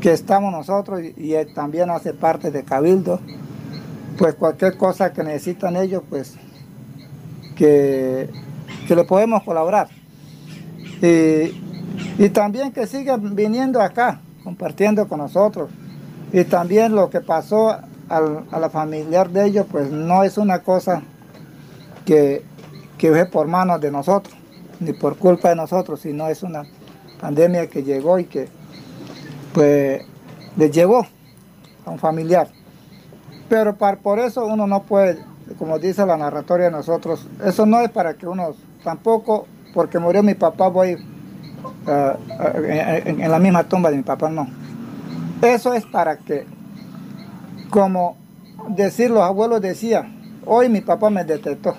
que 0.00 0.12
estamos 0.12 0.52
nosotros 0.52 1.00
y, 1.16 1.34
él 1.34 1.52
también 1.54 1.90
hace 1.90 2.14
parte 2.14 2.50
de 2.50 2.64
Cabildo, 2.64 3.20
pues 4.18 4.34
cualquier 4.34 4.76
cosa 4.76 5.12
que 5.12 5.22
necesitan 5.22 5.76
ellos, 5.76 6.02
pues 6.08 6.36
que, 7.56 8.28
que 8.86 8.96
le 8.96 9.04
podemos 9.04 9.42
colaborar. 9.42 9.88
Y, 11.02 12.28
también 12.30 12.72
que 12.72 12.86
sigan 12.86 13.34
viniendo 13.34 13.80
acá, 13.80 14.20
compartiendo 14.44 15.08
con 15.08 15.18
nosotros. 15.18 15.70
Y 16.32 16.44
también 16.44 16.94
lo 16.94 17.10
que 17.10 17.20
pasó 17.20 17.70
a 17.70 18.58
la 18.58 18.70
familiar 18.70 19.30
de 19.30 19.46
ellos, 19.46 19.66
pues 19.70 19.90
no 19.90 20.24
es 20.24 20.36
una 20.36 20.60
cosa 20.60 21.02
que, 22.04 22.42
que 22.98 23.24
por 23.26 23.46
manos 23.46 23.80
de 23.80 23.90
nosotros, 23.90 24.34
ni 24.80 24.92
por 24.92 25.16
culpa 25.16 25.50
de 25.50 25.56
nosotros, 25.56 26.00
sino 26.00 26.28
es 26.28 26.42
una 26.42 26.64
pandemia 27.20 27.68
que 27.68 27.82
llegó 27.82 28.18
y 28.18 28.24
que 28.24 28.48
pues 29.52 30.02
les 30.56 30.70
llegó 30.70 31.06
a 31.84 31.90
un 31.90 31.98
familiar. 31.98 32.48
Pero 33.48 33.76
por 33.76 34.18
eso 34.18 34.46
uno 34.46 34.66
no 34.66 34.82
puede, 34.82 35.18
como 35.58 35.78
dice 35.78 36.06
la 36.06 36.16
narratoria 36.16 36.66
de 36.66 36.72
nosotros, 36.72 37.26
eso 37.44 37.66
no 37.66 37.80
es 37.80 37.90
para 37.90 38.14
que 38.14 38.26
uno, 38.26 38.54
tampoco 38.82 39.46
porque 39.74 39.98
murió 39.98 40.22
mi 40.22 40.34
papá 40.34 40.68
voy 40.68 40.94
uh, 40.94 42.62
en, 42.64 43.20
en 43.20 43.30
la 43.30 43.38
misma 43.38 43.64
tumba 43.64 43.90
de 43.90 43.96
mi 43.96 44.02
papá, 44.02 44.30
no. 44.30 44.48
Eso 45.42 45.74
es 45.74 45.84
para 45.86 46.18
que, 46.18 46.46
como 47.70 48.16
decir 48.68 49.10
los 49.10 49.22
abuelos 49.22 49.60
decían, 49.60 50.40
hoy 50.44 50.68
mi 50.68 50.80
papá 50.80 51.10
me 51.10 51.24
detectó. 51.24 51.74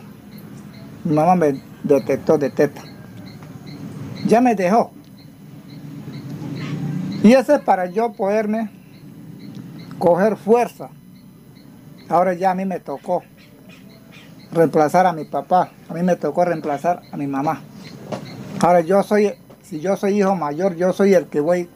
Mi 1.04 1.16
mamá 1.16 1.36
me 1.36 1.62
detectó 1.84 2.38
de 2.38 2.49
teta. 2.49 2.82
Ya 4.26 4.41
me 4.41 4.55
dejó. 4.55 4.91
Y 7.24 7.34
eso 7.34 7.55
es 7.55 7.61
para 7.61 7.86
yo 7.86 8.13
poderme 8.13 8.69
coger 9.99 10.38
fuerza. 10.38 10.89
Ahora 12.09 12.34
ya 12.34 12.51
a 12.51 12.55
mí 12.55 12.65
me 12.65 12.80
tocó 12.80 13.24
reemplazar 14.51 15.05
a 15.05 15.13
mi 15.13 15.26
papá. 15.26 15.72
A 15.89 15.93
mí 15.93 16.01
me 16.03 16.15
tocó 16.15 16.45
reemplazar 16.45 17.01
a 17.11 17.17
mi 17.17 17.28
mamá. 17.28 17.61
Ahora 18.59 18.82
yo 18.82 19.03
soy, 19.03 19.34
si 19.61 19.80
yo 19.80 19.95
soy 19.95 20.19
hijo 20.19 20.36
mayor, 20.36 20.76
yo 20.76 20.93
soy 20.93 21.13
el 21.13 21.28
que 21.28 21.39
voy 21.39 21.69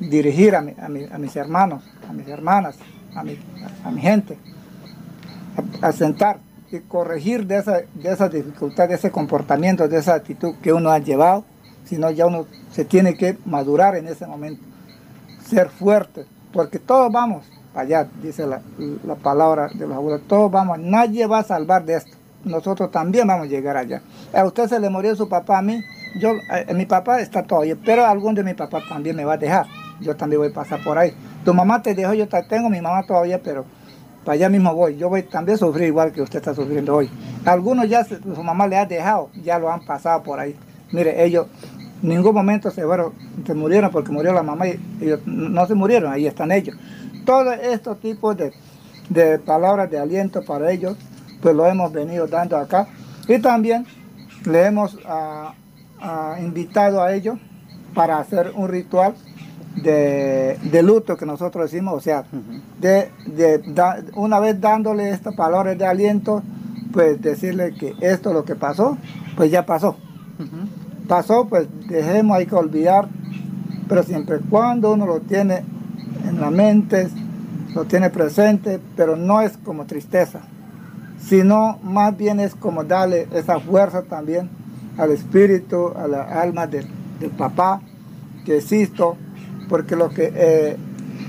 a 0.00 0.04
dirigir 0.04 0.56
a, 0.56 0.62
mis 0.62 1.36
hermanos, 1.36 1.84
a 2.08 2.12
mis 2.12 2.28
hermanas, 2.28 2.76
a 3.14 3.22
mi, 3.22 3.38
a, 3.84 3.90
mi 3.90 4.00
gente, 4.00 4.38
a 5.80 5.92
sentar 5.92 6.38
corregir 6.88 7.46
de 7.46 7.58
esa, 7.58 7.82
de 7.94 8.12
esa 8.12 8.28
dificultad, 8.28 8.88
de 8.88 8.94
ese 8.94 9.10
comportamiento, 9.10 9.86
de 9.88 9.98
esa 9.98 10.14
actitud 10.14 10.54
que 10.62 10.72
uno 10.72 10.90
ha 10.90 10.98
llevado, 10.98 11.44
sino 11.84 12.10
ya 12.10 12.26
uno 12.26 12.46
se 12.70 12.84
tiene 12.84 13.14
que 13.14 13.38
madurar 13.44 13.96
en 13.96 14.08
ese 14.08 14.26
momento, 14.26 14.62
ser 15.46 15.68
fuerte, 15.68 16.26
porque 16.52 16.78
todos 16.78 17.12
vamos 17.12 17.44
allá, 17.74 18.08
dice 18.22 18.46
la, 18.46 18.60
palabra 19.22 19.68
de 19.74 19.86
los 19.86 19.96
abuelos, 19.96 20.22
todos 20.26 20.50
vamos, 20.50 20.78
nadie 20.78 21.26
va 21.26 21.40
a 21.40 21.44
salvar 21.44 21.84
de 21.84 21.96
esto, 21.96 22.16
nosotros 22.44 22.90
también 22.90 23.26
vamos 23.26 23.46
a 23.46 23.50
llegar 23.50 23.76
allá. 23.76 24.02
A 24.32 24.44
usted 24.44 24.68
se 24.68 24.80
le 24.80 24.90
murió 24.90 25.14
su 25.16 25.28
papá, 25.28 25.58
a 25.58 25.62
mí, 25.62 25.82
yo, 26.20 26.30
eh, 26.52 26.72
mi 26.74 26.86
papá 26.86 27.20
está 27.20 27.42
todavía, 27.42 27.76
pero 27.84 28.06
algún 28.06 28.34
de 28.34 28.44
mi 28.44 28.54
papá 28.54 28.80
también 28.88 29.16
me 29.16 29.24
va 29.24 29.34
a 29.34 29.38
dejar, 29.38 29.66
yo 30.00 30.16
también 30.16 30.40
voy 30.40 30.50
a 30.50 30.54
pasar 30.54 30.82
por 30.82 30.98
ahí. 30.98 31.12
Tu 31.44 31.52
mamá 31.52 31.82
te 31.82 31.94
dejó, 31.94 32.14
yo 32.14 32.26
tengo 32.48 32.70
mi 32.70 32.80
mamá 32.80 33.02
todavía, 33.02 33.40
pero 33.42 33.64
para 34.24 34.34
allá 34.34 34.48
mismo 34.48 34.74
voy. 34.74 34.96
Yo 34.96 35.08
voy 35.08 35.22
también 35.22 35.56
a 35.56 35.58
sufrir 35.58 35.88
igual 35.88 36.12
que 36.12 36.22
usted 36.22 36.38
está 36.38 36.54
sufriendo 36.54 36.96
hoy. 36.96 37.10
Algunos 37.44 37.88
ya 37.88 38.04
su 38.04 38.42
mamá 38.42 38.66
le 38.66 38.76
ha 38.76 38.86
dejado, 38.86 39.30
ya 39.42 39.58
lo 39.58 39.70
han 39.70 39.84
pasado 39.84 40.22
por 40.22 40.40
ahí. 40.40 40.56
Mire, 40.90 41.24
ellos 41.24 41.46
en 42.02 42.08
ningún 42.08 42.34
momento 42.34 42.70
se, 42.70 42.82
fueron, 42.82 43.12
se 43.46 43.54
murieron 43.54 43.90
porque 43.90 44.12
murió 44.12 44.32
la 44.32 44.42
mamá 44.42 44.66
y 44.68 44.78
ellos 45.00 45.20
no 45.26 45.66
se 45.66 45.74
murieron, 45.74 46.12
ahí 46.12 46.26
están 46.26 46.52
ellos. 46.52 46.76
Todos 47.24 47.56
estos 47.62 48.00
tipos 48.00 48.36
de, 48.36 48.52
de 49.08 49.38
palabras 49.38 49.90
de 49.90 49.98
aliento 49.98 50.42
para 50.42 50.70
ellos, 50.70 50.96
pues 51.40 51.54
lo 51.54 51.66
hemos 51.66 51.92
venido 51.92 52.26
dando 52.26 52.56
acá. 52.56 52.88
Y 53.28 53.38
también 53.38 53.86
le 54.44 54.66
hemos 54.66 54.98
ah, 55.06 55.54
ah, 56.00 56.36
invitado 56.40 57.02
a 57.02 57.14
ellos 57.14 57.38
para 57.94 58.18
hacer 58.18 58.52
un 58.54 58.68
ritual 58.68 59.14
de, 59.76 60.80
luto 60.82 61.16
que 61.16 61.26
nosotros 61.26 61.70
decimos, 61.70 61.94
o 61.94 62.00
sea, 62.00 62.24
de, 62.80 63.10
una 64.14 64.38
vez 64.40 64.60
dándole 64.60 65.10
estas 65.10 65.34
palabras 65.34 65.76
de 65.78 65.86
aliento, 65.86 66.42
pues 66.92 67.20
decirle 67.20 67.74
que 67.74 67.94
esto 68.00 68.32
lo 68.32 68.44
que 68.44 68.54
pasó, 68.54 68.96
pues 69.36 69.50
ya 69.50 69.66
pasó. 69.66 69.96
Pasó, 71.08 71.46
pues 71.46 71.68
dejemos, 71.86 72.38
hay 72.38 72.46
que 72.46 72.54
olvidar, 72.54 73.08
pero 73.88 74.02
siempre 74.02 74.38
cuando 74.38 74.92
uno 74.92 75.06
lo 75.06 75.20
tiene 75.20 75.62
en 76.26 76.40
la 76.40 76.50
mente, 76.50 77.08
lo 77.74 77.84
tiene 77.84 78.08
presente, 78.08 78.80
pero 78.96 79.14
no 79.14 79.42
es 79.42 79.56
como 79.58 79.84
tristeza, 79.84 80.40
sino 81.18 81.78
más 81.82 82.16
bien 82.16 82.40
es 82.40 82.54
como 82.54 82.84
darle 82.84 83.28
esa 83.34 83.60
fuerza 83.60 84.02
también 84.02 84.48
al 84.96 85.10
espíritu, 85.10 85.92
a 85.94 86.08
la 86.08 86.22
alma 86.40 86.66
del, 86.66 86.86
papá, 87.36 87.80
que 88.46 88.58
existo, 88.58 89.16
porque 89.68 89.96
lo 89.96 90.10
que, 90.10 90.32
eh, 90.34 90.76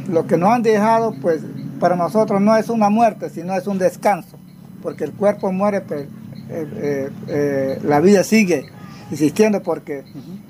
lo 0.09 0.25
que 0.25 0.37
nos 0.37 0.49
han 0.49 0.61
dejado, 0.61 1.13
pues 1.21 1.41
para 1.79 1.95
nosotros 1.95 2.41
no 2.41 2.55
es 2.55 2.69
una 2.69 2.89
muerte, 2.89 3.29
sino 3.29 3.53
es 3.55 3.67
un 3.67 3.77
descanso, 3.77 4.37
porque 4.81 5.03
el 5.03 5.11
cuerpo 5.11 5.51
muere, 5.51 5.81
pero 5.81 6.01
eh, 6.49 7.09
eh, 7.27 7.79
la 7.83 7.99
vida 7.99 8.23
sigue 8.23 8.65
existiendo 9.11 9.61
porque, 9.61 10.03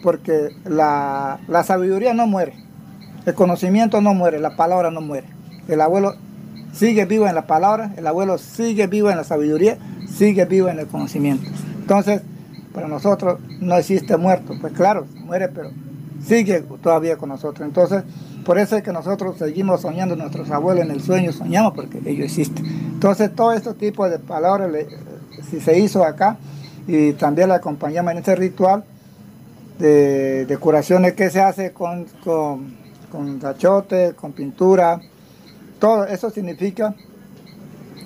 porque 0.04 0.50
la, 0.66 1.40
la 1.48 1.64
sabiduría 1.64 2.14
no 2.14 2.28
muere, 2.28 2.54
el 3.26 3.34
conocimiento 3.34 4.02
no 4.02 4.14
muere, 4.14 4.40
la 4.40 4.56
palabra 4.56 4.92
no 4.92 5.02
muere. 5.02 5.28
El 5.68 5.82
abuelo 5.82 6.16
sigue 6.74 7.06
vivo 7.06 7.28
en 7.28 7.36
la 7.36 7.48
palabra, 7.48 7.94
el 7.98 8.06
abuelo 8.06 8.38
sigue 8.38 8.88
vivo 8.88 9.10
en 9.10 9.18
la 9.18 9.24
sabiduría, 9.24 9.78
sigue 10.08 10.46
vivo 10.46 10.70
en 10.70 10.80
el 10.80 10.88
conocimiento. 10.88 11.50
Entonces, 11.80 12.22
para 12.74 12.88
nosotros 12.88 13.40
no 13.62 13.76
existe 13.78 14.18
muerto, 14.18 14.54
pues 14.60 14.74
claro, 14.74 15.06
muere, 15.24 15.48
pero 15.50 15.72
sigue 16.24 16.62
todavía 16.82 17.18
con 17.18 17.30
nosotros. 17.30 17.68
Entonces, 17.68 18.04
por 18.46 18.60
eso 18.60 18.76
es 18.78 18.84
que 18.84 18.92
nosotros 18.92 19.38
seguimos 19.38 19.82
soñando, 19.82 20.16
nuestros 20.16 20.52
abuelos 20.52 20.86
en 20.86 20.92
el 20.92 21.02
sueño 21.02 21.32
soñamos 21.32 21.74
porque 21.74 22.00
ellos 22.06 22.26
existen. 22.26 22.66
Entonces, 22.66 23.34
todo 23.34 23.54
este 23.54 23.74
tipo 23.74 24.08
de 24.08 24.20
palabras, 24.20 24.70
si 25.50 25.60
se 25.60 25.80
hizo 25.80 26.04
acá, 26.04 26.38
y 26.88 27.14
también 27.14 27.50
le 27.50 27.56
acompañamos 27.56 28.12
en 28.12 28.18
este 28.20 28.36
ritual 28.36 28.84
de, 29.80 30.58
curaciones 30.60 31.14
que 31.14 31.30
se 31.30 31.42
hace 31.42 31.72
con, 31.74 32.06
con, 32.24 32.76
con 33.12 33.40
tachote, 33.40 34.14
con 34.16 34.34
pintura, 34.34 35.02
todo 35.80 36.06
eso 36.06 36.30
significa 36.30 36.96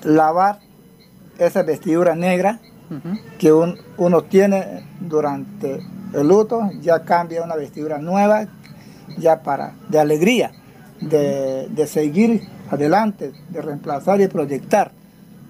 lavar 0.02 0.58
esa 1.38 1.62
vestidura 1.62 2.14
negra 2.14 2.60
que 3.38 3.52
uno 3.52 4.22
tiene 4.24 4.84
durante 5.00 5.80
el 6.12 6.26
luto, 6.26 6.70
ya 6.80 7.04
cambia 7.04 7.42
una 7.42 7.54
vestidura 7.54 7.98
nueva, 7.98 8.46
ya 9.16 9.42
para, 9.42 9.74
de 9.88 10.00
alegría, 10.00 10.50
de, 11.00 11.68
de 11.68 11.86
seguir 11.86 12.48
adelante, 12.68 13.32
de 13.48 13.62
reemplazar 13.62 14.20
y 14.20 14.26
proyectar. 14.26 14.90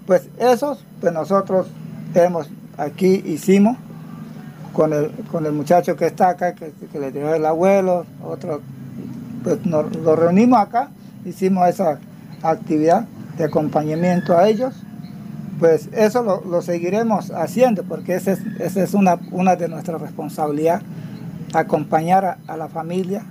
Pues 0.05 0.29
eso, 0.37 0.77
pues 0.99 1.13
nosotros 1.13 1.67
hemos 2.13 2.47
aquí 2.77 3.21
hicimos 3.25 3.77
con 4.73 4.93
el, 4.93 5.11
con 5.31 5.45
el 5.45 5.51
muchacho 5.51 5.95
que 5.95 6.07
está 6.07 6.29
acá, 6.29 6.53
que, 6.53 6.71
le 6.99 7.11
dio 7.11 7.33
el 7.33 7.45
abuelo, 7.45 8.05
otro, 8.23 8.61
pues 9.43 9.65
nos, 9.65 9.95
lo 9.97 10.15
reunimos 10.15 10.59
acá, 10.59 10.89
hicimos 11.25 11.67
esa 11.67 11.99
actividad 12.41 13.05
de 13.37 13.45
acompañamiento 13.45 14.37
a 14.37 14.47
ellos, 14.47 14.73
pues 15.59 15.89
eso 15.91 16.41
lo, 16.43 16.61
seguiremos 16.61 17.31
haciendo 17.31 17.83
porque 17.83 18.15
esa 18.15 18.31
es, 18.31 18.77
es 18.77 18.93
una, 18.93 19.19
una 19.31 19.55
de 19.55 19.67
nuestras 19.67 20.01
responsabilidades, 20.01 20.83
acompañar 21.53 22.37
a, 22.47 22.57
la 22.57 22.69
familia 22.69 23.23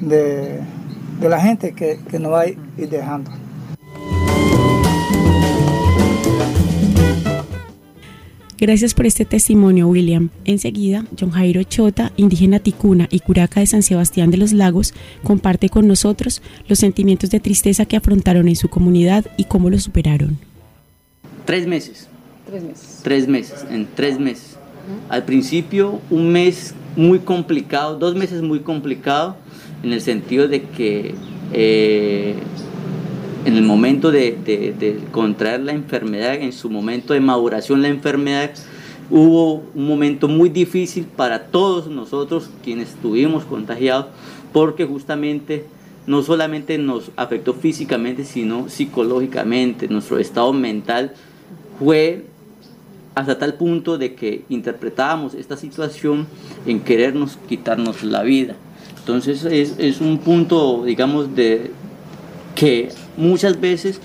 de, 0.00 0.60
la 1.20 1.40
gente 1.40 1.72
que, 1.72 1.98
que 2.10 2.18
nos 2.18 2.32
va 2.32 2.40
a 2.40 2.46
ir 2.48 2.58
dejando. 2.90 3.30
Gracias 8.58 8.94
por 8.94 9.04
este 9.04 9.26
testimonio, 9.26 9.86
William. 9.86 10.30
Enseguida, 10.46 11.04
John 11.18 11.30
Jairo 11.30 11.62
Chota, 11.64 12.12
indígena 12.16 12.58
ticuna 12.58 13.06
y 13.10 13.20
curaca 13.20 13.60
de 13.60 13.66
San 13.66 13.82
Sebastián 13.82 14.30
de 14.30 14.38
los 14.38 14.54
Lagos, 14.54 14.94
comparte 15.22 15.68
con 15.68 15.86
nosotros 15.86 16.40
los 16.66 16.78
sentimientos 16.78 17.30
de 17.30 17.40
tristeza 17.40 17.84
que 17.84 17.96
afrontaron 17.96 18.48
en 18.48 18.56
su 18.56 18.68
comunidad 18.68 19.26
y 19.36 19.44
cómo 19.44 19.68
lo 19.68 19.78
superaron. 19.78 20.38
Tres 21.44 21.66
meses. 21.66 22.08
Tres 22.46 22.62
meses. 22.62 23.00
Tres 23.02 23.28
meses, 23.28 23.66
en 23.70 23.86
tres 23.94 24.18
meses. 24.18 24.56
Al 25.10 25.24
principio, 25.24 26.00
un 26.10 26.32
mes 26.32 26.74
muy 26.96 27.18
complicado, 27.18 27.98
dos 27.98 28.14
meses 28.14 28.40
muy 28.40 28.60
complicado, 28.60 29.36
en 29.82 29.92
el 29.92 30.00
sentido 30.00 30.48
de 30.48 30.62
que 30.62 31.14
eh, 31.52 32.36
en 33.46 33.56
el 33.56 33.62
momento 33.62 34.10
de, 34.10 34.98
contraer 35.12 35.60
la 35.60 35.72
enfermedad, 35.72 36.34
en 36.34 36.52
su 36.52 36.68
momento 36.68 37.14
de 37.14 37.20
maduración 37.20 37.80
la 37.80 37.88
enfermedad, 37.88 38.50
hubo 39.08 39.62
un 39.72 39.86
momento 39.86 40.26
muy 40.26 40.48
difícil 40.48 41.04
para 41.04 41.44
todos 41.46 41.86
nosotros 41.86 42.50
quienes 42.64 42.90
estuvimos 42.90 43.44
contagiados, 43.44 44.06
porque 44.52 44.84
justamente 44.84 45.64
no 46.08 46.22
solamente 46.24 46.76
nos 46.76 47.12
afectó 47.14 47.54
físicamente, 47.54 48.24
sino 48.24 48.68
psicológicamente. 48.68 49.86
Nuestro 49.86 50.18
estado 50.18 50.52
mental 50.52 51.14
fue 51.78 52.24
hasta 53.14 53.38
tal 53.38 53.54
punto 53.54 53.96
de 53.96 54.16
que 54.16 54.42
interpretábamos 54.48 55.34
esta 55.34 55.56
situación 55.56 56.26
en 56.66 56.80
querernos 56.80 57.38
quitarnos 57.48 58.02
la 58.02 58.24
vida. 58.24 58.56
Entonces 58.98 59.44
es, 59.44 59.76
es 59.78 60.00
un 60.00 60.18
punto, 60.18 60.82
digamos, 60.84 61.36
de, 61.36 61.70
que 62.56 62.88
muchas 63.16 63.60
veces 63.60 64.00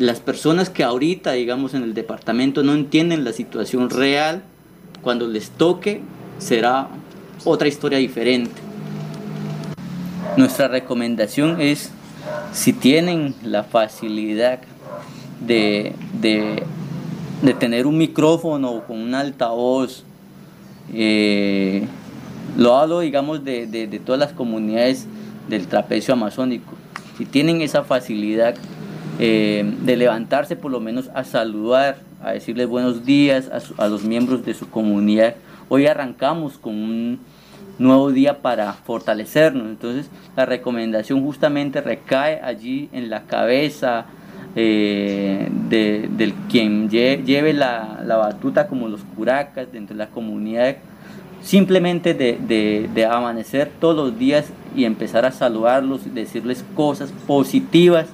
las 0.00 0.18
personas 0.20 0.70
que 0.70 0.82
ahorita, 0.82 1.32
digamos, 1.32 1.74
en 1.74 1.82
el 1.82 1.92
departamento 1.92 2.62
no 2.62 2.72
entienden 2.72 3.22
la 3.22 3.32
situación 3.32 3.90
real, 3.90 4.42
cuando 5.02 5.26
les 5.26 5.50
toque 5.50 6.00
será 6.38 6.88
otra 7.44 7.68
historia 7.68 7.98
diferente. 7.98 8.60
Nuestra 10.36 10.68
recomendación 10.68 11.60
es, 11.60 11.90
si 12.52 12.72
tienen 12.72 13.34
la 13.42 13.62
facilidad 13.62 14.60
de, 15.46 15.92
de, 16.20 17.54
tener 17.54 17.86
un 17.86 17.98
micrófono 17.98 18.82
con 18.86 18.98
un 19.00 19.14
altavoz, 19.14 20.04
eh, 20.94 21.84
lo 22.56 22.76
hablo, 22.76 23.00
digamos, 23.00 23.44
de, 23.44 23.66
de 23.66 23.98
todas 23.98 24.18
las 24.18 24.32
comunidades 24.32 25.06
del 25.48 25.66
trapecio 25.66 26.14
amazónico 26.14 26.79
si 27.20 27.26
tienen 27.26 27.60
esa 27.60 27.84
facilidad 27.84 28.54
eh, 29.18 29.74
de 29.82 29.96
levantarse 29.98 30.56
por 30.56 30.70
lo 30.70 30.80
menos 30.80 31.10
a 31.14 31.22
saludar, 31.22 31.98
a 32.22 32.30
decirles 32.30 32.66
buenos 32.66 33.04
días 33.04 33.50
a, 33.76 33.88
los 33.88 34.04
miembros 34.04 34.42
de 34.46 34.54
su 34.54 34.70
comunidad, 34.70 35.34
hoy 35.68 35.86
arrancamos 35.86 36.56
con 36.56 36.74
un 36.74 37.20
nuevo 37.78 38.10
día 38.10 38.40
para 38.40 38.72
fortalecernos. 38.72 39.68
Entonces 39.68 40.08
la 40.34 40.46
recomendación 40.46 41.22
justamente 41.22 41.82
recae 41.82 42.40
allí 42.42 42.88
en 42.90 43.10
la 43.10 43.24
cabeza 43.24 44.06
eh, 44.56 45.46
de, 45.68 46.08
del 46.16 46.32
quien 46.48 46.88
lleve 46.88 47.52
la, 47.52 48.00
la, 48.02 48.16
batuta 48.16 48.66
como 48.66 48.88
los 48.88 49.02
curacas 49.14 49.70
dentro 49.70 49.94
de 49.94 50.04
la 50.04 50.08
comunidad 50.08 50.76
simplemente 51.42 52.14
de, 52.14 53.08
amanecer 53.10 53.70
todos 53.80 53.96
los 53.96 54.18
días 54.18 54.52
y 54.76 54.84
empezar 54.84 55.24
a 55.24 55.32
saludarlos, 55.32 56.14
decirles 56.14 56.64
cosas 56.74 57.12
positivas 57.26 58.06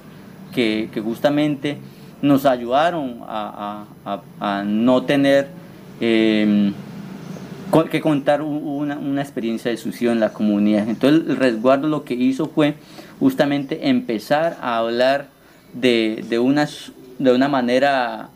que, 0.53 0.89
justamente 1.03 1.77
nos 2.21 2.45
ayudaron 2.45 3.19
a, 3.27 3.85
no 4.65 5.03
tener 5.03 5.49
em, 5.99 6.73
que 7.91 8.01
contar 8.01 8.41
una, 8.41 9.21
experiencia 9.21 9.69
de 9.71 9.77
suicidio 9.77 10.11
en 10.11 10.19
la 10.19 10.33
comunidad. 10.33 10.87
Entonces 10.87 11.29
el 11.29 11.35
resguardo 11.37 11.87
lo 11.87 12.03
que 12.03 12.15
hizo 12.15 12.47
fue 12.47 12.75
justamente 13.19 13.89
empezar 13.89 14.57
a 14.61 14.77
hablar 14.77 15.27
de, 15.73 16.23
de, 16.29 16.39
una, 16.39 16.67
de 17.19 17.33
una 17.33 17.47
manera 17.47 18.29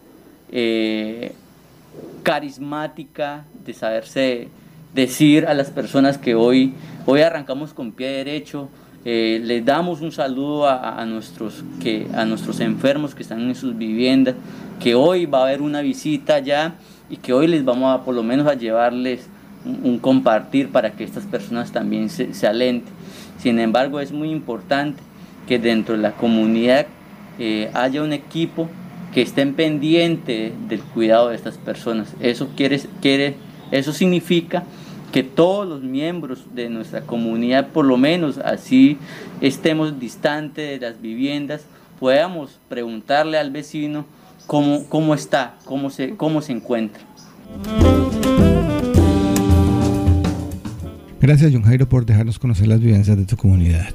eh, 0.52 1.34
carismática, 2.24 3.46
de 3.66 3.74
saberse 3.74 4.50
decir 4.94 5.46
a 5.46 5.54
las 5.54 5.70
personas 5.70 6.18
que 6.18 6.36
hoy, 6.36 6.74
hoy 7.06 7.22
arrancamos 7.22 7.74
con 7.74 7.92
pie 7.92 8.08
derecho, 8.08 8.70
eh, 9.04 9.42
les 9.44 9.66
damos 9.66 10.02
un 10.02 10.12
saludo 10.12 10.70
a, 10.70 11.04
nuestros, 11.06 11.64
que, 11.82 12.08
a 12.14 12.24
nuestros 12.26 12.60
enfermos 12.60 13.16
que 13.16 13.24
están 13.24 13.42
en 13.42 13.56
sus 13.56 13.76
viviendas, 13.76 14.36
que 14.80 14.94
hoy 14.94 15.26
va 15.26 15.40
a 15.40 15.44
haber 15.44 15.62
una 15.62 15.82
visita 15.82 16.38
ya 16.40 16.76
y 17.10 17.18
que 17.18 17.34
hoy 17.34 17.48
les 17.48 17.66
vamos 17.66 17.94
a 17.94 18.04
por 18.04 18.14
lo 18.14 18.22
menos 18.22 18.46
a 18.48 18.54
llevarles 18.54 19.28
un, 19.66 19.98
compartir 19.98 20.70
para 20.70 20.92
que 20.92 21.04
estas 21.04 21.26
personas 21.26 21.72
también 21.72 22.10
se, 22.10 22.48
alenten. 22.48 22.94
Sin 23.40 23.60
embargo, 23.60 24.00
es 24.00 24.12
muy 24.12 24.30
importante 24.30 25.02
que 25.48 25.58
dentro 25.58 25.96
de 25.96 26.02
la 26.02 26.12
comunidad 26.12 26.86
eh, 27.40 27.72
haya 27.74 28.04
un 28.04 28.14
equipo 28.14 28.70
que 29.14 29.24
estén 29.24 29.56
pendiente 29.56 30.54
del 30.68 30.82
cuidado 30.82 31.30
de 31.30 31.36
estas 31.36 31.58
personas. 31.58 32.14
Eso, 32.20 32.50
quiere, 32.56 32.80
quiere, 33.02 33.36
eso 33.72 33.94
significa 33.94 34.64
que 35.12 35.24
todos 35.24 35.68
los 35.68 35.84
miembros 35.84 36.46
de 36.54 36.70
nuestra 36.70 37.02
comunidad, 37.02 37.68
por 37.68 37.86
lo 37.86 37.98
menos 37.98 38.38
así 38.38 38.98
estemos 39.42 40.00
distantes 40.00 40.80
de 40.80 40.88
las 40.88 41.02
viviendas, 41.02 41.64
podamos 42.00 42.60
preguntarle 42.70 43.38
al 43.38 43.52
vecino 43.52 44.06
cómo, 44.48 44.86
cómo 44.90 45.14
está, 45.14 45.58
cómo 45.66 45.90
se, 45.90 46.16
cómo 46.16 46.42
se 46.42 46.54
encuentra. 46.54 47.02
Gracias, 51.20 51.52
John 51.54 51.62
Jairo, 51.62 51.88
por 51.88 52.06
dejarnos 52.06 52.40
conocer 52.40 52.68
las 52.68 52.80
vivencias 52.80 53.16
de 53.16 53.26
tu 53.26 53.38
comunidad. 53.38 53.94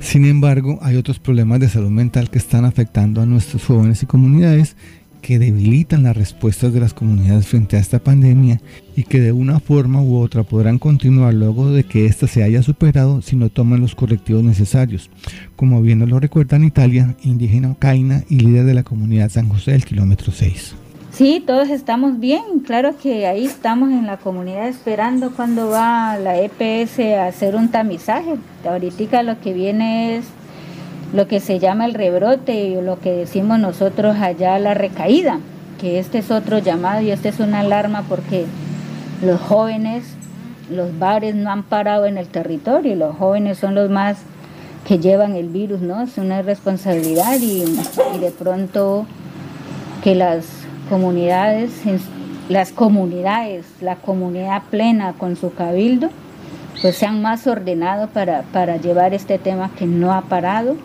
Sin 0.00 0.26
embargo, 0.26 0.78
hay 0.82 0.96
otros 0.96 1.18
problemas 1.18 1.60
de 1.60 1.68
salud 1.68 1.90
mental 1.90 2.28
que 2.28 2.36
están 2.36 2.64
afectando 2.64 3.22
a 3.22 3.26
nuestros 3.26 3.64
jóvenes 3.64 4.02
y 4.02 4.06
comunidades 4.06 4.76
que 5.22 5.38
debilitan 5.38 6.02
las 6.02 6.16
respuestas 6.16 6.74
de 6.74 6.80
las 6.80 6.92
comunidades 6.92 7.46
frente 7.46 7.76
a 7.76 7.80
esta 7.80 8.00
pandemia 8.00 8.60
y 8.96 9.04
que 9.04 9.20
de 9.20 9.32
una 9.32 9.60
forma 9.60 10.02
u 10.02 10.18
otra 10.18 10.42
podrán 10.42 10.78
continuar 10.78 11.32
luego 11.32 11.70
de 11.70 11.84
que 11.84 12.04
ésta 12.04 12.26
se 12.26 12.42
haya 12.42 12.62
superado 12.62 13.22
si 13.22 13.36
no 13.36 13.48
toman 13.48 13.80
los 13.80 13.94
correctivos 13.94 14.42
necesarios, 14.42 15.08
como 15.56 15.80
bien 15.80 16.00
nos 16.00 16.10
lo 16.10 16.20
recuerda 16.20 16.56
en 16.56 16.64
Italia, 16.64 17.16
indígena 17.22 17.74
Caina 17.78 18.24
y 18.28 18.40
líder 18.40 18.66
de 18.66 18.74
la 18.74 18.82
comunidad 18.82 19.30
San 19.30 19.48
José 19.48 19.70
del 19.70 19.84
kilómetro 19.84 20.32
6. 20.32 20.74
Sí, 21.12 21.44
todos 21.46 21.68
estamos 21.68 22.18
bien. 22.20 22.42
Claro 22.66 22.96
que 22.96 23.26
ahí 23.26 23.44
estamos 23.44 23.90
en 23.90 24.06
la 24.06 24.16
comunidad 24.16 24.66
esperando 24.66 25.30
cuando 25.32 25.68
va 25.68 26.16
la 26.16 26.40
EPS 26.40 27.00
a 27.00 27.26
hacer 27.26 27.54
un 27.54 27.68
tamizaje. 27.68 28.36
Ahorita 28.64 29.22
lo 29.22 29.38
que 29.38 29.52
viene 29.52 30.16
es 30.16 30.24
lo 31.12 31.28
que 31.28 31.40
se 31.40 31.58
llama 31.58 31.84
el 31.84 31.94
rebrote 31.94 32.76
o 32.78 32.82
lo 32.82 33.00
que 33.00 33.12
decimos 33.12 33.58
nosotros 33.58 34.16
allá 34.18 34.58
la 34.58 34.74
recaída, 34.74 35.40
que 35.80 35.98
este 35.98 36.18
es 36.18 36.30
otro 36.30 36.58
llamado 36.58 37.02
y 37.02 37.10
esta 37.10 37.28
es 37.28 37.40
una 37.40 37.60
alarma 37.60 38.04
porque 38.08 38.46
los 39.22 39.40
jóvenes, 39.40 40.04
los 40.70 40.98
bares 40.98 41.34
no 41.34 41.50
han 41.50 41.62
parado 41.64 42.06
en 42.06 42.18
el 42.18 42.28
territorio 42.28 42.92
y 42.92 42.96
los 42.96 43.16
jóvenes 43.16 43.58
son 43.58 43.74
los 43.74 43.90
más 43.90 44.18
que 44.86 44.98
llevan 44.98 45.36
el 45.36 45.48
virus, 45.48 45.80
¿no? 45.80 46.02
Es 46.02 46.18
una 46.18 46.42
responsabilidad 46.42 47.38
y, 47.40 47.62
y 48.14 48.18
de 48.18 48.30
pronto 48.30 49.06
que 50.02 50.14
las 50.14 50.44
comunidades, 50.88 51.70
las 52.48 52.72
comunidades, 52.72 53.66
la 53.80 53.96
comunidad 53.96 54.62
plena 54.70 55.12
con 55.12 55.36
su 55.36 55.54
cabildo, 55.54 56.10
pues 56.80 56.96
sean 56.96 57.22
más 57.22 57.46
ordenados 57.46 58.10
para, 58.10 58.42
para 58.52 58.76
llevar 58.76 59.14
este 59.14 59.38
tema 59.38 59.70
que 59.78 59.86
no 59.86 60.12
ha 60.12 60.22
parado. 60.22 60.76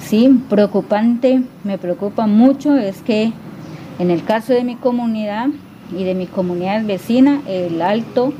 Sí, 0.00 0.42
preocupante, 0.48 1.42
me 1.64 1.76
preocupa 1.76 2.26
mucho 2.26 2.76
es 2.76 3.02
que 3.02 3.32
en 3.98 4.10
el 4.10 4.24
caso 4.24 4.52
de 4.52 4.64
mi 4.64 4.76
comunidad 4.76 5.48
y 5.96 6.04
de 6.04 6.14
mi 6.14 6.26
comunidad 6.26 6.84
vecina, 6.84 7.42
el 7.46 7.82
alto, 7.82 8.32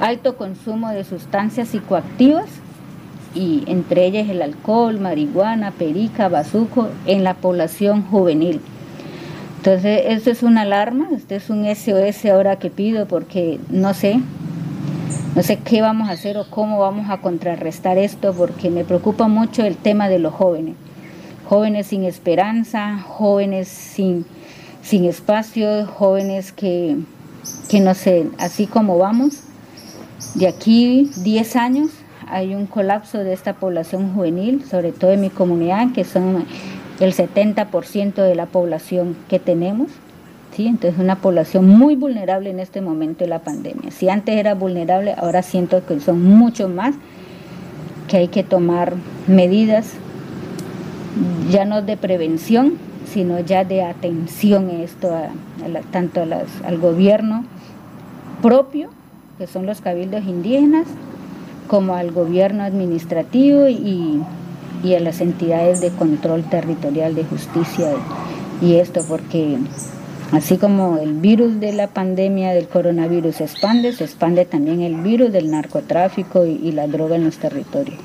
alto 0.00 0.36
consumo 0.36 0.90
de 0.90 1.04
sustancias 1.04 1.68
psicoactivas 1.68 2.48
y 3.34 3.62
entre 3.66 4.06
ellas 4.06 4.28
el 4.28 4.42
alcohol, 4.42 4.98
marihuana, 4.98 5.70
perica, 5.70 6.28
bazuco 6.28 6.88
en 7.06 7.22
la 7.22 7.34
población 7.34 8.02
juvenil. 8.02 8.60
Entonces, 9.58 10.02
esto 10.06 10.30
es 10.30 10.42
una 10.42 10.62
alarma, 10.62 11.08
este 11.14 11.36
es 11.36 11.50
un 11.50 11.64
SOS 11.64 12.24
ahora 12.26 12.56
que 12.56 12.70
pido 12.70 13.06
porque 13.06 13.60
no 13.68 13.94
sé, 13.94 14.20
no 15.34 15.42
sé 15.42 15.58
qué 15.58 15.80
vamos 15.80 16.08
a 16.08 16.12
hacer 16.12 16.36
o 16.36 16.48
cómo 16.50 16.78
vamos 16.80 17.08
a 17.10 17.18
contrarrestar 17.18 17.98
esto 17.98 18.34
porque 18.34 18.70
me 18.70 18.84
preocupa 18.84 19.28
mucho 19.28 19.64
el 19.64 19.76
tema 19.76 20.08
de 20.08 20.18
los 20.18 20.34
jóvenes. 20.34 20.74
Jóvenes 21.46 21.88
sin 21.88 22.04
esperanza, 22.04 22.98
jóvenes 22.98 23.68
sin, 23.68 24.26
sin 24.82 25.04
espacio, 25.04 25.86
jóvenes 25.86 26.52
que, 26.52 26.96
que 27.68 27.80
no 27.80 27.94
sé, 27.94 28.26
así 28.38 28.66
como 28.66 28.98
vamos, 28.98 29.44
de 30.34 30.46
aquí 30.46 31.10
10 31.16 31.56
años 31.56 31.90
hay 32.28 32.54
un 32.54 32.66
colapso 32.66 33.18
de 33.18 33.32
esta 33.32 33.54
población 33.54 34.14
juvenil, 34.14 34.64
sobre 34.64 34.92
todo 34.92 35.10
en 35.12 35.20
mi 35.20 35.30
comunidad, 35.30 35.92
que 35.92 36.04
son 36.04 36.44
el 37.00 37.14
70% 37.14 38.14
de 38.14 38.34
la 38.34 38.46
población 38.46 39.16
que 39.28 39.38
tenemos. 39.38 39.90
¿Sí? 40.54 40.66
Entonces 40.66 40.98
una 40.98 41.16
población 41.16 41.68
muy 41.68 41.96
vulnerable 41.96 42.50
en 42.50 42.60
este 42.60 42.80
momento 42.80 43.24
de 43.24 43.30
la 43.30 43.40
pandemia. 43.40 43.90
Si 43.90 44.08
antes 44.08 44.36
era 44.36 44.54
vulnerable, 44.54 45.14
ahora 45.16 45.42
siento 45.42 45.84
que 45.86 46.00
son 46.00 46.22
mucho 46.22 46.68
más, 46.68 46.94
que 48.08 48.16
hay 48.16 48.28
que 48.28 48.42
tomar 48.42 48.94
medidas 49.28 49.92
ya 51.50 51.64
no 51.64 51.82
de 51.82 51.96
prevención, 51.96 52.74
sino 53.06 53.40
ya 53.40 53.64
de 53.64 53.82
atención 53.82 54.70
esto, 54.70 55.10
tanto 55.90 56.22
al 56.22 56.78
gobierno 56.78 57.44
propio, 58.42 58.90
que 59.38 59.46
son 59.46 59.66
los 59.66 59.80
cabildos 59.80 60.24
indígenas, 60.24 60.86
como 61.66 61.94
al 61.94 62.10
gobierno 62.10 62.62
administrativo 62.62 63.68
y, 63.68 64.22
y 64.82 64.94
a 64.94 65.00
las 65.00 65.20
entidades 65.20 65.80
de 65.80 65.90
control 65.90 66.44
territorial 66.44 67.14
de 67.14 67.24
justicia 67.24 67.92
y 68.60 68.74
esto 68.76 69.02
porque 69.08 69.56
así 70.32 70.56
como 70.56 70.98
el 70.98 71.14
virus 71.14 71.60
de 71.60 71.72
la 71.72 71.88
pandemia 71.88 72.52
del 72.52 72.68
coronavirus 72.68 73.36
se 73.36 73.44
expande, 73.44 73.92
se 73.92 74.04
expande 74.04 74.44
también 74.44 74.80
el 74.80 74.96
virus 74.96 75.32
del 75.32 75.50
narcotráfico 75.50 76.46
y, 76.46 76.52
y 76.62 76.72
la 76.72 76.86
droga 76.86 77.16
en 77.16 77.24
los 77.24 77.38
territorios. 77.38 77.98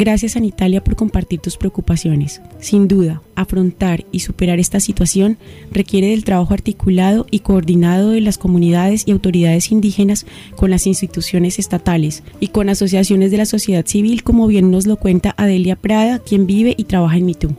Gracias 0.00 0.34
Anitalia 0.34 0.82
por 0.82 0.96
compartir 0.96 1.40
tus 1.40 1.58
preocupaciones. 1.58 2.40
Sin 2.58 2.88
duda, 2.88 3.20
afrontar 3.34 4.06
y 4.10 4.20
superar 4.20 4.58
esta 4.58 4.80
situación 4.80 5.36
requiere 5.70 6.08
del 6.08 6.24
trabajo 6.24 6.54
articulado 6.54 7.26
y 7.30 7.40
coordinado 7.40 8.08
de 8.08 8.22
las 8.22 8.38
comunidades 8.38 9.02
y 9.04 9.10
autoridades 9.10 9.70
indígenas 9.70 10.24
con 10.56 10.70
las 10.70 10.86
instituciones 10.86 11.58
estatales 11.58 12.22
y 12.40 12.48
con 12.48 12.70
asociaciones 12.70 13.30
de 13.30 13.36
la 13.36 13.44
sociedad 13.44 13.84
civil, 13.84 14.22
como 14.22 14.46
bien 14.46 14.70
nos 14.70 14.86
lo 14.86 14.96
cuenta 14.96 15.34
Adelia 15.36 15.76
Prada, 15.76 16.18
quien 16.18 16.46
vive 16.46 16.74
y 16.78 16.84
trabaja 16.84 17.18
en 17.18 17.26
Mitú. 17.26 17.54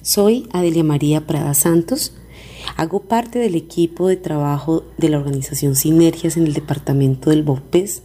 Soy 0.00 0.48
Adelia 0.52 0.82
María 0.82 1.26
Prada 1.26 1.52
Santos. 1.52 2.14
Hago 2.78 3.02
parte 3.02 3.38
del 3.38 3.54
equipo 3.54 4.08
de 4.08 4.16
trabajo 4.16 4.84
de 4.96 5.10
la 5.10 5.18
organización 5.18 5.76
Sinergias 5.76 6.38
en 6.38 6.46
el 6.46 6.54
departamento 6.54 7.28
del 7.28 7.42
Bopes 7.42 8.02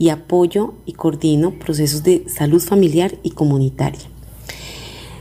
y 0.00 0.08
apoyo 0.08 0.72
y 0.86 0.94
coordino 0.94 1.52
procesos 1.52 2.02
de 2.02 2.24
salud 2.26 2.60
familiar 2.60 3.18
y 3.22 3.32
comunitaria. 3.32 4.00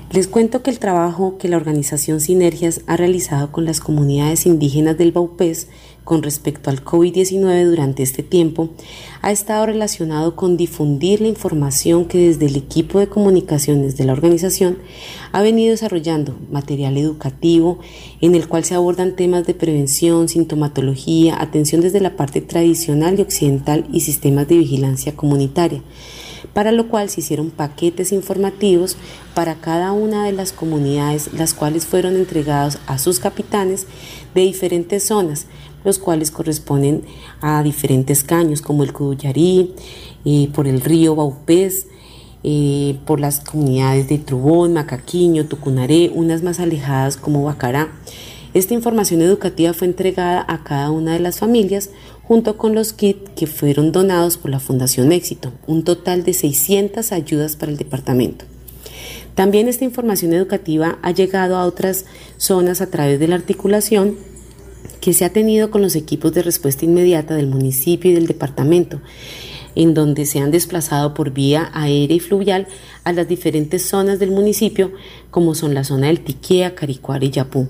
Les 0.10 0.30
cuento 0.30 0.64
que 0.64 0.72
el 0.72 0.80
trabajo 0.80 1.38
que 1.38 1.50
la 1.50 1.58
organización 1.58 2.22
Sinergias 2.22 2.82
ha 2.88 2.96
realizado 2.96 3.52
con 3.52 3.66
las 3.66 3.82
comunidades 3.82 4.46
indígenas 4.46 4.98
del 4.98 5.12
Baupés 5.12 5.68
con 6.10 6.24
respecto 6.24 6.72
al 6.72 6.84
COVID-19 6.84 7.66
durante 7.66 8.02
este 8.02 8.24
tiempo 8.24 8.70
ha 9.22 9.32
estado 9.32 9.68
relacionado 9.68 10.36
con 10.36 10.58
difundir 10.58 11.22
la 11.22 11.28
información 11.28 12.06
que 12.06 12.18
desde 12.18 12.48
el 12.48 12.56
equipo 12.56 12.98
de 12.98 13.08
comunicaciones 13.08 13.96
de 13.96 14.06
la 14.06 14.14
organización 14.14 14.80
ha 15.34 15.44
venido 15.44 15.70
desarrollando 15.70 16.36
material 16.50 16.98
educativo 16.98 17.78
en 18.22 18.34
el 18.34 18.48
cual 18.48 18.64
se 18.66 18.74
abordan 18.74 19.16
temas 19.16 19.46
de 19.46 19.54
prevención, 19.54 20.30
sintomatología, 20.30 21.40
atención 21.40 21.82
desde 21.82 22.00
la 22.00 22.16
parte 22.16 22.42
tradicional 22.42 23.20
y 23.20 23.22
occidental 23.22 23.86
y 23.94 24.00
sistemas 24.00 24.48
de 24.48 24.58
vigilancia 24.58 25.16
comunitaria 25.16 25.84
para 26.54 26.72
lo 26.72 26.88
cual 26.88 27.10
se 27.10 27.22
hicieron 27.22 27.52
paquetes 27.52 28.12
informativos 28.12 28.98
para 29.36 29.56
cada 29.56 29.92
una 29.92 30.26
de 30.26 30.32
las 30.32 30.52
comunidades, 30.52 31.32
las 31.34 31.54
cuales 31.54 31.86
fueron 31.86 32.16
entregados 32.16 32.80
a 32.88 32.98
sus 32.98 33.20
capitanes 33.20 33.86
de 34.34 34.42
diferentes 34.42 35.06
zonas, 35.06 35.46
los 35.90 36.00
cuales 36.00 36.30
corresponden 36.30 37.02
a 37.42 37.64
diferentes 37.64 38.24
caños 38.24 38.62
como 38.62 38.84
el 38.84 38.94
Cudullarí, 38.94 39.74
eh, 40.24 40.48
por 40.54 40.68
el 40.68 40.82
río 40.82 41.16
Baupés, 41.16 41.88
eh, 42.44 42.98
por 43.06 43.20
las 43.20 43.40
comunidades 43.40 44.08
de 44.08 44.20
Trubón, 44.20 44.74
Macaquiño, 44.74 45.48
Tucunaré, 45.48 46.12
unas 46.14 46.44
más 46.44 46.60
alejadas 46.60 47.18
como 47.18 47.44
Bacará. 47.44 47.90
Esta 48.54 48.76
información 48.76 49.22
educativa 49.22 49.74
fue 49.74 49.88
entregada 49.88 50.46
a 50.48 50.64
cada 50.64 50.92
una 50.92 51.14
de 51.14 51.20
las 51.20 51.40
familias 51.40 51.90
junto 52.24 52.56
con 52.56 52.76
los 52.76 52.94
kits 52.94 53.32
que 53.36 53.48
fueron 53.48 53.92
donados 53.92 54.38
por 54.38 54.52
la 54.52 54.60
Fundación 54.60 55.12
Éxito, 55.12 55.52
un 55.66 55.84
total 55.84 56.24
de 56.24 56.34
600 56.34 57.12
ayudas 57.12 57.56
para 57.56 57.72
el 57.72 57.78
departamento. 57.80 58.46
También 59.34 59.68
esta 59.68 59.86
información 59.86 60.34
educativa 60.34 61.00
ha 61.02 61.12
llegado 61.12 61.58
a 61.58 61.66
otras 61.66 62.06
zonas 62.38 62.82
a 62.82 62.92
través 62.92 63.20
de 63.20 63.28
la 63.28 63.36
articulación 63.36 64.16
que 65.02 65.14
se 65.14 65.26
ha 65.26 65.32
tenido 65.32 65.72
con 65.72 65.82
los 65.82 65.96
equipos 65.96 66.34
de 66.34 66.44
respuesta 66.44 66.86
inmediata 66.86 67.36
del 67.36 67.48
municipio 67.48 68.12
y 68.12 68.14
del 68.14 68.28
departamento, 68.28 69.02
en 69.76 69.94
donde 69.94 70.26
se 70.26 70.40
han 70.40 70.52
desplazado 70.52 71.14
por 71.14 71.32
vía 71.32 71.70
aérea 71.74 72.18
y 72.18 72.20
fluvial 72.20 72.68
a 73.10 73.14
las 73.14 73.28
diferentes 73.28 73.82
zonas 73.82 74.20
del 74.20 74.30
municipio, 74.30 74.92
como 75.32 75.56
son 75.56 75.74
la 75.74 75.84
zona 75.84 76.08
del 76.08 76.22
Tiquea, 76.22 76.76
Caricuara 76.76 77.26
y 77.26 77.32
Yapú. 77.32 77.68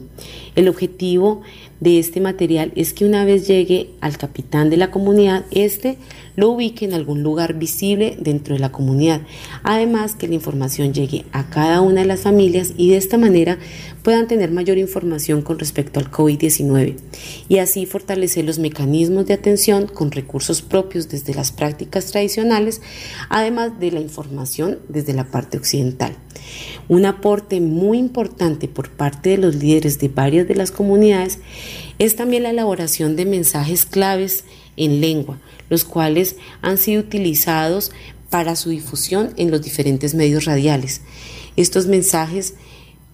El 0.56 0.68
objetivo 0.68 1.42
de 1.80 2.00
este 2.00 2.20
material 2.20 2.74
es 2.76 2.94
que 2.94 3.06
una 3.06 3.24
vez 3.24 3.48
llegue 3.48 3.92
al 4.02 4.18
capitán 4.18 4.70
de 4.70 4.76
la 4.76 4.92
comunidad, 4.92 5.46
este 5.52 5.98
lo 6.36 6.52
ubique 6.52 6.86
en 6.86 6.94
algún 6.94 7.22
lugar 7.22 7.56
visible 7.56 8.18
dentro 8.20 8.54
de 8.54 8.60
la 8.60 8.72
comunidad. 8.72 9.22
Además, 9.64 10.16
que 10.16 10.28
la 10.28 10.36
información 10.36 10.94
llegue 10.94 11.26
a 11.34 11.50
cada 11.50 11.82
una 11.82 12.02
de 12.02 12.08
las 12.08 12.22
familias 12.22 12.74
y 12.78 12.92
de 12.92 12.98
esta 12.98 13.18
manera 13.18 13.58
puedan 14.04 14.28
tener 14.28 14.50
mayor 14.52 14.78
información 14.78 15.42
con 15.42 15.60
respecto 15.60 16.00
al 16.00 16.10
COVID-19 16.10 16.96
y 17.50 17.58
así 17.58 17.86
fortalecer 17.86 18.46
los 18.46 18.58
mecanismos 18.58 19.26
de 19.26 19.34
atención 19.34 19.88
con 19.88 20.12
recursos 20.12 20.62
propios 20.62 21.10
desde 21.10 21.34
las 21.34 21.52
prácticas 21.52 22.06
tradicionales, 22.08 22.82
además 23.30 23.78
de 23.80 23.92
la 23.92 24.00
información 24.00 24.80
desde 24.88 25.14
la 25.14 25.29
parte 25.30 25.58
occidental. 25.58 26.16
Un 26.88 27.06
aporte 27.06 27.62
muy 27.62 27.98
importante 27.98 28.68
por 28.68 28.90
parte 28.90 29.30
de 29.30 29.38
los 29.38 29.56
líderes 29.56 30.00
de 30.00 30.08
varias 30.08 30.48
de 30.48 30.56
las 30.56 30.72
comunidades 30.72 31.40
es 32.00 32.16
también 32.16 32.44
la 32.44 32.50
elaboración 32.50 33.16
de 33.16 33.26
mensajes 33.26 33.86
claves 33.86 34.46
en 34.78 35.02
lengua, 35.02 35.40
los 35.70 35.86
cuales 35.86 36.36
han 36.62 36.78
sido 36.78 37.02
utilizados 37.02 37.92
para 38.30 38.56
su 38.56 38.70
difusión 38.70 39.32
en 39.38 39.52
los 39.52 39.62
diferentes 39.62 40.16
medios 40.16 40.46
radiales. 40.46 41.02
Estos 41.56 41.88
mensajes 41.88 42.56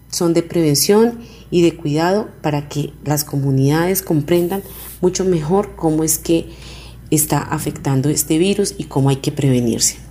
son 0.09 0.34
de 0.34 0.43
prevención 0.43 1.20
y 1.51 1.61
de 1.61 1.76
cuidado 1.76 2.30
para 2.41 2.70
que 2.70 2.93
las 3.03 3.24
comunidades 3.24 4.01
comprendan 4.01 4.63
mucho 5.01 5.26
mejor 5.26 5.76
cómo 5.76 6.03
es 6.03 6.18
que 6.18 6.47
está 7.11 7.39
afectando 7.39 8.09
este 8.09 8.38
virus 8.38 8.76
y 8.78 8.86
cómo 8.86 9.09
hay 9.09 9.18
que 9.18 9.32
prevenirse. 9.32 10.05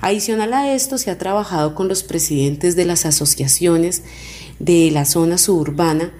Adicional 0.00 0.54
a 0.54 0.72
esto, 0.74 0.96
se 0.96 1.10
ha 1.10 1.18
trabajado 1.18 1.74
con 1.74 1.88
los 1.88 2.02
presidentes 2.02 2.76
de 2.76 2.84
las 2.84 3.04
asociaciones 3.04 4.02
de 4.58 4.90
la 4.90 5.04
zona 5.04 5.38
suburbana 5.38 6.12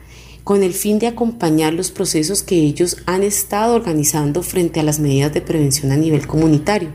con 0.43 0.63
el 0.63 0.73
fin 0.73 0.99
de 0.99 1.07
acompañar 1.07 1.75
los 1.75 1.91
procesos 1.91 2.43
que 2.43 2.57
ellos 2.57 2.97
han 3.07 3.23
estado 3.23 3.75
organizando 3.75 4.43
frente 4.43 4.81
a 4.81 4.83
las 4.83 4.99
medidas 4.99 5.33
de 5.35 5.43
prevención 5.43 5.93
a 5.93 5.97
nivel 5.97 6.27
comunitario. 6.27 6.91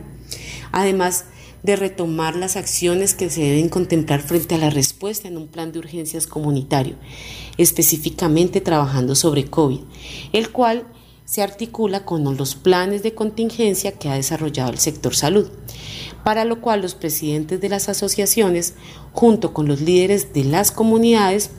Además, 0.71 1.25
de 1.61 1.75
retomar 1.77 2.35
las 2.35 2.57
acciones 2.57 3.13
que 3.13 3.29
se 3.29 3.41
deben 3.41 3.69
contemplar 3.69 4.21
frente 4.21 4.55
a 4.55 4.57
la 4.57 4.69
respuesta 4.69 5.27
en 5.27 5.37
un 5.37 5.47
plan 5.47 5.71
de 5.71 5.79
urgencias 5.79 6.27
comunitario, 6.27 6.95
específicamente 7.57 8.59
trabajando 8.59 9.15
sobre 9.15 9.45
COVID, 9.45 9.79
el 10.33 10.49
cual 10.49 10.85
se 11.25 11.41
articula 11.41 12.05
con 12.05 12.23
los 12.37 12.55
planes 12.55 13.03
de 13.03 13.13
contingencia 13.13 13.93
que 13.93 14.09
ha 14.09 14.15
desarrollado 14.15 14.71
el 14.71 14.79
sector 14.79 15.15
salud, 15.15 15.49
para 16.23 16.45
lo 16.45 16.61
cual 16.61 16.81
los 16.81 16.95
presidentes 16.95 17.61
de 17.61 17.69
las 17.69 17.89
asociaciones, 17.89 18.75
junto 19.11 19.53
con 19.53 19.67
los 19.67 19.81
líderes 19.81 20.33
de 20.33 20.43
las 20.43 20.71
comunidades, 20.71 21.51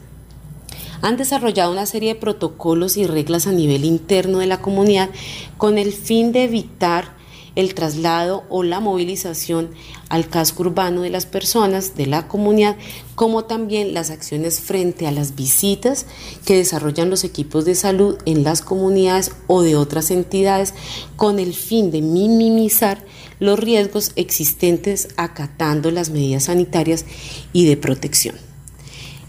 han 1.03 1.17
desarrollado 1.17 1.73
una 1.73 1.87
serie 1.87 2.15
de 2.15 2.21
protocolos 2.21 2.97
y 2.97 3.07
reglas 3.07 3.47
a 3.47 3.53
nivel 3.53 3.85
interno 3.85 4.39
de 4.39 4.47
la 4.47 4.63
comunidad 4.63 5.11
con 5.59 5.77
el 5.77 5.93
fin 5.93 6.33
de 6.33 6.45
evitar 6.45 7.14
el 7.57 7.75
traslado 7.75 8.45
o 8.49 8.63
la 8.63 8.81
movilización 8.81 9.71
al 10.09 10.29
casco 10.29 10.63
urbano 10.65 11.03
de 11.03 11.11
las 11.11 11.27
personas 11.27 11.95
de 11.95 12.07
la 12.07 12.29
comunidad, 12.29 12.77
como 13.15 13.45
también 13.45 13.95
las 13.95 14.11
acciones 14.11 14.61
frente 14.61 15.07
a 15.07 15.13
las 15.13 15.35
visitas 15.35 16.07
que 16.45 16.57
desarrollan 16.57 17.11
los 17.11 17.25
equipos 17.25 17.65
de 17.65 17.75
salud 17.75 18.19
en 18.25 18.43
las 18.45 18.61
comunidades 18.63 19.33
o 19.47 19.63
de 19.63 19.77
otras 19.77 20.11
entidades 20.11 20.75
con 21.17 21.39
el 21.39 21.55
fin 21.55 21.91
de 21.91 22.03
minimizar 22.03 23.05
los 23.41 23.59
riesgos 23.59 24.13
existentes 24.17 25.09
acatando 25.17 25.91
las 25.91 26.11
medidas 26.11 26.45
sanitarias 26.45 27.05
y 27.53 27.67
de 27.67 27.77
protección. 27.77 28.37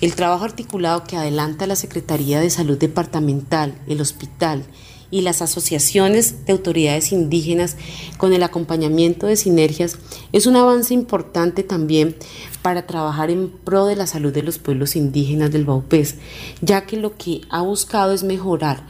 El 0.02 0.14
trabajo 0.14 0.44
articulado 0.44 1.04
que 1.06 1.16
adelanta 1.16 1.68
la 1.68 1.76
Secretaría 1.76 2.40
de 2.40 2.50
Salud 2.50 2.78
Departamental, 2.78 3.76
el 3.88 4.02
hospital 4.02 4.66
y 5.12 5.22
las 5.22 5.42
asociaciones 5.42 6.46
de 6.46 6.54
autoridades 6.54 7.12
indígenas 7.12 7.78
con 8.18 8.34
el 8.34 8.44
acompañamiento 8.44 9.28
de 9.28 9.36
sinergias 9.36 9.98
es 10.32 10.46
un 10.46 10.56
avance 10.56 10.94
importante 10.94 11.64
también 11.64 12.16
para 12.62 12.88
trabajar 12.88 13.30
en 13.30 13.50
pro 13.50 13.86
de 13.86 13.96
la 13.96 14.08
salud 14.08 14.34
de 14.34 14.44
los 14.44 14.58
pueblos 14.58 14.96
indígenas 14.96 15.52
del 15.52 15.66
Baupés, 15.66 16.16
ya 16.62 16.86
que 16.86 16.98
lo 16.98 17.16
que 17.18 17.42
ha 17.50 17.62
buscado 17.62 18.14
es 18.14 18.24
mejorar 18.24 18.88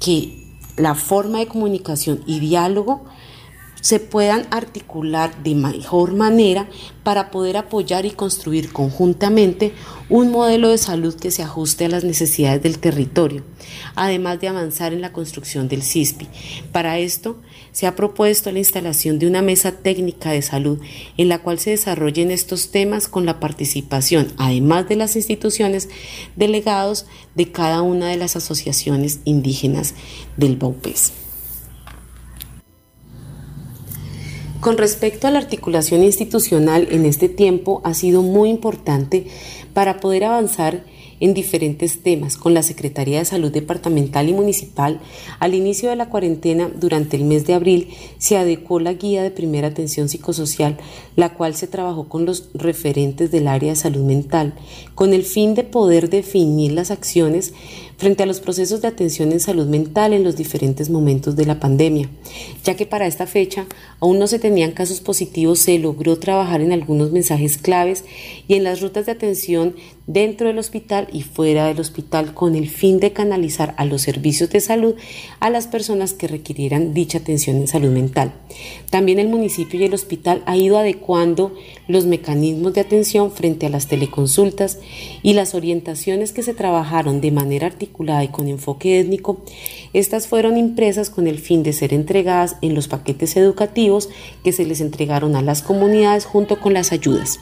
que 0.00 0.46
la 0.76 0.94
forma 0.94 1.38
de 1.38 1.46
comunicación 1.46 2.22
y 2.26 2.40
diálogo 2.40 3.04
se 3.86 4.00
puedan 4.00 4.48
articular 4.50 5.44
de 5.44 5.54
mejor 5.54 6.12
manera 6.12 6.68
para 7.04 7.30
poder 7.30 7.56
apoyar 7.56 8.04
y 8.04 8.10
construir 8.10 8.72
conjuntamente 8.72 9.74
un 10.08 10.32
modelo 10.32 10.70
de 10.70 10.78
salud 10.78 11.14
que 11.14 11.30
se 11.30 11.44
ajuste 11.44 11.84
a 11.84 11.88
las 11.88 12.02
necesidades 12.02 12.60
del 12.60 12.80
territorio, 12.80 13.44
además 13.94 14.40
de 14.40 14.48
avanzar 14.48 14.92
en 14.92 15.02
la 15.02 15.12
construcción 15.12 15.68
del 15.68 15.84
CISPI. 15.84 16.26
Para 16.72 16.98
esto, 16.98 17.38
se 17.70 17.86
ha 17.86 17.94
propuesto 17.94 18.50
la 18.50 18.58
instalación 18.58 19.20
de 19.20 19.28
una 19.28 19.40
mesa 19.40 19.70
técnica 19.70 20.32
de 20.32 20.42
salud 20.42 20.80
en 21.16 21.28
la 21.28 21.38
cual 21.38 21.60
se 21.60 21.70
desarrollen 21.70 22.32
estos 22.32 22.72
temas 22.72 23.06
con 23.06 23.24
la 23.24 23.38
participación, 23.38 24.32
además 24.36 24.88
de 24.88 24.96
las 24.96 25.14
instituciones 25.14 25.88
delegados 26.34 27.06
de 27.36 27.52
cada 27.52 27.82
una 27.82 28.08
de 28.08 28.16
las 28.16 28.34
asociaciones 28.34 29.20
indígenas 29.24 29.94
del 30.36 30.56
Baupés. 30.56 31.12
Con 34.60 34.78
respecto 34.78 35.26
a 35.26 35.30
la 35.30 35.38
articulación 35.38 36.02
institucional 36.02 36.88
en 36.90 37.04
este 37.04 37.28
tiempo 37.28 37.80
ha 37.84 37.94
sido 37.94 38.22
muy 38.22 38.48
importante 38.48 39.26
para 39.74 40.00
poder 40.00 40.24
avanzar 40.24 40.84
en 41.20 41.34
diferentes 41.34 42.02
temas 42.02 42.36
con 42.36 42.54
la 42.54 42.62
Secretaría 42.62 43.18
de 43.18 43.24
Salud 43.24 43.52
Departamental 43.52 44.28
y 44.28 44.32
Municipal. 44.32 45.00
Al 45.38 45.54
inicio 45.54 45.90
de 45.90 45.96
la 45.96 46.08
cuarentena, 46.08 46.70
durante 46.74 47.16
el 47.16 47.24
mes 47.24 47.46
de 47.46 47.54
abril, 47.54 47.88
se 48.18 48.36
adecuó 48.36 48.80
la 48.80 48.92
guía 48.92 49.22
de 49.22 49.30
primera 49.30 49.68
atención 49.68 50.08
psicosocial, 50.08 50.76
la 51.16 51.34
cual 51.34 51.54
se 51.54 51.66
trabajó 51.66 52.08
con 52.08 52.26
los 52.26 52.50
referentes 52.54 53.30
del 53.30 53.48
área 53.48 53.70
de 53.70 53.76
salud 53.76 54.04
mental, 54.04 54.54
con 54.94 55.12
el 55.12 55.24
fin 55.24 55.54
de 55.54 55.64
poder 55.64 56.10
definir 56.10 56.72
las 56.72 56.90
acciones 56.90 57.52
frente 57.96 58.22
a 58.22 58.26
los 58.26 58.40
procesos 58.40 58.82
de 58.82 58.88
atención 58.88 59.32
en 59.32 59.40
salud 59.40 59.66
mental 59.66 60.12
en 60.12 60.24
los 60.24 60.36
diferentes 60.36 60.90
momentos 60.90 61.36
de 61.36 61.46
la 61.46 61.60
pandemia. 61.60 62.10
Ya 62.62 62.74
que 62.74 62.86
para 62.86 63.06
esta 63.06 63.26
fecha 63.26 63.66
aún 64.00 64.18
no 64.18 64.26
se 64.26 64.38
tenían 64.38 64.72
casos 64.72 65.00
positivos, 65.00 65.60
se 65.60 65.78
logró 65.78 66.18
trabajar 66.18 66.60
en 66.60 66.72
algunos 66.72 67.12
mensajes 67.12 67.56
claves 67.56 68.04
y 68.48 68.54
en 68.54 68.64
las 68.64 68.80
rutas 68.80 69.06
de 69.06 69.12
atención 69.12 69.74
dentro 70.06 70.46
del 70.46 70.58
hospital 70.58 71.08
y 71.12 71.22
fuera 71.22 71.66
del 71.66 71.80
hospital 71.80 72.32
con 72.32 72.54
el 72.54 72.68
fin 72.68 73.00
de 73.00 73.12
canalizar 73.12 73.74
a 73.76 73.84
los 73.84 74.02
servicios 74.02 74.50
de 74.50 74.60
salud 74.60 74.94
a 75.40 75.50
las 75.50 75.66
personas 75.66 76.12
que 76.12 76.28
requirieran 76.28 76.94
dicha 76.94 77.18
atención 77.18 77.56
en 77.56 77.66
salud 77.66 77.90
mental. 77.90 78.32
También 78.90 79.18
el 79.18 79.28
municipio 79.28 79.80
y 79.80 79.84
el 79.84 79.94
hospital 79.94 80.42
ha 80.46 80.56
ido 80.56 80.78
adecuando 80.78 81.54
los 81.88 82.06
mecanismos 82.06 82.74
de 82.74 82.80
atención 82.80 83.32
frente 83.32 83.66
a 83.66 83.70
las 83.70 83.88
teleconsultas 83.88 84.78
y 85.22 85.34
las 85.34 85.54
orientaciones 85.54 86.32
que 86.32 86.42
se 86.42 86.54
trabajaron 86.54 87.20
de 87.20 87.32
manera 87.32 87.66
articulada 87.66 88.24
y 88.24 88.28
con 88.28 88.48
enfoque 88.48 89.00
étnico, 89.00 89.44
estas 89.98 90.26
fueron 90.26 90.58
impresas 90.58 91.08
con 91.08 91.26
el 91.26 91.38
fin 91.38 91.62
de 91.62 91.72
ser 91.72 91.94
entregadas 91.94 92.56
en 92.60 92.74
los 92.74 92.86
paquetes 92.86 93.34
educativos 93.34 94.10
que 94.44 94.52
se 94.52 94.66
les 94.66 94.82
entregaron 94.82 95.36
a 95.36 95.40
las 95.40 95.62
comunidades 95.62 96.26
junto 96.26 96.60
con 96.60 96.74
las 96.74 96.92
ayudas. 96.92 97.40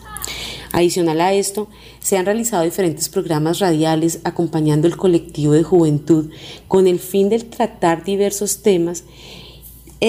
Adicional 0.70 1.20
a 1.20 1.32
esto, 1.32 1.68
se 1.98 2.16
han 2.16 2.26
realizado 2.26 2.62
diferentes 2.62 3.08
programas 3.08 3.58
radiales 3.58 4.20
acompañando 4.22 4.86
el 4.86 4.96
colectivo 4.96 5.52
de 5.52 5.64
juventud 5.64 6.30
con 6.68 6.86
el 6.86 7.00
fin 7.00 7.28
de 7.28 7.40
tratar 7.40 8.04
diversos 8.04 8.62
temas 8.62 9.02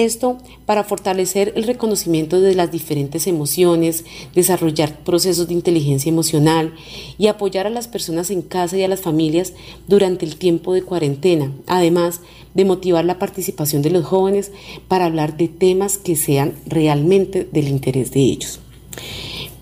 esto 0.04 0.38
para 0.66 0.84
fortalecer 0.84 1.52
el 1.56 1.64
reconocimiento 1.64 2.40
de 2.40 2.54
las 2.54 2.70
diferentes 2.70 3.26
emociones, 3.26 4.04
desarrollar 4.34 5.00
procesos 5.00 5.48
de 5.48 5.54
inteligencia 5.54 6.10
emocional 6.10 6.74
y 7.18 7.28
apoyar 7.28 7.66
a 7.66 7.70
las 7.70 7.88
personas 7.88 8.30
en 8.30 8.42
casa 8.42 8.76
y 8.76 8.82
a 8.82 8.88
las 8.88 9.00
familias 9.00 9.54
durante 9.88 10.26
el 10.26 10.36
tiempo 10.36 10.74
de 10.74 10.82
cuarentena, 10.82 11.52
además 11.66 12.20
de 12.54 12.64
motivar 12.64 13.04
la 13.04 13.18
participación 13.18 13.82
de 13.82 13.90
los 13.90 14.04
jóvenes 14.04 14.52
para 14.88 15.06
hablar 15.06 15.36
de 15.36 15.48
temas 15.48 15.98
que 15.98 16.16
sean 16.16 16.54
realmente 16.66 17.48
del 17.50 17.68
interés 17.68 18.10
de 18.10 18.20
ellos. 18.20 18.60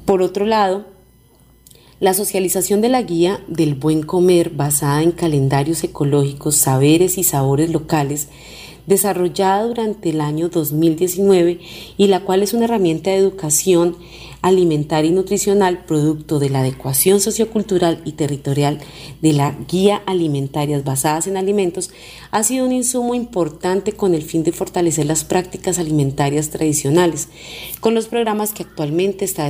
Por 0.04 0.20
otro 0.20 0.46
lado, 0.46 0.84
la 2.00 2.12
socialización 2.12 2.80
de 2.80 2.88
la 2.88 3.02
guía 3.02 3.42
del 3.46 3.74
buen 3.74 4.02
comer 4.02 4.50
basada 4.50 5.02
en 5.02 5.12
calendarios 5.12 5.84
ecológicos, 5.84 6.56
saberes 6.56 7.18
y 7.18 7.22
sabores 7.22 7.70
locales 7.70 8.28
desarrollada 8.86 9.64
durante 9.64 10.10
el 10.10 10.20
año 10.20 10.48
2019 10.48 11.60
y 11.96 12.06
la 12.06 12.20
cual 12.20 12.42
es 12.42 12.52
una 12.52 12.64
herramienta 12.64 13.10
de 13.10 13.16
educación 13.16 13.96
alimentaria 14.44 15.10
y 15.10 15.14
nutricional 15.14 15.86
producto 15.86 16.38
de 16.38 16.50
la 16.50 16.60
adecuación 16.60 17.18
sociocultural 17.18 18.02
y 18.04 18.12
territorial 18.12 18.78
de 19.22 19.32
la 19.32 19.56
guía 19.66 20.02
alimentarias 20.04 20.84
basadas 20.84 21.26
en 21.26 21.38
alimentos, 21.38 21.90
ha 22.30 22.42
sido 22.42 22.66
un 22.66 22.72
insumo 22.72 23.14
importante 23.14 23.92
con 23.92 24.12
el 24.12 24.22
fin 24.22 24.44
de 24.44 24.52
fortalecer 24.52 25.06
las 25.06 25.24
prácticas 25.24 25.78
alimentarias 25.78 26.50
tradicionales, 26.50 27.28
con 27.80 27.94
los 27.94 28.06
programas 28.06 28.52
que 28.52 28.64
actualmente 28.64 29.24
está 29.24 29.48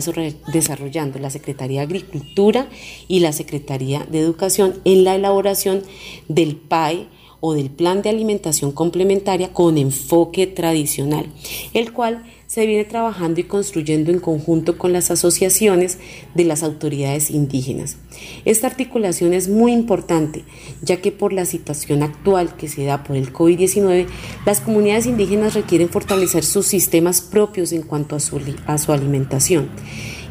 desarrollando 0.53 1.18
la 1.18 1.30
Secretaría 1.30 1.80
de 1.80 1.87
Agricultura 1.87 2.68
y 3.09 3.18
la 3.18 3.32
Secretaría 3.32 4.07
de 4.09 4.20
Educación 4.20 4.74
en 4.85 5.03
la 5.03 5.16
elaboración 5.16 5.82
del 6.28 6.55
PAE 6.55 7.09
o 7.47 7.53
del 7.53 7.68
plan 7.68 8.01
de 8.01 8.09
alimentación 8.09 8.72
complementaria 8.72 9.53
con 9.53 9.76
enfoque 9.76 10.47
tradicional, 10.47 11.26
el 11.74 11.92
cual 11.92 12.24
se 12.47 12.64
viene 12.64 12.86
trabajando 12.86 13.38
y 13.38 13.45
construyendo 13.45 14.11
en 14.11 14.18
conjunto 14.18 14.78
con 14.78 14.95
las 14.95 15.11
asociaciones 15.11 15.99
de 16.34 16.45
las 16.45 16.62
autoridades 16.62 17.30
indígenas. 17.30 17.99
Esta 18.47 18.66
articulación 18.66 19.34
es 19.34 19.51
muy 19.51 19.72
importante, 19.72 20.45
ya 20.80 21.03
que 21.03 21.12
por 21.12 21.34
la 21.34 21.45
situación 21.45 22.03
actual 22.03 22.57
que 22.57 22.66
se 22.66 22.86
da 22.86 23.05
por 23.05 23.14
el 23.14 23.30
COVID-19, 23.30 24.07
las 24.47 24.62
comunidades 24.62 25.05
indígenas 25.05 25.53
requieren 25.53 25.90
fortalecer 25.90 26.45
sus 26.45 26.66
sistemas 26.66 27.20
propios 27.20 27.72
en 27.72 27.82
cuanto 27.82 28.16
a 28.16 28.20
su, 28.20 28.40
a 28.66 28.78
su 28.78 28.90
alimentación. 28.90 29.68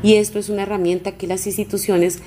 Y 0.01 0.15
esto 0.15 0.39
es 0.39 0.49
una 0.49 0.63
herramienta 0.63 1.11
que 1.11 1.27
las 1.27 1.45
instituciones 1.45 2.21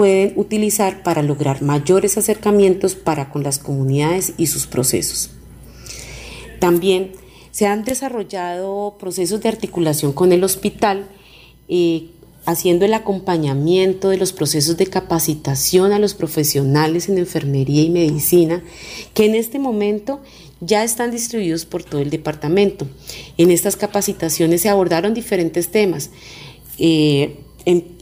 pueden 0.00 0.32
utilizar 0.36 1.02
para 1.02 1.22
lograr 1.22 1.60
mayores 1.60 2.16
acercamientos 2.16 2.94
para 2.94 3.28
con 3.28 3.42
las 3.42 3.58
comunidades 3.58 4.32
y 4.38 4.46
sus 4.46 4.66
procesos. 4.66 5.28
También 6.58 7.12
se 7.50 7.66
han 7.66 7.84
desarrollado 7.84 8.96
procesos 8.98 9.42
de 9.42 9.50
articulación 9.50 10.14
con 10.14 10.32
el 10.32 10.42
hospital, 10.42 11.06
eh, 11.68 12.06
haciendo 12.46 12.86
el 12.86 12.94
acompañamiento 12.94 14.08
de 14.08 14.16
los 14.16 14.32
procesos 14.32 14.78
de 14.78 14.86
capacitación 14.86 15.92
a 15.92 15.98
los 15.98 16.14
profesionales 16.14 17.10
en 17.10 17.18
enfermería 17.18 17.82
y 17.82 17.90
medicina, 17.90 18.64
que 19.12 19.26
en 19.26 19.34
este 19.34 19.58
momento 19.58 20.22
ya 20.62 20.82
están 20.82 21.10
distribuidos 21.10 21.66
por 21.66 21.82
todo 21.82 22.00
el 22.00 22.08
departamento. 22.08 22.88
En 23.36 23.50
estas 23.50 23.76
capacitaciones 23.76 24.62
se 24.62 24.70
abordaron 24.70 25.12
diferentes 25.12 25.68
temas. 25.68 26.08
Eh, 26.78 27.36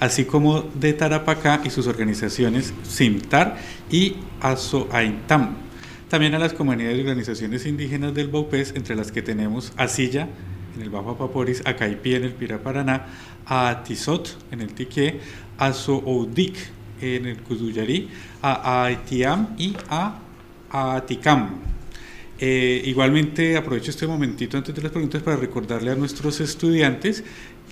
así 0.00 0.24
como 0.24 0.62
de 0.62 0.94
Tarapacá 0.94 1.60
y 1.64 1.70
sus 1.70 1.86
organizaciones 1.86 2.74
Simtar 2.82 3.56
y 3.88 4.16
Azoaintam. 4.40 5.54
También 6.08 6.34
a 6.34 6.40
las 6.40 6.52
comunidades 6.54 6.98
y 6.98 7.00
organizaciones 7.02 7.66
indígenas 7.66 8.14
del 8.14 8.28
Baupés, 8.28 8.74
entre 8.74 8.96
las 8.96 9.12
que 9.12 9.22
tenemos 9.22 9.72
Asilla, 9.76 10.28
en 10.74 10.82
el 10.82 10.90
Bajo 10.90 11.10
Apaporis, 11.10 11.62
Acaipí 11.64 12.14
en 12.14 12.24
el 12.24 12.32
Pira 12.32 12.58
Paraná, 12.58 13.06
a 13.46 13.82
Tizot 13.84 14.38
en 14.50 14.60
el 14.60 14.72
Tique, 14.74 15.20
a 15.58 15.72
Sooudik 15.72 16.56
en 17.00 17.26
el 17.26 17.38
Kuduyarí, 17.38 18.08
a 18.42 18.84
Aitiam 18.84 19.54
y 19.58 19.76
a 19.88 20.18
Aticam. 20.70 21.72
Eh, 22.38 22.82
igualmente 22.86 23.56
aprovecho 23.56 23.90
este 23.90 24.06
momentito 24.06 24.56
antes 24.56 24.74
de 24.74 24.82
las 24.82 24.90
preguntas 24.90 25.22
para 25.22 25.36
recordarle 25.36 25.92
a 25.92 25.94
nuestros 25.94 26.40
estudiantes 26.40 27.22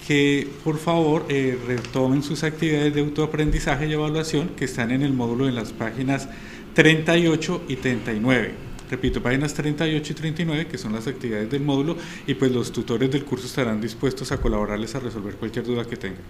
que 0.07 0.47
por 0.63 0.79
favor 0.79 1.27
eh, 1.29 1.59
retomen 1.67 2.23
sus 2.23 2.45
actividades 2.45 2.95
de 2.95 3.01
autoaprendizaje 3.01 3.89
y 3.89 3.93
evaluación 3.93 4.51
que 4.51 4.67
están 4.67 4.93
en 4.93 5.03
el 5.03 5.13
módulo 5.13 5.49
en 5.49 5.57
las 5.57 5.73
páginas 5.73 6.29
38 6.75 7.65
y 7.69 7.77
39. 7.77 8.70
Repito, 8.91 9.23
páginas 9.23 9.55
38 9.55 10.13
y 10.13 10.17
39, 10.17 10.67
que 10.67 10.77
son 10.77 10.93
las 10.93 11.07
actividades 11.07 11.49
del 11.49 11.63
módulo, 11.63 11.97
y 12.27 12.35
pues 12.35 12.51
los 12.51 12.73
tutores 12.73 13.09
del 13.11 13.25
curso 13.25 13.47
estarán 13.47 13.81
dispuestos 13.81 14.33
a 14.33 14.39
colaborarles 14.39 14.97
a 14.97 15.01
resolver 15.01 15.37
cualquier 15.37 15.65
duda 15.65 15.85
que 15.85 15.97
tengan. 15.97 16.23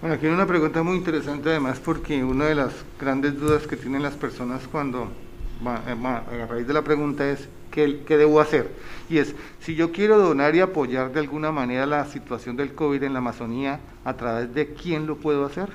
Bueno, 0.00 0.14
aquí 0.14 0.26
hay 0.26 0.32
una 0.32 0.46
pregunta 0.46 0.84
muy 0.84 0.96
interesante 0.96 1.50
además 1.50 1.80
porque 1.84 2.22
una 2.22 2.46
de 2.46 2.54
las 2.54 2.72
grandes 2.98 3.38
dudas 3.38 3.66
que 3.66 3.76
tienen 3.76 4.02
las 4.02 4.14
personas 4.14 4.62
cuando, 4.70 5.10
eh, 5.62 6.06
a 6.06 6.46
raíz 6.48 6.66
de 6.66 6.72
la 6.72 6.82
pregunta 6.82 7.28
es, 7.28 7.48
¿qué, 7.72 8.00
¿qué, 8.06 8.16
debo 8.16 8.40
hacer? 8.40 8.70
Y 9.10 9.18
es, 9.18 9.34
si 9.58 9.74
yo 9.74 9.90
quiero 9.90 10.16
donar 10.16 10.54
y 10.54 10.60
apoyar 10.60 11.12
de 11.12 11.18
alguna 11.18 11.50
manera 11.50 11.86
la 11.86 12.06
situación 12.06 12.56
del 12.56 12.72
COVID 12.72 13.02
en 13.02 13.14
la 13.14 13.18
Amazonía, 13.18 13.80
¿a 14.04 14.16
través 14.16 14.54
de 14.54 14.74
quién 14.74 15.08
lo 15.08 15.16
puedo 15.16 15.44
hacer? 15.44 15.68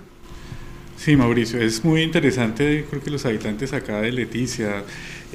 Sí, 0.98 1.18
Mauricio, 1.18 1.60
es 1.60 1.84
muy 1.84 2.02
interesante, 2.02 2.86
creo 2.90 3.04
que 3.04 3.12
los 3.12 3.26
habitantes 3.26 3.74
acá 3.74 4.00
de 4.00 4.14
Leticia 4.14 4.84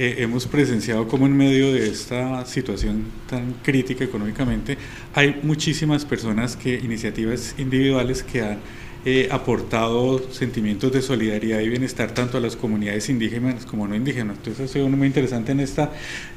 eh, 0.00 0.22
hemos 0.22 0.46
presenciado 0.46 1.06
como 1.06 1.26
en 1.26 1.36
medio 1.36 1.74
de 1.74 1.90
esta 1.90 2.46
situación 2.46 3.04
tan 3.28 3.52
crítica 3.62 4.02
económicamente, 4.02 4.78
hay 5.12 5.38
muchísimas 5.42 6.06
personas 6.06 6.56
que, 6.56 6.74
iniciativas 6.74 7.54
individuales 7.58 8.22
que 8.22 8.40
han 8.40 8.60
eh, 9.04 9.28
aportado 9.30 10.32
sentimientos 10.32 10.90
de 10.90 11.02
solidaridad 11.02 11.60
y 11.60 11.68
bienestar 11.68 12.14
tanto 12.14 12.38
a 12.38 12.40
las 12.40 12.56
comunidades 12.56 13.10
indígenas 13.10 13.66
como 13.66 13.86
no 13.86 13.94
indígenas. 13.94 14.38
Entonces 14.38 14.70
ha 14.70 14.72
sido 14.72 14.88
muy 14.88 15.06
interesante 15.06 15.52
en 15.52 15.60
esta 15.60 15.92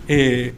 eh, 0.09 0.51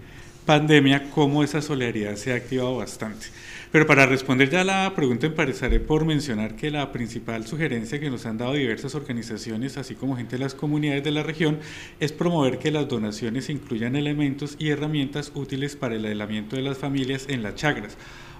pandemia 0.43 1.11
cómo 1.11 1.43
esa 1.43 1.61
solidaridad 1.61 2.15
se 2.15 2.33
ha 2.33 2.35
activado 2.37 2.77
bastante. 2.77 3.27
Pero 3.76 3.88
para 3.88 4.05
responder 4.05 4.49
ya 4.49 4.61
a 4.61 4.63
la 4.63 4.93
pregunta, 4.95 5.28
empezaré 5.28 5.82
por 5.82 6.05
mencionar 6.05 6.55
que 6.55 6.71
la 6.71 6.93
principal 6.93 7.45
sugerencia 7.45 7.99
que 7.99 8.09
nos 8.09 8.26
han 8.26 8.38
dado 8.38 8.53
diversas 8.53 8.95
organizaciones, 8.95 9.78
así 9.78 9.95
como 9.95 10.15
gente 10.15 10.38
de 10.38 10.43
las 10.43 10.55
comunidades 10.55 11.03
de 11.03 11.11
la 11.11 11.23
región, 11.23 11.59
es 11.99 12.13
promover 12.13 12.57
que 12.57 12.71
las 12.71 12.88
donaciones 12.88 13.49
incluyan 13.49 13.97
elementos 13.97 14.55
y 14.59 14.69
herramientas 14.69 15.34
útiles 15.36 15.76
para 15.76 15.95
el 15.95 16.05
aislamiento 16.05 16.55
de 16.55 16.61
las 16.61 16.78
familias 16.78 17.26
en 17.28 17.43
las 17.43 17.55
chagras 17.55 17.97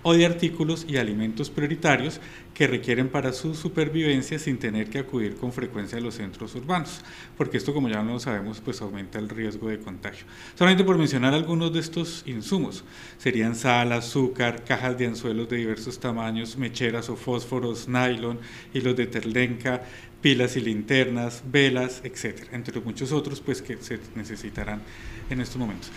o 0.08 0.14
de 0.14 0.24
artículos 0.24 0.86
y 0.88 0.98
alimentos 0.98 1.50
prioritarios 1.50 2.22
que 2.54 2.68
requieren 2.68 3.10
para 3.10 3.34
su 3.34 3.56
supervivencia 3.56 4.38
sin 4.38 4.60
tener 4.60 4.88
que 4.88 5.00
acudir 5.00 5.36
con 5.36 5.52
frecuencia 5.52 5.98
a 5.98 6.02
los 6.02 6.14
centros 6.14 6.54
urbanos, 6.54 7.02
porque 7.36 7.58
esto 7.58 7.74
como 7.74 7.90
ya 7.90 8.04
lo 8.04 8.20
sabemos 8.20 8.62
pues 8.62 8.82
aumenta 8.82 9.18
el 9.18 9.30
riesgo 9.30 9.68
de 9.68 9.80
contagio. 9.80 10.28
Solamente 10.54 10.84
por 10.84 11.00
mencionar 11.00 11.34
algunos 11.34 11.74
de 11.74 11.80
estos 11.80 12.22
insumos, 12.28 12.84
serían 13.18 13.56
sal, 13.56 13.94
azúcar, 13.94 14.64
cajas 14.64 14.96
de 14.96 15.08
anzuelos 15.08 15.50
de 15.50 15.58
diversos 15.58 16.00
tamaños, 16.00 16.56
mecheras 16.56 17.10
o 17.10 17.16
fósforos, 17.16 17.88
nylon, 17.88 18.38
hilos 18.76 18.96
de 18.96 19.08
terlenca, 19.08 19.82
pilas 20.22 20.56
y 20.56 20.62
linternas, 20.62 21.42
velas, 21.52 22.02
etcétera, 22.04 22.50
entre 22.52 22.80
muchos 22.80 23.12
otros 23.12 23.42
pues 23.42 23.64
que 23.64 23.78
se 23.78 24.00
necesitarán 24.14 24.84
en 25.32 25.42
estos 25.42 25.58
momentos. 25.58 25.92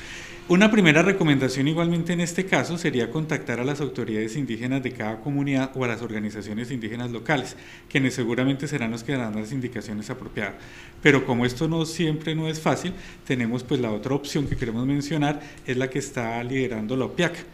Una 0.51 0.70
primera 0.70 1.03
recomendación 1.03 1.68
igualmente 1.68 2.14
en 2.14 2.22
este 2.22 2.46
caso 2.46 2.78
sería 2.78 3.11
contactar 3.11 3.61
a 3.61 3.64
las 3.64 3.82
autoridades 3.82 4.34
indígenas 4.34 4.82
de 4.82 4.92
cada 4.92 5.20
comunidad 5.20 5.72
o 5.74 5.84
a 5.84 5.88
las 5.88 6.01
organizaciones 6.01 6.70
indígenas 6.70 7.11
locales, 7.11 7.55
quienes 7.90 8.14
seguramente 8.14 8.66
serán 8.66 8.92
los 8.92 9.05
que 9.05 9.12
darán 9.12 9.36
las 9.36 9.53
indicaciones 9.53 10.09
apropiadas. 10.09 10.55
Pero 11.03 11.26
como 11.26 11.44
esto 11.44 11.68
no 11.68 11.84
siempre 11.84 12.34
no 12.34 12.49
es 12.49 12.62
fácil, 12.62 12.94
tenemos 13.26 13.62
pues 13.62 13.78
la 13.78 13.92
otra 13.92 14.14
opción 14.14 14.46
que 14.46 14.57
queremos 14.57 14.86
mencionar, 14.86 15.38
es 15.66 15.76
la 15.76 15.90
que 15.90 15.99
está 15.99 16.42
liderando 16.42 16.96
la 16.96 17.05
OPIAC 17.05 17.44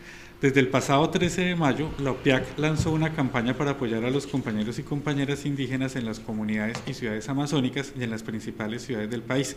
desde 0.41 0.61
el 0.61 0.69
pasado 0.69 1.09
13 1.09 1.41
de 1.43 1.57
mayo, 1.57 1.89
la 1.99 2.11
OPIAC 2.11 2.59
lanzó 2.59 2.93
una 2.93 3.15
campaña 3.15 3.55
para 3.55 3.73
apoyar 3.73 4.05
a 4.05 4.11
los 4.11 4.27
compañeros 4.27 4.79
y 4.79 4.83
compañeras 4.83 5.47
indígenas 5.47 5.97
en 5.97 6.05
las 6.05 6.21
comunidades 6.21 6.77
y 6.87 6.93
ciudades 6.93 7.31
amazónicas 7.31 7.95
y 7.99 8.03
en 8.03 8.11
las 8.11 8.23
principales 8.23 8.83
ciudades 8.83 9.09
del 9.09 9.23
país. 9.23 9.57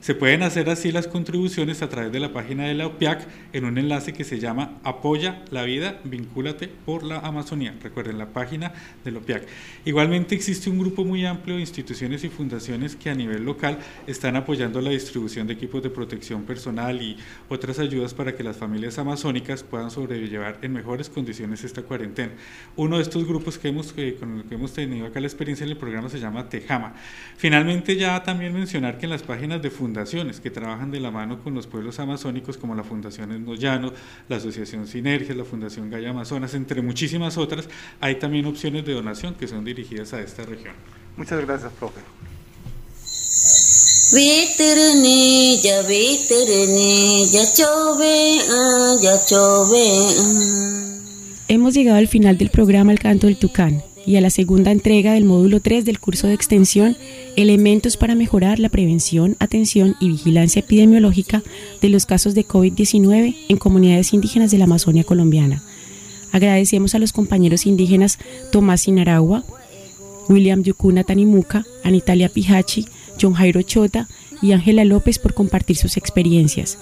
Se 0.00 0.14
pueden 0.14 0.44
hacer 0.44 0.70
así 0.70 0.92
las 0.92 1.08
contribuciones 1.08 1.82
a 1.82 1.88
través 1.88 2.12
de 2.12 2.20
la 2.20 2.32
página 2.32 2.64
de 2.68 2.74
la 2.74 2.86
OPIAC 2.86 3.26
en 3.52 3.64
un 3.64 3.78
enlace 3.78 4.12
que 4.12 4.22
se 4.22 4.38
llama 4.38 4.78
Apoya 4.84 5.42
la 5.50 5.64
vida, 5.64 5.98
vincúlate 6.04 6.68
por 6.68 7.02
la 7.02 7.18
Amazonía. 7.18 7.74
Recuerden 7.82 8.16
la 8.16 8.26
página 8.26 8.72
de 9.04 9.10
la 9.10 9.18
OPIAC. 9.18 9.42
Igualmente 9.86 10.36
existe 10.36 10.70
un 10.70 10.78
grupo 10.78 11.04
muy 11.04 11.26
amplio 11.26 11.56
de 11.56 11.62
instituciones 11.62 12.22
y 12.22 12.28
fundaciones 12.28 12.94
que 12.94 13.10
a 13.10 13.14
nivel 13.14 13.44
local 13.44 13.78
están 14.06 14.36
apoyando 14.36 14.80
la 14.80 14.90
distribución 14.90 15.48
de 15.48 15.54
equipos 15.54 15.82
de 15.82 15.90
protección 15.90 16.44
personal 16.44 17.02
y 17.02 17.16
otras 17.48 17.80
ayudas 17.80 18.14
para 18.14 18.36
que 18.36 18.44
las 18.44 18.56
familias 18.56 18.98
amazónicas 18.98 19.64
puedan 19.64 19.90
sobrevivir 19.90 20.27
llevar 20.28 20.58
en 20.62 20.72
mejores 20.72 21.08
condiciones 21.08 21.64
esta 21.64 21.82
cuarentena. 21.82 22.32
Uno 22.76 22.96
de 22.96 23.02
estos 23.02 23.26
grupos 23.26 23.58
que 23.58 23.68
hemos, 23.68 23.92
con 23.92 24.38
el 24.38 24.44
que 24.44 24.54
hemos 24.54 24.72
tenido 24.72 25.06
acá 25.06 25.20
la 25.20 25.26
experiencia 25.26 25.64
en 25.64 25.70
el 25.70 25.76
programa 25.76 26.08
se 26.08 26.20
llama 26.20 26.48
Tejama. 26.48 26.94
Finalmente 27.36 27.96
ya 27.96 28.22
también 28.22 28.52
mencionar 28.52 28.98
que 28.98 29.06
en 29.06 29.10
las 29.10 29.22
páginas 29.22 29.62
de 29.62 29.70
fundaciones 29.70 30.40
que 30.40 30.50
trabajan 30.50 30.90
de 30.90 31.00
la 31.00 31.10
mano 31.10 31.40
con 31.42 31.54
los 31.54 31.66
pueblos 31.66 31.98
amazónicos 32.00 32.56
como 32.56 32.74
la 32.74 32.84
Fundación 32.84 33.32
Esnoyano, 33.32 33.92
la 34.28 34.36
Asociación 34.36 34.86
Sinergias, 34.86 35.36
la 35.36 35.44
Fundación 35.44 35.90
Gaya 35.90 36.10
Amazonas, 36.10 36.54
entre 36.54 36.82
muchísimas 36.82 37.36
otras, 37.38 37.68
hay 38.00 38.16
también 38.16 38.46
opciones 38.46 38.84
de 38.84 38.94
donación 38.94 39.34
que 39.34 39.48
son 39.48 39.64
dirigidas 39.64 40.12
a 40.14 40.20
esta 40.20 40.44
región. 40.44 40.74
Muchas 41.16 41.44
gracias, 41.44 41.72
profe. 41.72 42.00
Hemos 51.48 51.74
llegado 51.74 51.98
al 51.98 52.08
final 52.08 52.38
del 52.38 52.48
programa 52.48 52.92
El 52.92 53.00
Canto 53.00 53.26
del 53.26 53.36
Tucán 53.36 53.82
y 54.06 54.16
a 54.16 54.22
la 54.22 54.30
segunda 54.30 54.70
entrega 54.70 55.12
del 55.12 55.26
módulo 55.26 55.60
3 55.60 55.84
del 55.84 56.00
curso 56.00 56.26
de 56.26 56.32
extensión 56.32 56.96
Elementos 57.36 57.98
para 57.98 58.14
mejorar 58.14 58.58
la 58.60 58.70
prevención, 58.70 59.36
atención 59.40 59.94
y 60.00 60.08
vigilancia 60.08 60.60
epidemiológica 60.60 61.42
de 61.82 61.90
los 61.90 62.06
casos 62.06 62.34
de 62.34 62.46
COVID-19 62.46 63.36
en 63.50 63.56
comunidades 63.58 64.14
indígenas 64.14 64.50
de 64.50 64.56
la 64.56 64.64
Amazonia 64.64 65.04
colombiana. 65.04 65.62
Agradecemos 66.32 66.94
a 66.94 66.98
los 66.98 67.12
compañeros 67.12 67.66
indígenas 67.66 68.18
Tomás 68.52 68.80
Sinaragua, 68.80 69.44
William 70.30 70.62
Yukuna 70.62 71.04
Tanimuca, 71.04 71.66
Anitalia 71.84 72.30
Pijachi, 72.30 72.86
John 73.20 73.34
Jairo 73.34 73.62
Chota 73.62 74.08
y 74.40 74.52
Ángela 74.52 74.84
López 74.84 75.18
por 75.18 75.34
compartir 75.34 75.76
sus 75.76 75.96
experiencias. 75.96 76.78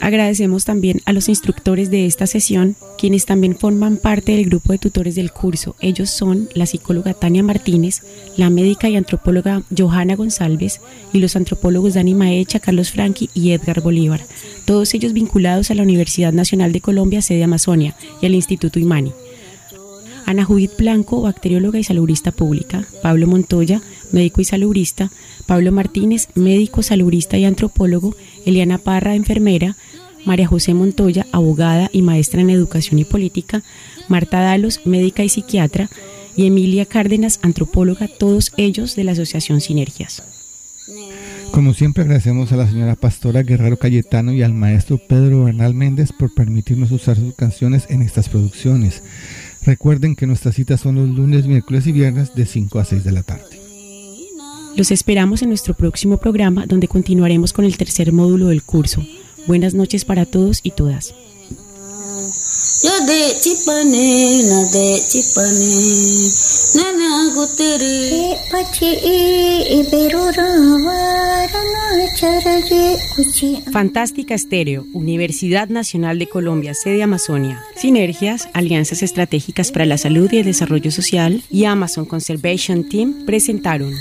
Agradecemos 0.00 0.64
también 0.64 1.02
a 1.04 1.12
los 1.12 1.28
instructores 1.28 1.90
de 1.90 2.06
esta 2.06 2.26
sesión, 2.26 2.74
quienes 2.96 3.26
también 3.26 3.54
forman 3.54 3.98
parte 3.98 4.32
del 4.32 4.46
grupo 4.46 4.72
de 4.72 4.78
tutores 4.78 5.14
del 5.14 5.30
curso. 5.30 5.76
Ellos 5.78 6.08
son 6.08 6.48
la 6.54 6.64
psicóloga 6.64 7.12
Tania 7.12 7.42
Martínez, 7.42 8.02
la 8.38 8.48
médica 8.48 8.88
y 8.88 8.96
antropóloga 8.96 9.62
Johanna 9.76 10.16
González 10.16 10.80
y 11.12 11.18
los 11.18 11.36
antropólogos 11.36 11.94
Dani 11.94 12.14
Maecha, 12.14 12.60
Carlos 12.60 12.92
Franqui 12.92 13.28
y 13.34 13.50
Edgar 13.50 13.82
Bolívar, 13.82 14.22
todos 14.64 14.94
ellos 14.94 15.12
vinculados 15.12 15.70
a 15.70 15.74
la 15.74 15.82
Universidad 15.82 16.32
Nacional 16.32 16.72
de 16.72 16.80
Colombia, 16.80 17.20
sede 17.20 17.44
Amazonia, 17.44 17.94
y 18.22 18.26
al 18.26 18.34
Instituto 18.34 18.78
Imani. 18.78 19.12
Ana 20.24 20.44
Judith 20.44 20.76
Blanco, 20.78 21.20
bacterióloga 21.20 21.78
y 21.78 21.84
salubrista 21.84 22.32
pública, 22.32 22.86
Pablo 23.02 23.26
Montoya, 23.26 23.82
médico 24.12 24.40
y 24.40 24.44
salubrista, 24.44 25.10
Pablo 25.50 25.72
Martínez, 25.72 26.28
médico, 26.36 26.80
salubrista 26.84 27.36
y 27.36 27.44
antropólogo, 27.44 28.14
Eliana 28.46 28.78
Parra, 28.78 29.16
enfermera, 29.16 29.76
María 30.24 30.46
José 30.46 30.74
Montoya, 30.74 31.26
abogada 31.32 31.90
y 31.92 32.02
maestra 32.02 32.40
en 32.40 32.50
educación 32.50 33.00
y 33.00 33.04
política, 33.04 33.64
Marta 34.06 34.38
Dalos, 34.38 34.82
médica 34.84 35.24
y 35.24 35.28
psiquiatra, 35.28 35.90
y 36.36 36.46
Emilia 36.46 36.86
Cárdenas, 36.86 37.40
antropóloga, 37.42 38.06
todos 38.06 38.52
ellos 38.58 38.94
de 38.94 39.02
la 39.02 39.10
Asociación 39.10 39.60
Sinergias. 39.60 40.22
Como 41.50 41.74
siempre 41.74 42.04
agradecemos 42.04 42.52
a 42.52 42.56
la 42.56 42.68
señora 42.68 42.94
Pastora 42.94 43.42
Guerrero 43.42 43.76
Cayetano 43.76 44.32
y 44.32 44.44
al 44.44 44.54
maestro 44.54 44.98
Pedro 44.98 45.46
Bernal 45.46 45.74
Méndez 45.74 46.12
por 46.16 46.32
permitirnos 46.32 46.92
usar 46.92 47.16
sus 47.16 47.34
canciones 47.34 47.86
en 47.88 48.02
estas 48.02 48.28
producciones. 48.28 49.02
Recuerden 49.66 50.14
que 50.14 50.28
nuestras 50.28 50.54
citas 50.54 50.80
son 50.80 50.94
los 50.94 51.08
lunes, 51.08 51.48
miércoles 51.48 51.88
y 51.88 51.92
viernes 51.92 52.36
de 52.36 52.46
5 52.46 52.78
a 52.78 52.84
6 52.84 53.02
de 53.02 53.10
la 53.10 53.24
tarde. 53.24 53.59
Los 54.76 54.90
esperamos 54.90 55.42
en 55.42 55.48
nuestro 55.48 55.74
próximo 55.74 56.16
programa 56.16 56.66
donde 56.66 56.88
continuaremos 56.88 57.52
con 57.52 57.64
el 57.64 57.76
tercer 57.76 58.12
módulo 58.12 58.48
del 58.48 58.62
curso. 58.62 59.04
Buenas 59.46 59.74
noches 59.74 60.04
para 60.04 60.26
todos 60.26 60.60
y 60.62 60.70
todas. 60.70 61.14
Fantástica 73.72 74.34
Estéreo, 74.34 74.86
Universidad 74.92 75.68
Nacional 75.68 76.18
de 76.18 76.28
Colombia, 76.28 76.74
sede 76.74 77.02
Amazonia. 77.02 77.62
Sinergias, 77.76 78.48
Alianzas 78.54 79.02
Estratégicas 79.02 79.72
para 79.72 79.86
la 79.86 79.98
Salud 79.98 80.30
y 80.32 80.38
el 80.38 80.44
Desarrollo 80.44 80.90
Social 80.90 81.42
y 81.50 81.64
Amazon 81.64 82.04
Conservation 82.06 82.88
Team 82.88 83.24
presentaron. 83.26 83.94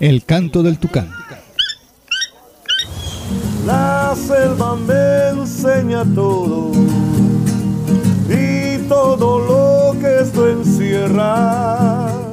El 0.00 0.24
canto 0.24 0.62
del 0.62 0.78
tucán. 0.78 1.10
La 3.66 4.14
selva 4.16 4.74
me 4.74 5.28
enseña 5.28 6.04
todo 6.14 6.72
y 8.30 8.78
todo 8.88 9.38
lo 9.38 10.00
que 10.00 10.20
esto 10.22 10.48
encierra. 10.48 12.29